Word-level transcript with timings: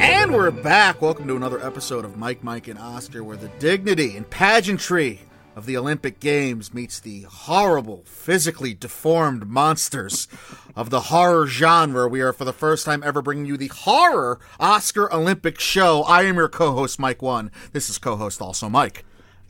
And 0.00 0.34
we're 0.34 0.50
back. 0.50 1.00
Welcome 1.00 1.26
to 1.28 1.36
another 1.36 1.64
episode 1.64 2.04
of 2.04 2.18
Mike, 2.18 2.44
Mike, 2.44 2.68
and 2.68 2.78
Oscar, 2.78 3.24
where 3.24 3.38
the 3.38 3.48
dignity 3.58 4.14
and 4.14 4.28
pageantry 4.28 5.20
of 5.56 5.64
the 5.64 5.78
Olympic 5.78 6.20
Games 6.20 6.74
meets 6.74 7.00
the 7.00 7.22
horrible, 7.22 8.02
physically 8.04 8.74
deformed 8.74 9.48
monsters 9.48 10.28
of 10.76 10.90
the 10.90 11.00
horror 11.00 11.46
genre. 11.46 12.06
We 12.06 12.20
are, 12.20 12.34
for 12.34 12.44
the 12.44 12.52
first 12.52 12.84
time 12.84 13.02
ever, 13.02 13.22
bringing 13.22 13.46
you 13.46 13.56
the 13.56 13.68
horror 13.68 14.38
Oscar 14.60 15.10
Olympic 15.10 15.58
show. 15.58 16.02
I 16.02 16.24
am 16.24 16.36
your 16.36 16.50
co 16.50 16.74
host, 16.74 16.98
Mike 16.98 17.22
One. 17.22 17.50
This 17.72 17.88
is 17.88 17.96
co 17.96 18.16
host 18.16 18.42
also 18.42 18.68
Mike. 18.68 19.06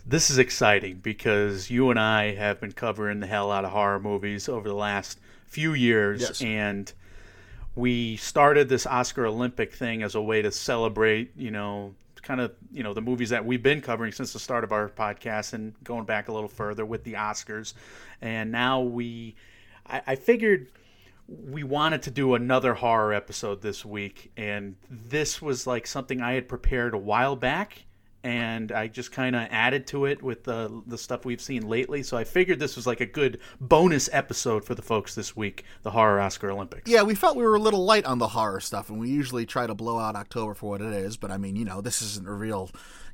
This 0.07 0.31
is 0.31 0.39
exciting 0.39 1.01
because 1.03 1.71
you 1.71 1.91
and 1.91 1.99
I 1.99 2.37
have 2.37 2.61
been 2.61 2.71
covering 2.71 3.19
the 3.19 3.27
hell 3.27 3.51
out 3.51 3.65
of 3.65 3.73
horror 3.73 3.99
movies 3.99 4.49
over 4.49 4.69
the 4.69 4.77
last 4.77 5.19
few 5.49 5.75
years. 5.75 6.21
Yes. 6.21 6.43
And 6.43 6.93
we 7.75 8.17
started 8.17 8.69
this 8.69 8.87
Oscar 8.87 9.27
Olympic 9.27 9.73
thing 9.73 10.03
as 10.03 10.15
a 10.15 10.23
way 10.23 10.43
to 10.43 10.51
celebrate, 10.51 11.33
you 11.37 11.51
know, 11.51 11.95
kind 12.23 12.41
of, 12.41 12.53
you 12.73 12.83
know, 12.83 12.93
the 12.93 13.01
movies 13.01 13.31
that 13.31 13.45
we've 13.45 13.63
been 13.63 13.81
covering 13.81 14.13
since 14.13 14.33
the 14.33 14.39
start 14.39 14.65
of 14.65 14.73
our 14.73 14.89
podcast 14.89 15.53
and 15.53 15.75
going 15.85 16.05
back 16.05 16.29
a 16.29 16.33
little 16.33 16.49
further 16.49 16.85
with 16.85 17.05
the 17.05 17.15
Oscars. 17.15 17.75
And 18.21 18.53
now 18.53 18.81
we, 18.81 19.37
I, 19.87 20.03
I 20.09 20.17
figured 20.17 20.71
we 21.29 21.63
wanted 21.63 22.03
to 22.03 22.11
do 22.11 22.35
another 22.35 22.75
horror 22.75 23.13
episode 23.13 23.63
this 23.63 23.85
week. 23.85 24.33
And 24.37 24.77
this 24.91 25.41
was 25.41 25.67
like 25.67 25.87
something 25.87 26.21
I 26.21 26.33
had 26.33 26.49
prepared 26.49 26.95
a 26.95 26.99
while 26.99 27.37
back 27.37 27.85
and 28.25 28.73
I 28.73 28.89
just 28.89 29.13
kind 29.13 29.37
of 29.37 29.47
added 29.51 29.87
to 29.89 30.07
it 30.07 30.23
with 30.23 30.45
the 30.45 30.83
the 30.87 30.99
stuff 30.99 31.25
we've 31.25 31.41
seen 31.41 31.69
lately. 31.69 32.03
So 32.03 32.17
I 32.17 32.25
figured 32.25 32.59
this 32.59 32.77
was 32.77 32.87
like 32.87 33.01
a 33.01 33.07
good 33.07 33.39
bonus 33.61 34.09
episode 34.13 34.65
for 34.65 34.75
the 34.75 34.83
folks 34.83 35.15
this 35.15 35.37
week, 35.37 35.65
the 35.83 35.91
horror 35.93 36.21
Oscar 36.21 36.51
Olympics. 36.51 36.91
Yeah, 36.91 37.03
we 37.03 37.15
felt 37.15 37.37
we 37.37 37.45
were 37.45 37.55
a 37.55 37.61
little 37.61 37.85
light 37.85 38.05
on 38.05 38.19
the 38.19 38.29
horror 38.29 38.61
stuff, 38.61 38.91
and 38.91 38.99
we 38.99 39.09
usually 39.09 39.47
try 39.47 39.67
to 39.67 39.75
blow 39.75 39.99
out 39.99 40.17
October 40.17 40.55
for 40.55 40.71
what 40.71 40.81
it 40.81 40.93
is. 40.93 41.17
But 41.17 41.31
I 41.31 41.39
mean, 41.39 41.57
you 41.57 41.65
know, 41.65 41.81
this 41.81 42.03
isn't 42.03 42.27
a 42.27 42.33
real 42.33 42.71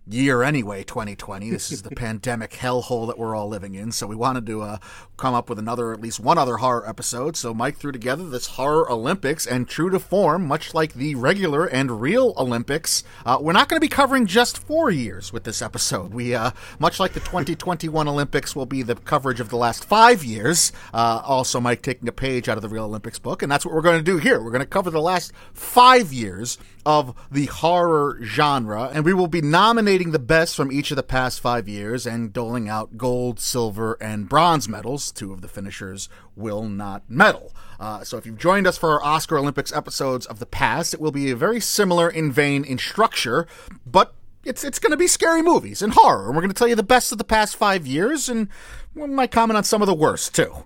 year 0.07 0.43
anyway 0.43 0.85
2020 0.85 1.51
this 1.51 1.73
is 1.73 1.83
the 1.83 1.91
pandemic 1.97 2.53
hellhole 2.53 3.07
that 3.07 3.19
we're 3.19 3.35
all 3.35 3.49
living 3.49 3.75
in. 3.75 3.91
So 3.93 4.07
we 4.07 4.17
wanted 4.17 4.47
to 4.47 4.63
uh, 4.63 4.79
come 5.17 5.35
up 5.35 5.49
with 5.49 5.59
another 5.59 5.93
at 5.93 6.01
least 6.01 6.21
one 6.21 6.37
other 6.39 6.59
horror 6.59 6.89
episode. 6.89 7.37
So 7.37 7.55
mike 7.55 7.77
threw 7.77 7.93
together 7.93 8.29
this 8.29 8.47
horror 8.49 8.91
olympics 8.91 9.47
and 9.47 9.69
true 9.69 9.91
to 9.91 9.99
form 9.99 10.47
much 10.47 10.75
like 10.75 10.95
the 10.95 11.15
regular 11.15 11.67
and 11.67 12.01
real 12.01 12.35
olympics. 12.37 13.05
Uh, 13.25 13.39
we're 13.41 13.53
not 13.53 13.69
going 13.69 13.79
to 13.79 13.85
be 13.85 13.89
covering 13.89 14.27
just 14.27 14.59
four 14.59 14.91
years 14.91 15.33
with 15.33 15.45
this 15.45 15.63
episode. 15.63 16.13
We 16.13 16.35
uh, 16.35 16.51
much 16.79 17.01
like 17.01 17.13
the 17.13 17.21
2021 17.21 18.07
olympics 18.09 18.55
will 18.55 18.67
be 18.67 18.83
the 18.83 18.97
coverage 18.97 19.41
of 19.41 19.49
the 19.49 19.57
last 19.57 19.85
five 19.85 20.23
years 20.23 20.73
uh, 20.93 21.23
also 21.25 21.61
mike 21.61 21.83
taking 21.83 22.09
a 22.09 22.13
page 22.13 22.49
out 22.49 22.59
of 22.59 22.63
the 22.63 22.69
real 22.69 22.85
olympics 22.85 23.19
book. 23.19 23.43
And 23.43 23.51
that's 23.51 23.65
what 23.65 23.75
we're 23.75 23.83
going 23.83 23.99
to 23.99 24.05
do 24.05 24.19
here. 24.19 24.43
We're 24.43 24.51
going 24.51 24.61
to 24.61 24.67
cover 24.67 24.91
the 24.91 25.01
last 25.01 25.33
five 25.53 26.13
years 26.13 26.59
of 26.87 27.15
the 27.31 27.47
horror 27.47 28.19
genre 28.23 28.91
and 28.93 29.05
we 29.05 29.15
will 29.15 29.27
be 29.27 29.41
nominating 29.41 30.11
the 30.11 30.19
best 30.19 30.55
from 30.55 30.71
each 30.71 30.91
of 30.91 30.97
the 30.97 31.03
past 31.03 31.41
five 31.41 31.69
years 31.69 32.07
and 32.07 32.33
doling 32.33 32.69
out 32.69 32.97
gold, 32.97 33.41
silver, 33.41 33.95
and 34.01 34.29
bronze 34.29 34.69
medals. 34.69 35.11
Two 35.11 35.33
of 35.33 35.41
the 35.41 35.49
finishers 35.49 36.09
will 36.37 36.65
not 36.65 37.03
medal. 37.09 37.53
Uh, 37.81 38.05
so 38.05 38.17
if 38.17 38.27
you've 38.27 38.39
joined 38.39 38.67
us 38.67 38.79
for 38.79 38.91
our 38.91 39.05
Oscar 39.05 39.39
Olympics 39.39 39.73
episodes 39.73 40.27
of 40.27 40.39
the 40.39 40.47
past, 40.47 40.95
it 40.95 41.01
will 41.01 41.13
be 41.13 41.33
very 41.33 41.61
similar 41.61 42.09
in 42.09 42.33
vein 42.33 42.65
in 42.65 42.79
structure, 42.79 43.47
but 43.85 44.15
it's 44.45 44.63
it's 44.63 44.79
going 44.79 44.91
to 44.91 44.97
be 44.97 45.07
scary 45.07 45.43
movies 45.43 45.83
and 45.83 45.95
horror. 45.95 46.27
And 46.27 46.35
we're 46.35 46.43
going 46.43 46.53
to 46.53 46.55
tell 46.55 46.69
you 46.69 46.75
the 46.75 46.83
best 46.83 47.13
of 47.13 47.19
the 47.19 47.25
past 47.25 47.57
five 47.57 47.87
years, 47.87 48.29
and 48.29 48.49
we 48.95 49.07
might 49.07 49.31
comment 49.31 49.57
on 49.57 49.65
some 49.65 49.83
of 49.83 49.87
the 49.87 49.95
worst 49.95 50.35
too. 50.35 50.65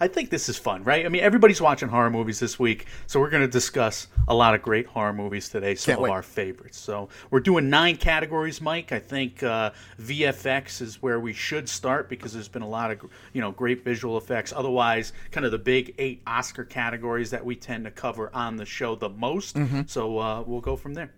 I 0.00 0.08
think 0.08 0.30
this 0.30 0.48
is 0.48 0.58
fun, 0.58 0.84
right? 0.84 1.04
I 1.04 1.08
mean, 1.08 1.22
everybody's 1.22 1.60
watching 1.60 1.88
horror 1.88 2.10
movies 2.10 2.40
this 2.40 2.58
week, 2.58 2.86
so 3.06 3.20
we're 3.20 3.30
going 3.30 3.42
to 3.42 3.48
discuss 3.48 4.08
a 4.28 4.34
lot 4.34 4.54
of 4.54 4.62
great 4.62 4.86
horror 4.86 5.12
movies 5.12 5.48
today, 5.48 5.74
some 5.74 5.92
Can't 5.92 5.98
of 5.98 6.02
wait. 6.04 6.10
our 6.10 6.22
favorites. 6.22 6.78
So 6.78 7.08
we're 7.30 7.40
doing 7.40 7.70
nine 7.70 7.96
categories, 7.96 8.60
Mike. 8.60 8.92
I 8.92 8.98
think 8.98 9.42
uh, 9.42 9.72
VFX 10.00 10.80
is 10.80 11.02
where 11.02 11.20
we 11.20 11.32
should 11.32 11.68
start 11.68 12.08
because 12.08 12.32
there's 12.32 12.48
been 12.48 12.62
a 12.62 12.68
lot 12.68 12.90
of 12.90 13.00
you 13.32 13.40
know 13.40 13.52
great 13.52 13.84
visual 13.84 14.16
effects. 14.18 14.52
Otherwise, 14.54 15.12
kind 15.30 15.44
of 15.46 15.52
the 15.52 15.58
big 15.58 15.94
eight 15.98 16.22
Oscar 16.26 16.64
categories 16.64 17.30
that 17.30 17.44
we 17.44 17.56
tend 17.56 17.84
to 17.84 17.90
cover 17.90 18.30
on 18.34 18.56
the 18.56 18.66
show 18.66 18.94
the 18.94 19.08
most. 19.08 19.56
Mm-hmm. 19.56 19.82
So 19.86 20.18
uh, 20.18 20.42
we'll 20.46 20.60
go 20.60 20.76
from 20.76 20.94
there. 20.94 21.12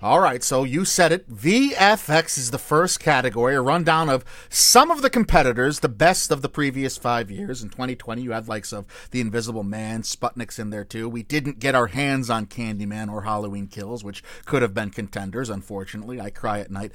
All 0.00 0.20
right, 0.20 0.44
so 0.44 0.62
you 0.62 0.84
said 0.84 1.10
it. 1.10 1.28
VFX 1.28 2.38
is 2.38 2.52
the 2.52 2.58
first 2.58 3.00
category, 3.00 3.56
a 3.56 3.60
rundown 3.60 4.08
of 4.08 4.24
some 4.48 4.92
of 4.92 5.02
the 5.02 5.10
competitors, 5.10 5.80
the 5.80 5.88
best 5.88 6.30
of 6.30 6.40
the 6.40 6.48
previous 6.48 6.96
five 6.96 7.32
years. 7.32 7.64
In 7.64 7.68
2020, 7.68 8.22
you 8.22 8.30
had 8.30 8.46
likes 8.46 8.72
of 8.72 8.86
The 9.10 9.20
Invisible 9.20 9.64
Man, 9.64 10.02
Sputnik's 10.02 10.60
in 10.60 10.70
there 10.70 10.84
too. 10.84 11.08
We 11.08 11.24
didn't 11.24 11.58
get 11.58 11.74
our 11.74 11.88
hands 11.88 12.30
on 12.30 12.46
Candyman 12.46 13.10
or 13.10 13.22
Halloween 13.22 13.66
Kills, 13.66 14.04
which 14.04 14.22
could 14.44 14.62
have 14.62 14.72
been 14.72 14.90
contenders, 14.90 15.50
unfortunately. 15.50 16.20
I 16.20 16.30
cry 16.30 16.60
at 16.60 16.70
night 16.70 16.92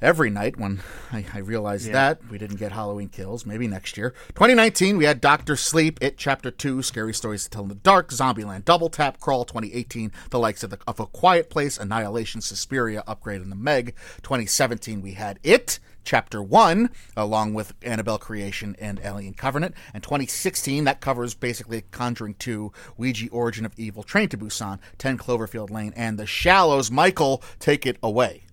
every 0.00 0.30
night 0.30 0.58
when 0.58 0.80
I, 1.12 1.24
I 1.32 1.38
realized 1.38 1.90
that 1.92 2.20
we 2.30 2.38
didn't 2.38 2.56
get 2.56 2.72
Halloween 2.72 3.08
Kills. 3.08 3.46
Maybe 3.46 3.66
next 3.66 3.96
year. 3.96 4.10
2019, 4.30 4.96
we 4.96 5.04
had 5.04 5.20
Doctor 5.20 5.56
Sleep, 5.56 5.98
It 6.02 6.16
Chapter 6.18 6.50
2, 6.50 6.82
Scary 6.82 7.14
Stories 7.14 7.44
to 7.44 7.50
Tell 7.50 7.62
in 7.62 7.68
the 7.68 7.74
Dark, 7.74 8.10
Zombieland 8.10 8.64
Double 8.64 8.88
Tap, 8.88 9.20
Crawl 9.20 9.44
2018, 9.44 10.12
the 10.30 10.38
likes 10.38 10.62
of, 10.62 10.70
the, 10.70 10.78
of 10.86 11.00
A 11.00 11.06
Quiet 11.06 11.50
Place, 11.50 11.78
Annihilation, 11.78 12.40
Suspiria, 12.40 13.02
Upgrade, 13.06 13.40
and 13.40 13.50
The 13.50 13.56
Meg. 13.56 13.94
2017, 14.22 15.02
we 15.02 15.12
had 15.12 15.38
It. 15.42 15.78
Chapter 16.04 16.40
1, 16.40 16.90
along 17.16 17.54
with 17.54 17.74
Annabelle 17.82 18.18
Creation 18.18 18.76
and 18.78 19.00
Alien 19.02 19.34
Covenant. 19.34 19.74
And 19.92 20.04
2016, 20.04 20.84
that 20.84 21.00
covers 21.00 21.34
basically 21.34 21.82
Conjuring 21.90 22.34
2, 22.34 22.72
Ouija 22.96 23.28
Origin 23.30 23.66
of 23.66 23.72
Evil, 23.76 24.04
Train 24.04 24.28
to 24.28 24.38
Busan, 24.38 24.78
10 24.98 25.18
Cloverfield 25.18 25.70
Lane, 25.70 25.92
and 25.96 26.16
The 26.16 26.24
Shallows. 26.24 26.92
Michael, 26.92 27.42
take 27.58 27.86
it 27.86 27.98
away. 28.04 28.45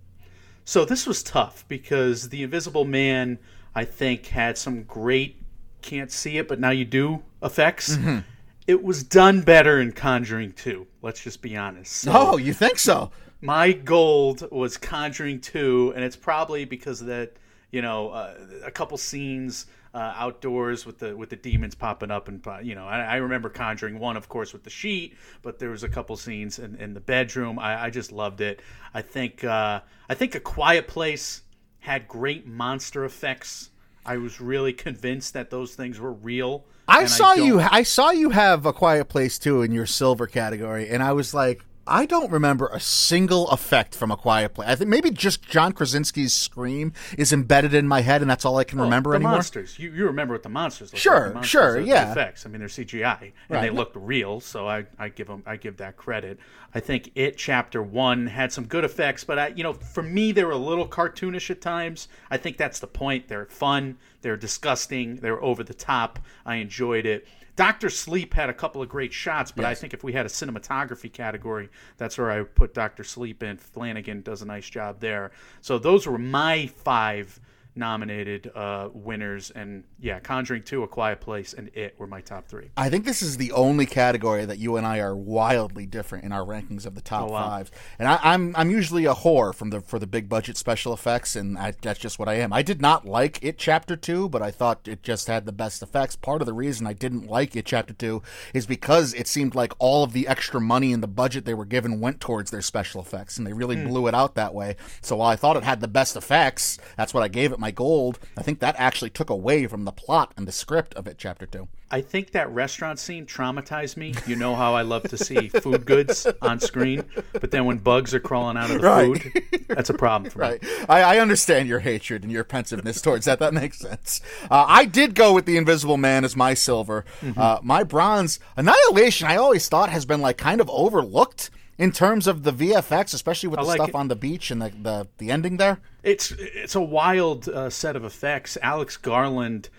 So 0.66 0.86
this 0.86 1.06
was 1.06 1.24
tough 1.24 1.66
because 1.68 2.30
the 2.30 2.44
Invisible 2.44 2.86
Man, 2.86 3.40
I 3.76 3.86
think, 3.86 4.28
had 4.28 4.58
some 4.58 4.84
great 4.84 5.38
can't 5.82 6.12
see 6.12 6.38
it, 6.38 6.48
but 6.48 6.60
now 6.60 6.70
you 6.70 6.86
do 6.86 7.22
effects. 7.42 7.98
Mm-hmm. 7.98 8.20
It 8.68 8.82
was 8.82 9.04
done 9.04 9.42
better 9.42 9.82
in 9.82 9.92
Conjuring 9.92 10.54
2. 10.54 10.88
Let's 11.02 11.22
just 11.22 11.42
be 11.42 11.58
honest. 11.58 11.92
So 11.92 12.12
Oh, 12.14 12.38
you 12.38 12.54
think 12.54 12.80
so? 12.80 13.12
my 13.42 13.74
gold 13.74 14.50
was 14.52 14.78
Conjuring 14.78 15.42
2, 15.42 15.92
and 15.96 16.04
it's 16.06 16.16
probably 16.16 16.64
because 16.64 17.02
of 17.02 17.08
that, 17.08 17.34
you 17.74 17.82
know, 17.82 18.10
uh, 18.12 18.36
a 18.64 18.72
couple 18.72 18.98
scenes 18.98 19.66
uh, 19.96 20.14
outdoors 20.16 20.86
with 20.86 21.00
the 21.00 21.18
with 21.18 21.30
the 21.30 21.36
demons 21.36 21.76
popping 21.76 22.12
up, 22.12 22.28
and 22.28 22.46
uh, 22.48 22.60
you 22.60 22.76
know, 22.76 22.86
I, 22.88 23.02
I 23.02 23.16
remember 23.18 23.50
Conjuring 23.50 24.00
One, 24.00 24.16
of 24.16 24.30
course, 24.30 24.54
with 24.54 24.64
the 24.64 24.70
sheet, 24.70 25.16
but 25.42 25.60
there 25.60 25.72
was 25.72 25.84
a 25.84 25.90
couple 25.90 26.16
scenes 26.16 26.60
in, 26.60 26.76
in 26.76 26.94
the 26.94 27.00
bedroom. 27.02 27.60
I, 27.60 27.86
I 27.86 27.90
just 27.90 28.12
loved 28.12 28.42
it. 28.42 28.62
I 28.94 29.02
think 29.02 29.44
uh, 29.44 29.82
I 30.08 30.14
think 30.14 30.36
A 30.36 30.40
Quiet 30.40 30.88
Place 30.88 31.42
had 31.80 32.08
great 32.08 32.48
monster 32.48 33.04
effects. 33.06 33.72
I 34.06 34.18
was 34.18 34.40
really 34.40 34.74
convinced 34.74 35.34
that 35.34 35.50
those 35.50 35.76
things 35.76 36.00
were 36.00 36.14
real. 36.14 36.66
I 36.88 37.06
saw 37.06 37.34
don't- 37.36 37.46
you. 37.48 37.60
I 37.60 37.82
saw 37.84 38.12
you 38.12 38.30
have 38.30 38.68
a 38.68 38.74
Quiet 38.74 39.10
Place 39.10 39.40
too 39.40 39.64
in 39.64 39.72
your 39.72 39.88
silver 39.88 40.28
category, 40.28 40.90
and 40.90 41.02
I 41.02 41.14
was 41.14 41.34
like, 41.34 41.64
I 41.86 42.06
don't 42.06 42.32
remember 42.32 42.68
a 42.72 42.80
single 42.80 43.50
effect 43.50 43.94
from 43.94 44.10
a 44.10 44.16
Quiet 44.16 44.54
Place. 44.54 44.70
I 44.70 44.76
think 44.76 44.90
maybe 44.90 45.12
just 45.12 45.42
John 45.42 45.74
Krasinski's 45.74 46.34
scream 46.34 46.94
is 47.18 47.34
embedded 47.34 47.74
in 47.74 47.88
my 47.90 48.00
head, 48.02 48.22
and 48.22 48.30
that's 48.32 48.46
all 48.46 48.58
I 48.58 48.64
can 48.64 48.80
oh, 48.80 48.84
remember 48.84 49.10
the 49.12 49.16
anymore. 49.18 49.34
monsters. 49.34 49.78
You, 49.78 49.92
you 49.92 50.06
remember 50.06 50.34
what 50.34 50.44
the 50.44 50.50
monsters 50.50 50.94
look 50.94 51.00
Sure, 51.02 51.14
like. 51.16 51.28
The 51.28 51.34
monsters 51.36 51.50
sure, 51.50 51.74
the 51.82 51.88
yeah. 51.88 52.12
Effects. 52.12 52.46
I 52.46 52.50
mean, 52.50 52.60
they're 52.60 52.70
CGI 52.70 53.22
and 53.22 53.32
Right. 53.50 53.62
they 53.64 53.70
looked 53.70 53.96
real, 53.98 54.40
so 54.40 54.68
I, 54.68 54.86
I 54.98 55.10
give 55.10 55.28
them 55.28 55.44
I 55.46 55.58
give 55.58 55.78
that 55.78 55.98
credit. 55.98 56.40
I 56.74 56.80
think 56.80 57.12
it 57.16 57.38
chapter 57.38 57.84
one 57.84 58.28
had 58.28 58.54
some 58.54 58.66
good 58.66 58.86
effects, 58.86 59.24
but 59.26 59.38
I 59.38 59.48
you 59.50 59.64
know 59.64 59.74
for 59.74 60.04
me 60.04 60.32
they 60.32 60.44
were 60.46 60.52
a 60.52 60.58
little 60.58 60.88
cartoonish 60.88 61.50
at 61.50 61.60
times. 61.60 62.08
I 62.32 62.38
think 62.38 62.56
that's 62.58 62.80
the 62.80 62.88
point. 62.88 63.28
They're 63.28 63.46
fun. 63.48 63.98
They're 64.22 64.38
disgusting. 64.38 65.18
They're 65.18 65.44
over 65.44 65.64
the 65.64 65.74
top. 65.74 66.20
I 66.46 66.56
enjoyed 66.56 67.06
it. 67.06 67.28
Doctor 67.56 67.90
Sleep 67.90 68.34
had 68.34 68.50
a 68.50 68.54
couple 68.54 68.82
of 68.82 68.90
great 68.90 69.14
shots, 69.14 69.52
but 69.52 69.64
I 69.64 69.76
think 69.76 69.94
if 69.94 70.04
we 70.04 70.14
had 70.14 70.26
a 70.26 70.30
cinematography 70.30 71.12
category, 71.12 71.70
that's 71.98 72.18
where 72.18 72.32
I 72.32 72.40
would 72.40 72.56
put 72.56 72.74
Doctor 72.74 73.04
Sleep 73.04 73.44
in. 73.44 73.58
Flanagan 73.58 74.22
does 74.22 74.42
a 74.42 74.46
nice 74.46 74.68
job 74.68 75.00
there. 75.00 75.32
So 75.62 75.78
those 75.78 76.08
were 76.08 76.18
my 76.18 76.66
five 76.68 77.40
nominated 77.76 78.52
uh, 78.56 78.90
winners, 78.94 79.52
and 79.52 79.84
yeah, 80.00 80.20
Conjuring 80.20 80.64
Two, 80.64 80.84
A 80.84 80.88
Quiet 80.88 81.22
Place, 81.22 81.54
and 81.54 81.70
It 81.74 81.96
were 81.98 82.08
my 82.08 82.22
top 82.22 82.48
three. 82.48 82.70
I 82.78 82.90
think 82.90 83.06
this 83.06 83.22
is 83.22 83.38
the 83.38 83.52
only 83.52 83.86
category 83.86 84.46
that 84.46 84.60
you 84.60 84.78
and 84.78 84.86
I 84.86 85.00
are 85.00 85.16
wildly 85.16 85.86
different 85.86 86.24
in 86.24 86.32
our 86.32 86.44
rankings 86.46 86.86
of 86.86 86.96
the 86.96 87.02
top 87.02 87.30
Oh, 87.30 87.34
wow. 87.34 87.50
five. 87.50 87.72
And 88.00 88.08
I, 88.08 88.20
I'm 88.22 88.56
I'm 88.56 88.70
usually 88.70 89.06
a 89.06 89.14
whore 89.14 89.54
from 89.54 89.70
the 89.70 89.82
for 89.82 90.00
the 90.00 90.08
big 90.08 90.30
budget 90.30 90.58
special 90.58 90.94
effects, 90.94 91.36
and 91.36 91.58
I, 91.58 91.74
that's 91.82 92.00
just 92.00 92.20
what 92.20 92.28
I 92.30 92.36
am. 92.36 92.54
I 92.54 92.62
did 92.62 92.82
not 92.82 93.06
like 93.06 93.40
it 93.44 93.58
Chapter 93.58 93.96
Two, 93.96 94.30
but 94.30 94.42
I 94.42 94.52
thought 94.52 94.88
it 94.88 95.04
just 95.04 95.28
had 95.28 95.46
the 95.46 95.52
best 95.52 95.82
effects. 95.82 96.16
Part 96.16 96.42
of 96.42 96.46
the 96.46 96.54
reason 96.54 96.86
I 96.88 96.94
didn't 96.94 97.28
like 97.28 97.56
it 97.56 97.66
Chapter 97.66 97.94
Two 97.94 98.22
is 98.54 98.66
because 98.66 99.14
it 99.14 99.28
seemed 99.28 99.56
like 99.56 99.74
all 99.80 100.04
of 100.04 100.14
the 100.14 100.28
extra 100.28 100.62
money 100.62 100.92
in 100.92 101.02
the 101.02 101.08
budget 101.08 101.46
they 101.46 101.54
were 101.54 101.66
given 101.66 102.00
went 102.00 102.20
towards 102.20 102.52
their 102.52 102.62
special 102.62 103.02
effects, 103.02 103.38
and 103.38 103.48
they 103.48 103.54
really 103.54 103.76
blew 103.76 104.08
it 104.08 104.14
out 104.14 104.36
that 104.36 104.54
way. 104.54 104.76
So 105.02 105.18
while 105.18 105.30
I 105.30 105.36
thought 105.36 105.58
it 105.58 105.64
had 105.64 105.82
the 105.82 105.88
best 105.88 106.16
effects, 106.16 106.78
that's 106.98 107.14
what 107.14 107.24
I 107.24 107.28
gave 107.28 107.52
it 107.52 107.60
my 107.64 107.72
gold. 107.72 108.20
I 108.38 108.42
think 108.44 108.60
that 108.60 108.76
actually 108.78 109.10
took 109.10 109.30
away 109.30 109.68
from 109.68 109.86
the 109.86 109.94
plot 109.94 110.34
and 110.36 110.46
the 110.46 110.52
script 110.52 110.94
of 110.96 111.08
it, 111.08 111.16
Chapter 111.18 111.46
Two. 111.46 111.70
I 111.90 112.02
think 112.02 112.32
that 112.32 112.50
restaurant 112.52 113.00
scene 113.00 113.26
traumatized 113.26 113.96
me. 113.96 114.14
You 114.28 114.36
know 114.36 114.54
how 114.54 114.74
I 114.74 114.82
love 114.82 115.04
to 115.04 115.18
see 115.18 115.48
food 115.64 115.86
goods 115.86 116.28
on 116.42 116.60
screen, 116.60 117.06
but 117.32 117.52
then 117.52 117.64
when 117.64 117.78
bugs 117.78 118.14
are 118.14 118.20
crawling 118.20 118.58
out 118.58 118.70
of 118.70 118.82
the 118.82 118.86
Right. 118.86 119.22
food, 119.22 119.66
that's 119.70 119.90
a 119.90 119.94
problem 119.94 120.30
for 120.30 120.40
me. 120.40 120.46
Right. 120.46 120.64
I, 120.90 121.02
I 121.04 121.20
understand 121.20 121.70
your 121.70 121.80
hatred 121.80 122.24
and 122.24 122.32
your 122.34 122.44
pensiveness 122.44 123.00
towards 123.02 123.24
that. 123.28 123.40
That 123.40 123.54
makes 123.54 123.80
sense. 123.80 124.20
Uh, 124.52 124.66
I 124.68 124.84
did 124.84 125.16
go 125.16 125.32
with 125.32 125.46
the 125.46 125.56
Invisible 125.56 125.96
Man 125.98 126.26
as 126.26 126.36
my 126.36 126.54
silver. 126.56 127.06
Mm-hmm. 127.22 127.40
Uh, 127.40 127.60
my 127.64 127.84
bronze, 127.84 128.40
Annihilation, 128.58 129.28
I 129.28 129.38
always 129.38 129.70
thought 129.70 129.90
has 129.90 130.04
been 130.06 130.20
like 130.20 130.38
kind 130.38 130.60
of 130.60 130.70
overlooked 130.70 131.50
in 131.78 131.92
terms 131.92 132.28
of 132.28 132.44
the 132.44 132.52
VFX, 132.54 133.14
especially 133.14 133.50
with 133.50 133.60
the 133.60 133.66
like 133.66 133.78
stuff 133.78 133.90
it. 133.90 133.96
on 133.96 134.08
the 134.08 134.16
beach 134.16 134.52
and 134.52 134.62
the, 134.62 134.70
the, 134.70 135.08
the 135.18 135.32
ending 135.32 135.58
there. 135.58 135.80
It's 136.04 136.32
it's 136.38 136.76
a 136.76 136.82
wild 136.82 137.48
uh, 137.50 137.70
set 137.70 137.96
of 137.96 138.04
effects. 138.04 138.58
Alex 138.62 138.98
Garland 138.98 139.70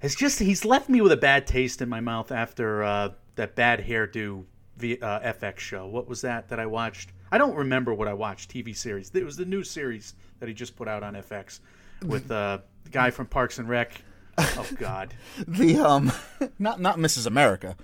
has 0.00 0.14
just 0.14 0.38
he's 0.38 0.64
left 0.64 0.88
me 0.88 1.00
with 1.00 1.12
a 1.12 1.16
bad 1.16 1.46
taste 1.46 1.82
in 1.82 1.88
my 1.88 2.00
mouth 2.00 2.32
after 2.32 2.82
uh, 2.82 3.10
that 3.36 3.54
bad 3.54 3.80
hairdo 3.86 4.44
v, 4.76 4.98
uh, 5.00 5.20
FX 5.20 5.58
show. 5.58 5.86
What 5.86 6.08
was 6.08 6.20
that 6.22 6.48
that 6.48 6.60
I 6.60 6.66
watched? 6.66 7.12
I 7.30 7.38
don't 7.38 7.56
remember 7.56 7.92
what 7.92 8.08
I 8.08 8.14
watched. 8.14 8.50
TV 8.50 8.76
series. 8.76 9.10
It 9.14 9.24
was 9.24 9.36
the 9.36 9.44
new 9.44 9.64
series 9.64 10.14
that 10.38 10.48
he 10.48 10.54
just 10.54 10.76
put 10.76 10.88
out 10.88 11.02
on 11.02 11.14
FX 11.14 11.60
with 12.04 12.30
uh, 12.30 12.58
the 12.84 12.90
guy 12.90 13.10
from 13.10 13.26
Parks 13.26 13.58
and 13.58 13.68
Rec. 13.68 14.00
Oh 14.38 14.66
God. 14.78 15.14
The 15.48 15.78
um, 15.78 16.12
not 16.58 16.80
not 16.80 16.98
Mrs. 16.98 17.26
America. 17.26 17.76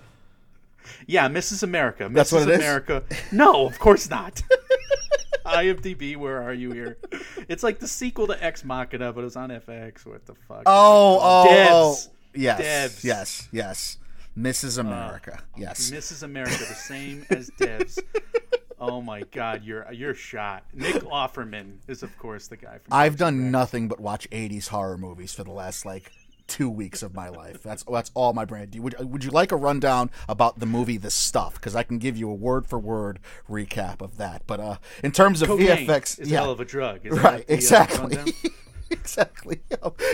Yeah, 1.07 1.29
Mrs. 1.29 1.63
America. 1.63 2.05
Mrs. 2.05 2.13
That's 2.15 2.33
what 2.33 2.43
it 2.43 2.49
is? 2.51 2.59
America. 2.59 3.03
No, 3.31 3.67
of 3.67 3.79
course 3.79 4.09
not. 4.11 4.43
IMDb, 5.47 6.17
where 6.17 6.43
are 6.43 6.53
you 6.55 6.71
here? 6.71 6.99
It's 7.49 7.63
like 7.63 7.81
the 7.81 7.89
sequel 7.89 8.27
to 8.29 8.45
Ex 8.45 8.65
Machina, 8.65 9.13
but 9.13 9.25
it's 9.25 9.37
on 9.37 9.51
FX. 9.51 10.07
What 10.07 10.25
the 10.27 10.35
fuck? 10.35 10.63
Oh, 10.67 11.19
oh, 11.21 11.21
oh. 11.23 11.47
Devs. 11.49 12.09
oh. 12.09 12.13
yes, 12.35 12.61
Devs. 12.61 13.05
yes, 13.05 13.49
yes. 13.53 13.99
Mrs. 14.39 14.79
Uh, 14.79 14.83
America. 14.83 15.43
yes. 15.57 15.91
Mrs. 15.91 16.23
America, 16.23 16.59
the 16.59 16.75
same 16.75 17.27
as 17.31 17.51
Devs. 17.51 17.99
Oh 18.85 19.01
my 19.01 19.23
God, 19.31 19.63
you're 19.63 19.87
you're 19.93 20.13
shot. 20.13 20.65
Nick 20.75 20.97
Offerman 21.05 21.77
is 21.87 22.03
of 22.03 22.19
course 22.19 22.49
the 22.49 22.57
guy 22.57 22.79
from. 22.79 22.93
I've 22.93 23.17
done 23.17 23.41
Rec. 23.41 23.53
nothing 23.53 23.87
but 23.87 24.01
watch 24.01 24.29
'80s 24.31 24.67
horror 24.67 24.99
movies 24.99 25.33
for 25.33 25.45
the 25.45 25.53
last 25.53 25.87
like 25.87 26.11
two 26.47 26.69
weeks 26.69 27.03
of 27.03 27.15
my 27.15 27.29
life. 27.29 27.63
That's 27.63 27.85
that's 27.85 28.11
all 28.15 28.33
my 28.33 28.45
brain. 28.45 28.69
Would 28.77 28.97
Would 28.99 29.25
you 29.25 29.31
like 29.31 29.53
a 29.53 29.57
rundown 29.57 30.11
about 30.29 30.59
the 30.59 30.67
movie 30.67 30.97
The 30.97 31.11
Stuff? 31.11 31.55
Because 31.55 31.77
I 31.77 31.83
can 31.83 31.99
give 31.99 32.17
you 32.17 32.31
a 32.31 32.35
word 32.35 32.67
for 32.67 32.79
word 32.79 33.19
recap 33.49 34.01
of 34.01 34.17
that. 34.19 34.43
But 34.47 34.61
uh, 34.61 34.77
in 35.03 35.13
terms 35.13 35.43
of 35.43 35.49
Cocaine 35.49 35.87
VFX, 35.87 36.21
is 36.21 36.31
yeah, 36.31 36.39
a 36.39 36.43
hell 36.43 36.51
of 36.51 36.61
a 36.61 36.65
drug. 36.65 37.01
Is 37.05 37.19
right, 37.19 37.41
uh, 37.41 37.53
exactly. 37.53 38.19
exactly. 39.01 39.61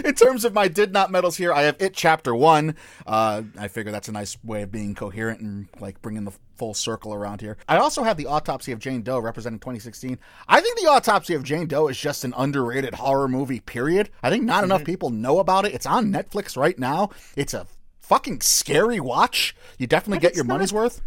In 0.04 0.14
terms 0.14 0.44
of 0.44 0.54
my 0.54 0.68
did 0.68 0.92
not 0.92 1.10
medals 1.10 1.36
here, 1.36 1.52
I 1.52 1.62
have 1.62 1.76
it 1.80 1.94
chapter 1.94 2.34
one. 2.34 2.76
Uh, 3.06 3.42
I 3.58 3.68
figure 3.68 3.92
that's 3.92 4.08
a 4.08 4.12
nice 4.12 4.36
way 4.44 4.62
of 4.62 4.72
being 4.72 4.94
coherent 4.94 5.40
and 5.40 5.68
like 5.80 6.00
bringing 6.02 6.24
the 6.24 6.32
full 6.56 6.74
circle 6.74 7.14
around 7.14 7.40
here. 7.40 7.56
I 7.68 7.76
also 7.76 8.02
have 8.02 8.16
the 8.16 8.26
autopsy 8.26 8.72
of 8.72 8.78
Jane 8.78 9.02
Doe 9.02 9.18
representing 9.18 9.60
2016. 9.60 10.18
I 10.48 10.60
think 10.60 10.78
the 10.80 10.88
autopsy 10.88 11.34
of 11.34 11.42
Jane 11.44 11.66
Doe 11.66 11.88
is 11.88 11.98
just 11.98 12.24
an 12.24 12.34
underrated 12.36 12.94
horror 12.94 13.28
movie. 13.28 13.60
Period. 13.60 14.10
I 14.22 14.30
think 14.30 14.44
not 14.44 14.58
Mm-hmm. 14.62 14.64
enough 14.72 14.84
people 14.84 15.10
know 15.10 15.38
about 15.38 15.64
it. 15.66 15.74
It's 15.74 15.86
on 15.86 16.12
Netflix 16.12 16.56
right 16.56 16.78
now. 16.78 17.10
It's 17.36 17.54
a 17.54 17.66
fucking 18.00 18.40
scary 18.40 18.98
watch. 19.00 19.54
You 19.78 19.86
definitely 19.86 20.18
But 20.18 20.22
get 20.22 20.34
your 20.36 20.44
money's 20.44 20.72
worth. 20.72 21.00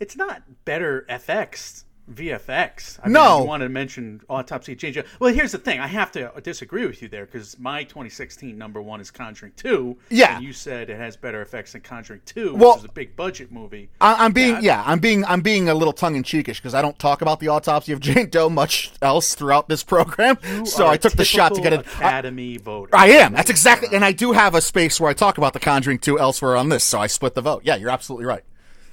It's 0.00 0.16
not 0.16 0.42
better 0.64 1.06
FX. 1.08 1.84
VFX. 2.10 2.98
I 3.02 3.08
No. 3.08 3.34
mean, 3.36 3.42
you 3.42 3.48
wanted 3.48 3.64
to 3.64 3.70
mention 3.70 4.20
Autopsy 4.28 4.72
of 4.72 4.78
Jane 4.78 4.92
Doe. 4.92 5.02
Well, 5.20 5.32
here's 5.32 5.52
the 5.52 5.58
thing. 5.58 5.80
I 5.80 5.86
have 5.86 6.10
to 6.12 6.32
disagree 6.42 6.86
with 6.86 7.00
you 7.02 7.08
there 7.08 7.26
because 7.26 7.58
my 7.58 7.84
2016 7.84 8.56
number 8.58 8.82
one 8.82 9.00
is 9.00 9.10
Conjuring 9.10 9.52
2. 9.56 9.96
Yeah. 10.10 10.36
And 10.36 10.44
you 10.44 10.52
said 10.52 10.90
it 10.90 10.96
has 10.98 11.16
better 11.16 11.40
effects 11.42 11.72
than 11.72 11.80
Conjuring 11.82 12.20
2, 12.26 12.54
Well- 12.56 12.72
which 12.72 12.78
is 12.80 12.84
a 12.86 12.92
big 12.92 13.16
budget 13.16 13.52
movie. 13.52 13.88
I, 14.00 14.24
I'm 14.24 14.32
being 14.32 14.54
Yeah. 14.56 14.60
yeah, 14.60 14.82
I'm 14.86 14.98
being 14.98 15.24
I'm 15.26 15.40
being 15.40 15.68
a 15.68 15.74
little 15.74 15.92
tongue 15.92 16.16
in 16.16 16.22
cheekish 16.22 16.56
because 16.58 16.74
I 16.74 16.82
don't 16.82 16.98
talk 16.98 17.22
about 17.22 17.40
the 17.40 17.48
autopsy 17.48 17.92
of 17.92 18.00
Jane 18.00 18.28
Doe 18.30 18.48
much 18.50 18.92
else 19.00 19.34
throughout 19.34 19.68
this 19.68 19.82
program. 19.84 20.38
so 20.66 20.86
I 20.86 20.96
took 20.96 21.12
the 21.14 21.24
shot 21.24 21.54
to 21.54 21.60
get 21.60 21.72
an 21.72 21.80
it. 21.80 21.86
I, 21.96 22.08
Academy 22.08 22.56
voter. 22.58 22.94
I 22.96 23.08
am. 23.10 23.32
That's 23.32 23.50
exactly, 23.50 23.88
and 23.94 24.04
I 24.04 24.12
do 24.12 24.32
have 24.32 24.54
a 24.54 24.60
space 24.60 25.00
where 25.00 25.10
I 25.10 25.14
talk 25.14 25.38
about 25.38 25.52
the 25.52 25.60
Conjuring 25.60 25.98
2 26.00 26.18
elsewhere 26.18 26.56
on 26.56 26.68
this, 26.68 26.84
so 26.84 26.98
I 26.98 27.06
split 27.06 27.34
the 27.34 27.40
vote. 27.42 27.62
Yeah, 27.64 27.76
you're 27.76 27.90
absolutely 27.90 28.26
right. 28.26 28.42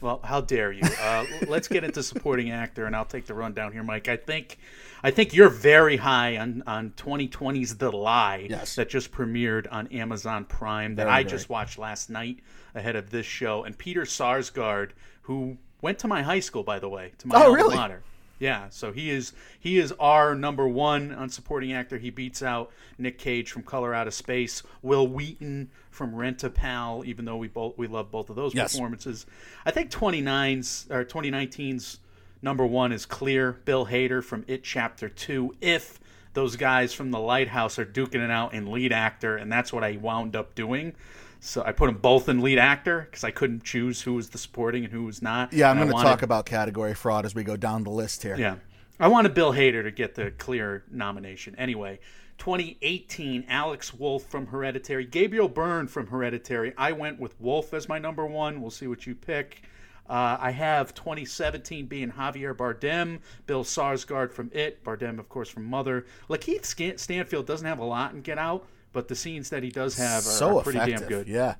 Well, 0.01 0.21
how 0.23 0.41
dare 0.41 0.71
you? 0.71 0.81
Uh, 1.01 1.25
let's 1.47 1.67
get 1.67 1.83
into 1.83 2.01
supporting 2.03 2.51
actor, 2.51 2.85
and 2.85 2.95
I'll 2.95 3.05
take 3.05 3.25
the 3.25 3.33
rundown 3.33 3.71
here, 3.73 3.83
Mike. 3.83 4.07
I 4.07 4.15
think, 4.17 4.57
I 5.03 5.11
think 5.11 5.33
you're 5.33 5.49
very 5.49 5.97
high 5.97 6.37
on 6.37 6.63
on 6.67 6.91
2020's 6.91 7.75
The 7.77 7.91
Lie 7.91 8.47
Yes. 8.49 8.75
that 8.75 8.89
just 8.89 9.11
premiered 9.11 9.67
on 9.71 9.87
Amazon 9.87 10.45
Prime 10.45 10.95
that 10.95 11.03
Very, 11.05 11.15
I 11.15 11.23
just 11.23 11.49
watched 11.49 11.77
last 11.77 12.09
night 12.09 12.39
ahead 12.75 12.95
of 12.95 13.09
this 13.09 13.25
show, 13.25 13.63
and 13.63 13.77
Peter 13.77 14.01
Sarsgaard, 14.03 14.91
who 15.23 15.57
went 15.81 15.99
to 15.99 16.07
my 16.07 16.21
high 16.21 16.39
school, 16.39 16.63
by 16.63 16.79
the 16.79 16.89
way, 16.89 17.11
to 17.17 17.27
my 17.27 17.35
Oh, 17.35 17.43
alma 17.47 17.55
really? 17.55 17.75
mater. 17.75 18.03
Yeah, 18.39 18.69
so 18.69 18.91
he 18.93 19.09
is 19.09 19.33
he 19.59 19.77
is 19.77 19.91
our 19.99 20.33
number 20.33 20.67
one 20.67 21.11
on 21.11 21.29
supporting 21.29 21.73
actor. 21.73 21.97
He 21.97 22.09
beats 22.09 22.41
out 22.41 22.71
Nick 22.97 23.17
Cage 23.17 23.51
from 23.51 23.63
Color 23.63 23.93
Out 23.93 24.07
of 24.07 24.13
Space, 24.13 24.63
Wil 24.81 25.07
Wheaton 25.07 25.69
from 25.91 26.15
Rent 26.15 26.43
a 26.43 26.49
Pal, 26.49 27.03
even 27.05 27.25
though 27.25 27.37
we 27.37 27.49
both 27.49 27.77
we 27.77 27.87
love 27.87 28.11
both 28.11 28.29
of 28.29 28.35
those 28.37 28.55
Yes. 28.55 28.71
performances. 28.73 29.25
I 29.65 29.71
think 29.71 29.91
29's 29.91 30.87
or 30.89 31.03
2019's 31.03 31.99
number 32.41 32.65
one 32.65 32.91
is 32.93 33.05
clear. 33.05 33.53
Bill 33.65 33.87
Hader 33.87 34.23
from 34.23 34.45
It 34.47 34.63
Chapter 34.63 35.09
Two. 35.09 35.53
If 35.59 35.99
those 36.33 36.55
guys 36.55 36.93
from 36.93 37.11
The 37.11 37.19
Lighthouse 37.19 37.77
are 37.77 37.85
duking 37.85 38.23
it 38.23 38.31
out 38.31 38.53
in 38.53 38.71
lead 38.71 38.93
actor, 38.93 39.35
and 39.35 39.51
that's 39.51 39.73
what 39.73 39.83
I 39.83 39.97
wound 39.97 40.35
up 40.35 40.55
doing. 40.55 40.93
So 41.41 41.63
I 41.65 41.71
put 41.71 41.85
them 41.87 41.97
both 41.97 42.27
in 42.27 42.41
lead 42.41 42.59
actor 42.59 43.07
because 43.09 43.23
I 43.23 43.31
couldn't 43.31 43.63
choose 43.63 44.01
who 44.01 44.13
was 44.15 44.29
the 44.29 44.37
supporting 44.37 44.83
and 44.83 44.91
who 44.93 45.03
was 45.05 45.21
not. 45.21 45.53
Yeah, 45.53 45.69
I'm 45.69 45.77
going 45.77 45.87
to 45.87 45.93
wanted- 45.93 46.09
talk 46.09 46.21
about 46.21 46.45
category 46.45 46.93
fraud 46.93 47.25
as 47.25 47.33
we 47.33 47.43
go 47.43 47.55
down 47.55 47.83
the 47.83 47.89
list 47.91 48.23
here. 48.23 48.35
yeah. 48.37 48.55
I 49.01 49.07
wanted 49.07 49.33
Bill 49.33 49.53
Hader 49.53 49.81
to 49.83 49.91
get 49.91 50.15
the 50.15 50.31
clear 50.31 50.83
nomination. 50.91 51.55
Anyway, 51.57 51.99
2018, 52.39 53.45
Alex 53.47 53.93
Wolff 53.93 54.25
from 54.25 54.47
Hereditary, 54.47 55.05
Gabriel 55.05 55.47
Byrne 55.47 55.87
from 55.87 56.07
Hereditary. 56.07 56.73
I 56.77 56.91
went 56.91 57.17
with 57.17 57.39
Wolff 57.39 57.73
as 57.73 57.87
my 57.87 57.97
number 57.99 58.25
one. 58.25 58.59
We'll 58.61 58.71
see 58.71 58.87
what 58.87 59.07
you 59.07 59.15
pick. 59.15 59.61
Uh, 60.09 60.37
I 60.39 60.51
have 60.51 60.93
2017 60.95 61.85
being 61.85 62.11
Javier 62.11 62.53
Bardem, 62.53 63.19
Bill 63.45 63.63
Sarsgaard 63.63 64.33
from 64.33 64.49
It, 64.53 64.83
Bardem, 64.83 65.19
of 65.19 65.29
course, 65.29 65.47
from 65.49 65.65
Mother. 65.65 66.05
Lakeith 66.29 66.99
Stanfield 66.99 67.45
doesn't 67.45 67.67
have 67.67 67.79
a 67.79 67.85
lot 67.85 68.13
in 68.13 68.21
Get 68.21 68.37
Out, 68.39 68.67
but 68.93 69.07
the 69.07 69.15
scenes 69.15 69.49
that 69.49 69.63
he 69.63 69.69
does 69.69 69.97
have 69.97 70.19
are, 70.19 70.21
So 70.21 70.59
are 70.59 70.63
pretty 70.63 70.79
effective. 70.79 70.99
damn 71.01 71.09
good. 71.09 71.27
Yeah. 71.27 71.55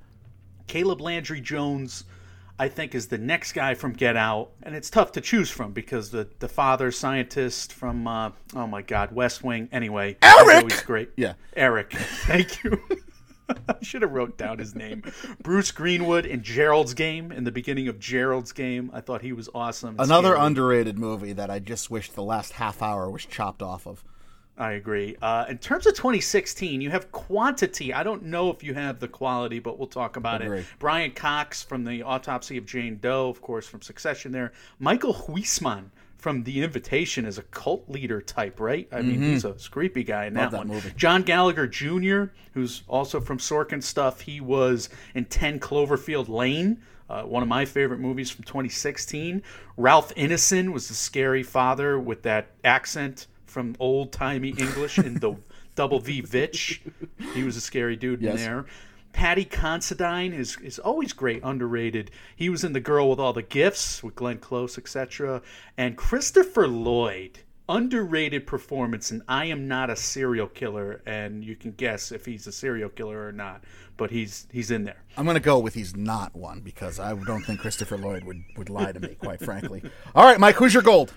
Caleb 0.67 1.01
Landry 1.01 1.41
Jones, 1.41 2.03
I 2.59 2.67
think, 2.67 2.93
is 2.93 3.07
the 3.07 3.17
next 3.17 3.53
guy 3.53 3.73
from 3.73 3.93
Get 3.93 4.15
Out, 4.15 4.51
and 4.63 4.75
it's 4.75 4.89
tough 4.89 5.11
to 5.13 5.21
choose 5.21 5.49
from 5.49 5.71
because 5.71 6.11
the 6.11 6.27
the 6.39 6.49
father 6.49 6.91
scientist 6.91 7.73
from 7.73 8.07
uh, 8.07 8.31
oh 8.55 8.67
my 8.67 8.81
God, 8.81 9.11
West 9.11 9.43
Wing. 9.43 9.69
Anyway, 9.71 10.17
Eric! 10.21 10.71
he's 10.71 10.81
great. 10.83 11.09
Yeah. 11.17 11.33
Eric. 11.55 11.93
Thank 11.93 12.63
you. 12.63 12.79
I 13.67 13.75
should 13.81 14.03
have 14.03 14.11
wrote 14.11 14.37
down 14.37 14.59
his 14.59 14.75
name. 14.75 15.01
Bruce 15.41 15.71
Greenwood 15.71 16.27
in 16.27 16.43
Gerald's 16.43 16.93
Game. 16.93 17.31
In 17.31 17.45
the 17.45 17.51
beginning 17.51 17.87
of 17.87 17.97
Gerald's 17.99 18.51
Game, 18.51 18.91
I 18.93 19.01
thought 19.01 19.23
he 19.23 19.33
was 19.33 19.49
awesome. 19.55 19.95
Another 19.97 20.33
scary. 20.33 20.45
underrated 20.45 20.99
movie 20.99 21.33
that 21.33 21.49
I 21.49 21.57
just 21.57 21.89
wish 21.89 22.11
the 22.11 22.21
last 22.21 22.53
half 22.53 22.83
hour 22.83 23.09
was 23.09 23.25
chopped 23.25 23.63
off 23.63 23.87
of. 23.87 24.03
I 24.59 24.73
agree. 24.73 25.15
Uh, 25.21 25.45
in 25.47 25.57
terms 25.57 25.87
of 25.87 25.95
2016, 25.95 26.81
you 26.81 26.89
have 26.89 27.13
quantity. 27.13 27.93
I 27.93 28.03
don't 28.03 28.23
know 28.23 28.51
if 28.51 28.61
you 28.61 28.73
have 28.73 28.99
the 28.99 29.07
quality, 29.07 29.59
but 29.59 29.79
we'll 29.79 29.87
talk 29.87 30.17
about 30.17 30.41
it. 30.41 30.65
Brian 30.79 31.11
Cox 31.11 31.63
from 31.63 31.85
the 31.85 32.03
Autopsy 32.03 32.57
of 32.57 32.65
Jane 32.65 32.97
Doe, 33.01 33.29
of 33.29 33.41
course, 33.41 33.65
from 33.65 33.81
Succession. 33.81 34.33
There, 34.33 34.51
Michael 34.77 35.13
Huisman 35.13 35.85
from 36.17 36.43
The 36.43 36.61
Invitation 36.61 37.25
is 37.25 37.37
a 37.37 37.43
cult 37.43 37.89
leader 37.89 38.19
type, 38.21 38.59
right? 38.59 38.85
I 38.91 39.01
mean, 39.01 39.21
he's 39.21 39.45
a 39.45 39.55
creepy 39.71 40.03
guy 40.03 40.25
in 40.25 40.33
that, 40.33 40.51
that 40.51 40.57
one. 40.57 40.67
movie. 40.67 40.91
John 40.97 41.23
Gallagher 41.23 41.65
Jr., 41.65 42.25
who's 42.53 42.83
also 42.89 43.21
from 43.21 43.37
Sorkin 43.37 43.81
stuff. 43.81 44.19
He 44.19 44.41
was 44.41 44.89
in 45.15 45.23
10 45.23 45.61
Cloverfield 45.61 46.27
Lane. 46.27 46.81
Uh, 47.09 47.23
one 47.23 47.41
of 47.41 47.47
my 47.49 47.63
favorite 47.63 48.01
movies 48.01 48.29
from 48.29 48.43
2016. 48.43 49.41
Ralph 49.77 50.13
Ineson 50.15 50.73
was 50.73 50.89
the 50.89 50.93
scary 50.93 51.43
father 51.43 51.97
with 51.97 52.23
that 52.23 52.51
accent 52.65 53.27
from 53.49 53.75
old 53.79 54.11
timey 54.11 54.49
English 54.49 54.97
in 54.99 55.15
the 55.15 55.35
Double 55.75 55.99
V 55.99 56.21
Vitch. 56.21 56.81
He 57.33 57.43
was 57.43 57.55
a 57.57 57.61
scary 57.61 57.95
dude 57.95 58.21
Yes. 58.21 58.35
in 58.35 58.39
there. 58.45 58.65
Paddy 59.11 59.43
Considine 59.45 60.33
is 60.33 60.57
is 60.63 60.77
always 60.79 61.13
great, 61.13 61.41
underrated. 61.43 62.11
He 62.35 62.47
was 62.49 62.63
in 62.63 62.73
The 62.73 62.79
Girl 62.79 63.09
with 63.09 63.19
All 63.19 63.33
the 63.33 63.41
Gifts 63.41 64.03
with 64.03 64.15
Glenn 64.15 64.37
Close, 64.37 64.77
etc. 64.77 65.41
And 65.77 65.97
Christopher 65.97 66.67
Lloyd, 66.67 67.39
underrated 67.67 68.45
performance 68.45 69.11
in 69.11 69.23
I 69.27 69.45
Am 69.45 69.67
Not 69.67 69.89
a 69.89 69.95
Serial 69.95 70.47
Killer, 70.47 71.01
and 71.07 71.43
you 71.43 71.55
can 71.55 71.71
guess 71.71 72.11
if 72.11 72.25
he's 72.25 72.45
a 72.47 72.51
serial 72.51 72.89
killer 72.89 73.25
or 73.27 73.31
not, 73.31 73.63
but 73.97 74.11
he's 74.11 74.47
he's 74.51 74.69
in 74.69 74.83
there. 74.83 75.01
I'm 75.17 75.25
going 75.25 75.33
to 75.35 75.39
go 75.41 75.57
with 75.57 75.73
he's 75.73 75.95
not 75.95 76.35
one 76.35 76.59
because 76.61 76.99
I 76.99 77.13
don't 77.15 77.41
think 77.43 77.61
Christopher 77.61 77.97
Lloyd 77.97 78.23
would, 78.25 78.43
would 78.57 78.69
lie 78.69 78.91
to 78.91 78.99
me, 78.99 79.15
quite 79.15 79.39
frankly. 79.39 79.81
All 80.13 80.23
right, 80.23 80.39
Mike, 80.39 80.55
who's 80.55 80.73
your 80.73 80.83
gold? 80.83 81.13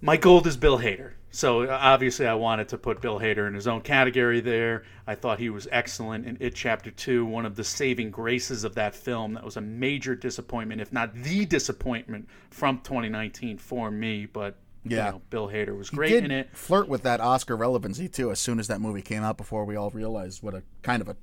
My 0.00 0.16
gold 0.16 0.46
is 0.46 0.56
Bill 0.56 0.78
Hader. 0.78 1.12
So 1.30 1.62
uh, 1.64 1.78
obviously, 1.80 2.26
I 2.26 2.34
wanted 2.34 2.68
to 2.70 2.78
put 2.78 3.00
Bill 3.00 3.18
Hader 3.20 3.46
in 3.46 3.54
his 3.54 3.66
own 3.66 3.82
category 3.82 4.40
there. 4.40 4.84
I 5.06 5.14
thought 5.14 5.38
he 5.38 5.50
was 5.50 5.68
excellent 5.70 6.26
in 6.26 6.36
It 6.40 6.54
Chapter 6.54 6.90
Two, 6.90 7.26
one 7.26 7.44
of 7.44 7.56
the 7.56 7.64
saving 7.64 8.10
graces 8.10 8.64
of 8.64 8.74
that 8.76 8.94
film. 8.94 9.34
That 9.34 9.44
was 9.44 9.56
a 9.56 9.60
major 9.60 10.14
disappointment, 10.14 10.80
if 10.80 10.92
not 10.92 11.14
the 11.14 11.44
disappointment 11.44 12.28
from 12.50 12.78
2019 12.80 13.58
for 13.58 13.90
me. 13.90 14.26
But 14.26 14.56
Yeah. 14.84 15.06
you 15.06 15.12
know, 15.12 15.22
Bill 15.30 15.48
Hader 15.48 15.76
was 15.76 15.90
great 15.90 16.24
in 16.24 16.30
it. 16.30 16.48
flirt 16.56 16.88
with 16.88 17.02
that 17.02 17.20
Oscar 17.20 17.56
relevancy 17.56 18.08
too 18.08 18.30
as 18.30 18.38
soon 18.38 18.58
as 18.58 18.68
that 18.68 18.80
movie 18.80 19.02
came 19.02 19.22
out 19.22 19.36
before 19.36 19.64
we 19.64 19.76
all 19.76 19.90
realized 19.90 20.42
what 20.42 20.54
a 20.54 20.62
kind 20.82 21.02
of 21.02 21.08
a 21.08 21.16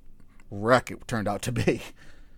wreck 0.51 0.92
it 0.92 1.08
turned 1.08 1.27
out 1.27 1.42
to 1.44 1.51
be. 1.51 1.82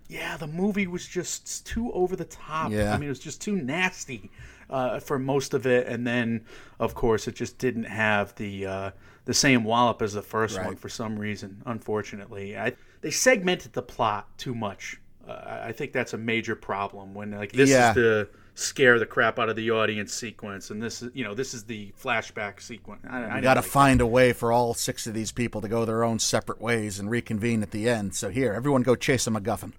Yeah, 0.08 0.38
the 0.38 0.46
movie 0.48 0.86
was 0.88 1.06
just 1.08 1.66
too 1.66 1.92
over 1.92 2.16
the 2.16 2.26
top. 2.26 2.72
Yeah. 2.72 2.94
I 2.94 2.98
mean, 2.98 3.08
it 3.08 3.10
was 3.10 3.20
just 3.20 3.42
too 3.42 3.56
nasty 3.56 4.30
uh, 4.70 5.00
for 5.00 5.20
most 5.20 5.54
of 5.54 5.66
it, 5.66 5.88
and 5.88 6.06
then, 6.06 6.46
of 6.80 6.96
course, 6.96 7.28
it 7.28 7.36
just 7.36 7.58
didn't 7.58 7.86
have 7.86 8.34
the 8.36 8.66
uh, 8.66 8.92
the 9.26 9.34
same 9.34 9.64
wallop 9.64 10.02
as 10.02 10.14
the 10.14 10.22
first 10.22 10.60
one 10.62 10.76
for 10.76 10.90
some 10.90 11.18
reason. 11.18 11.62
Unfortunately, 11.66 12.58
I, 12.58 12.74
they 13.02 13.12
segmented 13.12 13.74
the 13.74 13.82
plot 13.82 14.28
too 14.38 14.54
much. 14.56 15.00
Uh, 15.28 15.62
I 15.66 15.72
think 15.72 15.92
that's 15.92 16.14
a 16.14 16.18
major 16.18 16.56
problem 16.56 17.14
when 17.14 17.32
like 17.32 17.52
this 17.52 17.70
Yeah. 17.70 17.90
is 17.90 17.96
the 17.96 18.30
scare 18.58 18.98
the 19.00 19.06
crap 19.06 19.38
out 19.38 19.50
of 19.50 19.56
the 19.56 19.70
audience 19.72 20.14
sequence, 20.14 20.70
and 20.70 20.82
this 20.82 21.02
is 21.02 21.12
you 21.14 21.24
know 21.24 21.34
this 21.34 21.54
is 21.54 21.64
the 21.64 21.92
flashback 22.02 22.62
sequence. 22.62 23.02
I, 23.10 23.38
I 23.38 23.42
got 23.42 23.56
to 23.56 23.62
like 23.62 23.70
find 23.70 24.02
a 24.02 24.08
way 24.08 24.34
for 24.34 24.52
all 24.52 24.74
six 24.74 25.08
of 25.08 25.14
these 25.14 25.32
people 25.32 25.62
to 25.62 25.68
go 25.68 25.84
their 25.86 26.04
own 26.04 26.20
separate 26.20 26.62
ways 26.62 27.00
and 27.00 27.10
reconvene 27.10 27.64
at 27.64 27.72
the 27.72 27.90
end. 27.90 28.16
So 28.16 28.30
here, 28.30 28.54
everyone 28.54 28.84
go 28.84 28.96
chase 28.96 29.28
a 29.28 29.32
MacGuffin. 29.32 29.74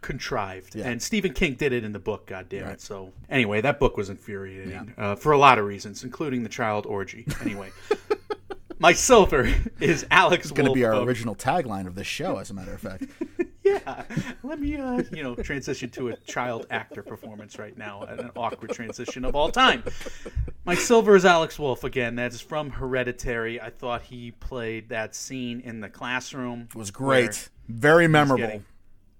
Contrived. 0.00 0.76
And 0.76 1.02
Stephen 1.02 1.32
King 1.32 1.54
did 1.54 1.72
it 1.72 1.82
in 1.84 1.92
the 1.92 1.98
book, 1.98 2.26
God 2.26 2.48
damn 2.48 2.68
it. 2.68 2.80
So 2.80 3.12
anyway, 3.28 3.60
that 3.60 3.80
book 3.80 3.96
was 3.96 4.08
infuriating 4.08 4.70
Yeah. 4.70 4.84
uh, 5.12 5.16
for 5.16 5.32
a 5.32 5.38
lot 5.38 5.58
of 5.58 5.64
reasons, 5.64 6.04
including 6.04 6.42
the 6.42 6.48
child 6.48 6.86
orgy. 6.86 7.26
Anyway, 7.40 7.70
my 8.78 8.92
silver 8.92 9.52
is 9.80 10.06
Alex 10.10 10.44
It's 10.46 10.52
Going 10.52 10.68
to 10.68 10.74
be 10.74 10.84
our 10.84 10.92
of- 10.94 11.08
original 11.08 11.34
tagline 11.34 11.86
of 11.86 11.94
this 11.94 12.06
show, 12.06 12.38
as 12.38 12.50
a 12.50 12.54
matter 12.54 12.72
of 12.74 12.80
fact. 12.80 13.04
Yeah, 13.66 14.04
let 14.44 14.60
me 14.60 14.76
uh, 14.76 15.02
you 15.12 15.24
know 15.24 15.34
transition 15.34 15.90
to 15.90 16.10
a 16.10 16.16
child 16.18 16.68
actor 16.70 17.02
performance 17.02 17.58
right 17.58 17.76
now, 17.76 18.02
an 18.02 18.30
awkward 18.36 18.70
transition 18.70 19.24
of 19.24 19.34
all 19.34 19.50
time. 19.50 19.82
My 20.64 20.76
silver 20.76 21.16
is 21.16 21.24
Alex 21.24 21.58
Wolff 21.58 21.82
again. 21.82 22.14
That 22.14 22.32
is 22.32 22.40
from 22.40 22.70
Hereditary. 22.70 23.60
I 23.60 23.70
thought 23.70 24.02
he 24.02 24.30
played 24.30 24.90
that 24.90 25.16
scene 25.16 25.58
in 25.62 25.80
the 25.80 25.88
classroom. 25.88 26.68
It 26.70 26.76
was 26.76 26.92
great, 26.92 27.48
very 27.66 28.06
memorable. 28.06 28.46
getting 28.46 28.64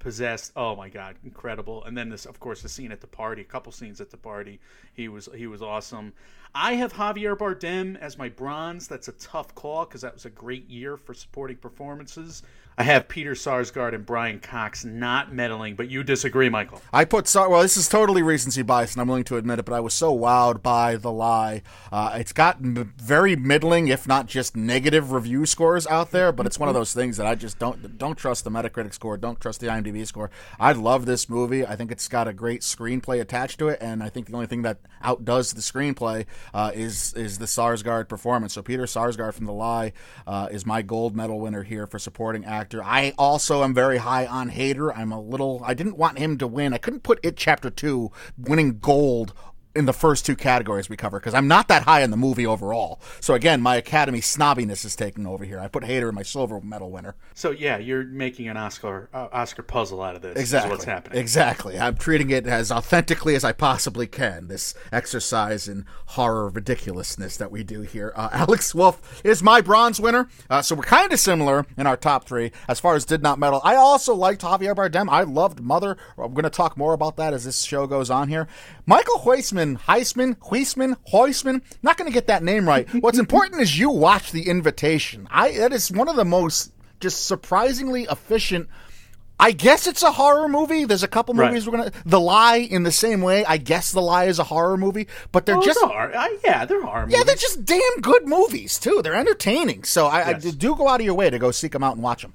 possessed. 0.06 0.52
Oh 0.54 0.76
my 0.76 0.88
god, 0.88 1.16
incredible! 1.24 1.82
And 1.82 1.98
then 1.98 2.10
this, 2.10 2.26
of 2.26 2.38
course, 2.38 2.62
the 2.62 2.68
scene 2.68 2.92
at 2.92 3.00
the 3.00 3.08
party. 3.08 3.42
A 3.42 3.44
couple 3.44 3.72
scenes 3.72 4.00
at 4.00 4.12
the 4.12 4.16
party. 4.16 4.60
He 4.94 5.08
was 5.08 5.28
he 5.34 5.48
was 5.48 5.60
awesome. 5.60 6.12
I 6.54 6.74
have 6.74 6.92
Javier 6.92 7.36
Bardem 7.36 7.98
as 7.98 8.16
my 8.16 8.28
bronze. 8.28 8.86
That's 8.86 9.08
a 9.08 9.12
tough 9.12 9.52
call 9.56 9.84
because 9.84 10.02
that 10.02 10.14
was 10.14 10.24
a 10.24 10.30
great 10.30 10.70
year 10.70 10.96
for 10.96 11.12
supporting 11.12 11.56
performances. 11.56 12.44
I 12.78 12.82
have 12.82 13.08
Peter 13.08 13.32
Sarsgaard 13.32 13.94
and 13.94 14.04
Brian 14.04 14.38
Cox 14.38 14.84
not 14.84 15.32
medaling, 15.32 15.76
but 15.76 15.88
you 15.88 16.02
disagree, 16.02 16.50
Michael. 16.50 16.82
I 16.92 17.06
put 17.06 17.26
Sar- 17.26 17.48
well. 17.48 17.62
This 17.62 17.78
is 17.78 17.88
totally 17.88 18.22
recency 18.22 18.60
bias, 18.60 18.92
and 18.92 19.00
I'm 19.00 19.08
willing 19.08 19.24
to 19.24 19.38
admit 19.38 19.58
it. 19.58 19.64
But 19.64 19.74
I 19.74 19.80
was 19.80 19.94
so 19.94 20.14
wowed 20.16 20.62
by 20.62 20.96
the 20.96 21.10
lie. 21.10 21.62
Uh, 21.90 22.16
it's 22.16 22.34
got 22.34 22.60
very 22.60 23.34
middling, 23.34 23.88
if 23.88 24.06
not 24.06 24.26
just 24.26 24.54
negative, 24.56 25.10
review 25.10 25.46
scores 25.46 25.86
out 25.86 26.10
there. 26.10 26.32
But 26.32 26.44
it's 26.44 26.58
one 26.58 26.68
of 26.68 26.74
those 26.74 26.92
things 26.92 27.16
that 27.16 27.26
I 27.26 27.34
just 27.34 27.58
don't 27.58 27.96
don't 27.96 28.16
trust 28.16 28.44
the 28.44 28.50
Metacritic 28.50 28.92
score, 28.92 29.16
don't 29.16 29.40
trust 29.40 29.60
the 29.60 29.68
IMDb 29.68 30.06
score. 30.06 30.30
I 30.60 30.72
love 30.72 31.06
this 31.06 31.30
movie. 31.30 31.64
I 31.64 31.76
think 31.76 31.90
it's 31.90 32.08
got 32.08 32.28
a 32.28 32.34
great 32.34 32.60
screenplay 32.60 33.22
attached 33.22 33.58
to 33.60 33.68
it, 33.68 33.78
and 33.80 34.02
I 34.02 34.10
think 34.10 34.26
the 34.26 34.34
only 34.34 34.48
thing 34.48 34.60
that 34.62 34.80
outdoes 35.02 35.54
the 35.54 35.62
screenplay 35.62 36.26
uh, 36.52 36.72
is 36.74 37.14
is 37.14 37.38
the 37.38 37.46
Sarsgaard 37.46 38.06
performance. 38.06 38.52
So 38.52 38.60
Peter 38.60 38.82
Sarsgaard 38.82 39.32
from 39.32 39.46
The 39.46 39.54
Lie 39.54 39.94
uh, 40.26 40.48
is 40.50 40.66
my 40.66 40.82
gold 40.82 41.16
medal 41.16 41.40
winner 41.40 41.62
here 41.62 41.86
for 41.86 41.98
supporting 41.98 42.44
actor. 42.44 42.65
I 42.74 43.12
also 43.18 43.62
am 43.62 43.74
very 43.74 43.98
high 43.98 44.26
on 44.26 44.50
Hader. 44.50 44.96
I'm 44.96 45.12
a 45.12 45.20
little. 45.20 45.62
I 45.64 45.74
didn't 45.74 45.96
want 45.96 46.18
him 46.18 46.38
to 46.38 46.46
win. 46.46 46.72
I 46.72 46.78
couldn't 46.78 47.02
put 47.02 47.20
it 47.22 47.36
Chapter 47.36 47.70
Two 47.70 48.10
winning 48.36 48.78
gold 48.78 49.32
in 49.76 49.84
the 49.84 49.92
first 49.92 50.26
two 50.26 50.34
categories 50.34 50.88
we 50.88 50.96
cover 50.96 51.20
because 51.20 51.34
I'm 51.34 51.48
not 51.48 51.68
that 51.68 51.82
high 51.82 52.02
in 52.02 52.10
the 52.10 52.16
movie 52.16 52.46
overall. 52.46 53.00
So 53.20 53.34
again, 53.34 53.60
my 53.60 53.76
Academy 53.76 54.20
snobbiness 54.20 54.84
is 54.84 54.96
taking 54.96 55.26
over 55.26 55.44
here. 55.44 55.58
I 55.60 55.68
put 55.68 55.84
Hader 55.84 56.08
in 56.08 56.14
my 56.14 56.22
silver 56.22 56.60
medal 56.60 56.90
winner. 56.90 57.14
So 57.34 57.50
yeah, 57.50 57.76
you're 57.76 58.04
making 58.04 58.48
an 58.48 58.56
Oscar 58.56 59.08
uh, 59.12 59.28
Oscar 59.32 59.62
puzzle 59.62 60.02
out 60.02 60.16
of 60.16 60.22
this. 60.22 60.36
Exactly. 60.36 60.70
What's 60.70 60.84
happening. 60.84 61.18
Exactly. 61.18 61.78
I'm 61.78 61.96
treating 61.96 62.30
it 62.30 62.46
as 62.46 62.72
authentically 62.72 63.34
as 63.34 63.44
I 63.44 63.52
possibly 63.52 64.06
can. 64.06 64.48
This 64.48 64.74
exercise 64.92 65.68
in 65.68 65.84
horror 66.06 66.48
ridiculousness 66.48 67.36
that 67.36 67.50
we 67.50 67.62
do 67.62 67.82
here. 67.82 68.12
Uh, 68.16 68.28
Alex 68.32 68.74
Wolff 68.74 69.22
is 69.24 69.42
my 69.42 69.60
bronze 69.60 70.00
winner. 70.00 70.28
Uh, 70.48 70.62
so 70.62 70.74
we're 70.74 70.82
kind 70.82 71.12
of 71.12 71.20
similar 71.20 71.66
in 71.76 71.86
our 71.86 71.96
top 71.96 72.24
three 72.26 72.52
as 72.68 72.80
far 72.80 72.94
as 72.94 73.04
did 73.04 73.22
not 73.22 73.38
medal. 73.38 73.60
I 73.64 73.76
also 73.76 74.14
liked 74.14 74.42
Javier 74.42 74.74
Bardem. 74.74 75.08
I 75.10 75.22
loved 75.22 75.60
Mother. 75.60 75.96
I'm 76.16 76.32
going 76.32 76.44
to 76.44 76.50
talk 76.50 76.76
more 76.76 76.92
about 76.92 77.16
that 77.16 77.34
as 77.34 77.44
this 77.44 77.62
show 77.62 77.86
goes 77.86 78.10
on 78.10 78.28
here. 78.28 78.46
Michael 78.86 79.18
Huisman, 79.18 79.65
Heisman, 79.74 80.36
Huisman, 80.36 80.96
Huisman. 81.12 81.62
Not 81.82 81.96
going 81.96 82.08
to 82.10 82.14
get 82.14 82.28
that 82.28 82.42
name 82.44 82.68
right. 82.68 82.88
What's 83.02 83.18
important 83.18 83.60
is 83.62 83.78
you 83.78 83.90
watch 83.90 84.30
the 84.32 84.48
invitation. 84.48 85.26
I 85.30 85.52
that 85.58 85.72
is 85.72 85.90
one 85.90 86.08
of 86.08 86.16
the 86.16 86.24
most 86.24 86.72
just 87.00 87.26
surprisingly 87.26 88.04
efficient. 88.04 88.68
I 89.38 89.52
guess 89.52 89.86
it's 89.86 90.02
a 90.02 90.12
horror 90.12 90.48
movie. 90.48 90.84
There's 90.86 91.02
a 91.02 91.08
couple 91.08 91.34
Right. 91.34 91.48
movies 91.48 91.66
we're 91.68 91.76
gonna. 91.76 91.92
The 92.06 92.18
Lie 92.20 92.56
in 92.56 92.84
the 92.84 92.90
same 92.92 93.20
way. 93.20 93.44
I 93.44 93.58
guess 93.58 93.92
The 93.92 94.00
Lie 94.00 94.24
is 94.24 94.38
a 94.38 94.44
horror 94.44 94.78
movie, 94.78 95.08
but 95.30 95.44
they're 95.44 95.58
Oh, 95.58 95.62
just. 95.62 95.78
Uh, 95.82 96.28
yeah, 96.42 96.64
there 96.64 96.78
are. 96.78 96.86
horror. 96.86 97.06
yeah, 97.10 97.22
they're 97.22 97.34
just 97.34 97.64
damn 97.66 98.00
good 98.00 98.26
movies 98.26 98.78
too. 98.78 99.00
They're 99.02 99.14
entertaining. 99.14 99.84
So 99.84 100.06
I, 100.06 100.30
Yes. 100.30 100.46
I 100.46 100.50
do 100.52 100.74
go 100.74 100.88
out 100.88 101.00
of 101.00 101.04
your 101.04 101.14
way 101.14 101.28
to 101.28 101.38
go 101.38 101.50
seek 101.50 101.72
them 101.72 101.82
out 101.82 101.94
and 101.96 102.02
watch 102.02 102.22
them. 102.22 102.32